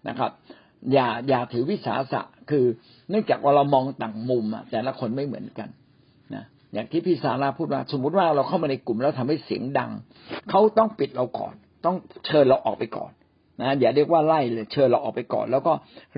[0.09, 0.30] นะครับ
[0.93, 2.64] อย่าอย่าถือวิสาสะคือ
[3.11, 5.68] เนื่องจากว่าเรามองต่างมุมอะแต่ละคนไม่เหมือนกัน
[6.34, 9.91] นะอย่างที่พี่สาราพูดว่า สมมุติว่าเราเข้ามาในกลุ่มแล้วทำให้เสียงดัง
[10.51, 13.12] เขาต้องปิดเราก่อน ต้องเชิญเราออกไปก่อน
[13.61, 15.72] นะอย่าเรียกว่าไล่เลยเชิญเราออกไปก่อน แล้วก็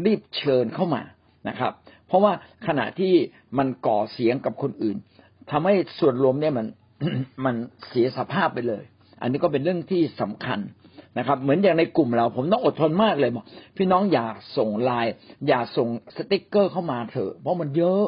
[0.04, 1.02] รีบเชิญเข้ามา
[1.48, 1.72] นะครับ
[2.06, 2.32] เพราะว่า
[2.66, 3.12] ขณะที่
[3.58, 4.96] มันก่อเสียงกับคนอื่น
[5.50, 6.66] ทำให้ส่วนรวมเนี่ยมัน
[7.44, 7.54] มัน
[7.88, 8.84] เสียสภาพไปเลย
[9.20, 10.58] อันนี้ก็เป็นเรื่องที่สำคัญ
[11.18, 13.44] นะครับ เหมือนอย่างในกลุ่มเรา ผมต้องอดทนมากเลยบอก
[13.76, 14.26] พี่น้องอย่า
[14.56, 15.12] ส่งไลน์
[15.48, 18.04] อย่าส่งสติ๊กเกอร์เข้ามาเถอะเพราะมันเยอะ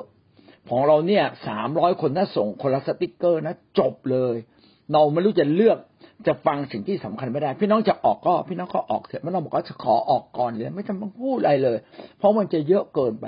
[0.69, 4.35] ของเราเนี่ยสามร้อยคนถ้าส่งคนละสติ๊กเกอร์นะจบเลย
[4.93, 5.79] เราไม่รู้จะเลือก
[6.27, 11.79] จะฟังสิ่งที่สำคัญไม่ได้ พี่น้องจะออกก็พี่น้องก็ออกเถอะไม่ต้องบอกว่าจะขอออกก่อนเลยไม่จำต้องพูดอะไรเลย
[12.19, 13.27] เพราะมันจะเยอะเกินไป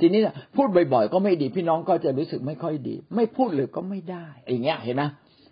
[0.00, 0.20] ทีนี้
[0.56, 5.02] พูดบ่อยๆก็ไม่ดีพี่น้องก็จะรู้สึกไม่ค่อยดี ไม่พูดเลยก็ไม่ได้อย่างเงี้ยเห็นไหม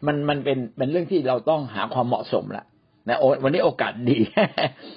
[0.06, 2.64] มันมันเป็นเป็นเรื่องที่เราต้องหาความเหมาะสมละ
[3.08, 4.18] นะวันนี้โอกาสดี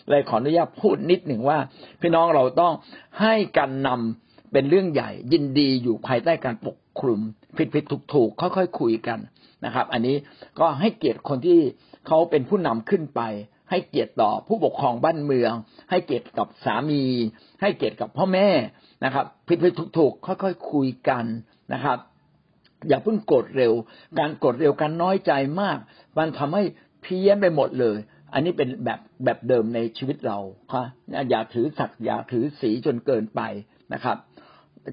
[0.10, 1.58] เลยขออนุญาตพูดนิดหนึ่งว่า
[2.02, 2.74] พี่น้องเราต้อง
[3.22, 7.20] ให้การนำเป็นเรื่องใหญ่ ยินดีอยู่ภายใต้การปกคลุม
[7.58, 9.20] ผิดผิดถูกถูกค่อยๆคุยกัน
[9.66, 10.16] นะครับ อันนี้
[10.60, 11.60] ก็ให้เกียรติคนที่
[12.08, 13.22] เขาเป็นผู้นำขึ้นไป
[13.70, 15.54] ให้เกียรติต่อผู้ปกครองบ้านเมือง
[15.90, 17.04] ให้เกียรติกับสามี
[17.62, 18.48] ให้เกียรติกับพ่อแม่
[19.06, 21.26] นะครับผิดผิดถูกถูกค่อยๆคุยกัน
[21.74, 21.98] นะครับ
[22.88, 23.74] อย่าเพิ่งโกรธเร็ว
[24.20, 25.32] การโกรธเร็วการน้อยใจ
[25.62, 25.78] มาก
[26.18, 26.64] มันทำให้
[27.02, 27.98] เพี้ยนไปหมดเลย
[28.34, 30.38] อันนี้เป็นแบบแบบเดิมในชีวิตเรา
[30.72, 30.84] ค่ะ
[31.30, 33.42] อย่าถือศักอย่าถือสีจนเกินไป
[33.94, 34.18] นะครับ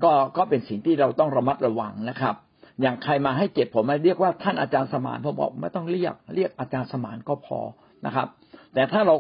[0.04, 2.34] ก็ก็เป็นสิ่งที่เราต้องระมัดระวังนะครับ
[2.80, 7.60] อย่างใครมาให้เจ็บผมมาเรียกว่าท่านอาจารย์สมานผมบอกไม่ต้องเรียก เรียกอาจารย์สมานก็พอ
[8.06, 8.28] นะครับ
[8.74, 9.14] แต่ถ้าเรา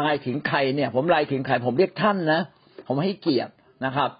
[0.00, 2.40] ลายถึงใครเนี่ย ผมลายถึงใครผมเรียกท่านนะ
[2.86, 3.52] ผมให้เกียรติ
[3.84, 4.10] นะครับ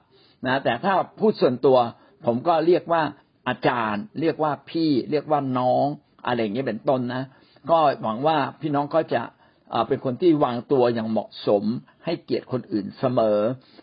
[0.47, 1.79] นะแต่ถ้าพูดส่วนตัว
[2.27, 3.03] ผมก็เรียกว่า
[3.49, 5.87] อาจารย์ เรียกว่าพี่ เรียกว่าน้อง
[6.27, 7.23] อะไรอย่างเงี้ยเป็นต้นนะ
[7.71, 9.23] ก็หวังว่าพี่น้องก็จะ
[9.89, 11.65] เป็นคนที่วางตัวอย่างเหมาะสม
[12.05, 13.39] ให้เกียรติคนอื่นเสมอ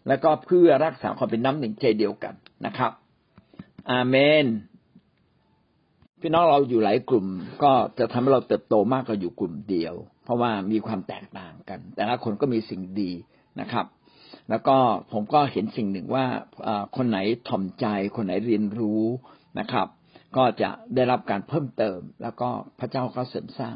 [0.07, 2.33] แล้วก็เพื่อรักษาความเป็นน้ำหนึ่งใจเดียวกัน
[2.65, 2.91] นะครับ
[3.91, 4.45] อาเมน
[6.21, 7.25] พี่น้องเราอยู่หลายกลุ่ม
[7.63, 9.93] ก็จะทำให้เราเติบโตมากกว่าอยู่กลุ่มเดียว
[10.23, 13.11] เพราะว่ามีความแตกต่างกัน แต่ละคนก็มีสิ่งดี
[13.61, 13.85] นะครับ
[14.49, 14.77] แล้วก็
[15.11, 16.25] ผมก็เห็นสิ่งหนึ่งว่า
[16.95, 17.85] คนไหนถ่อมใจ
[18.15, 19.03] คนไหนเรียนรู้
[19.59, 19.87] นะครับ
[20.37, 23.75] ก็จะได้รับการเพิ่มเติม แล้วก็พระเจ้าก็เสริมสร้าง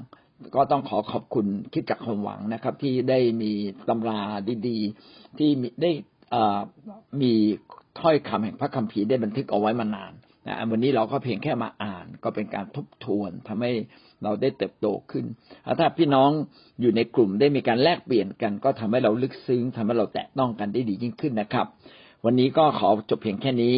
[0.56, 3.52] ก็ต้องขอขอบคุณคิดจากความหวังนะครับ ที่ได้มี
[3.90, 4.20] ตำรา
[4.68, 5.50] ดีๆ ที่
[5.82, 5.92] ได้
[7.22, 7.34] มี
[8.00, 10.14] ถ้อยคำแห่งพระคัมภีร์ได้บันทึกเอาไว้มานาน
[10.48, 13.72] นะวันนี้เราก็เพียงแค่มาอ่าน ก็เป็นการทบทวนทำให้
[14.24, 15.26] เราได้เติบโตขึ้น
[15.80, 16.30] ถ้าพี่น้อง
[16.82, 21.68] อยู่ในกลุ่มได้มีการแลกเปลี่ยนกัน ก็ทำให้เราลึกซึ้งทำให้เราแตะต้องกันได้ดียิ่งขึ้นนะครับ
[22.26, 23.76] วันนี้ก็ขอจบเพียงแค่นี้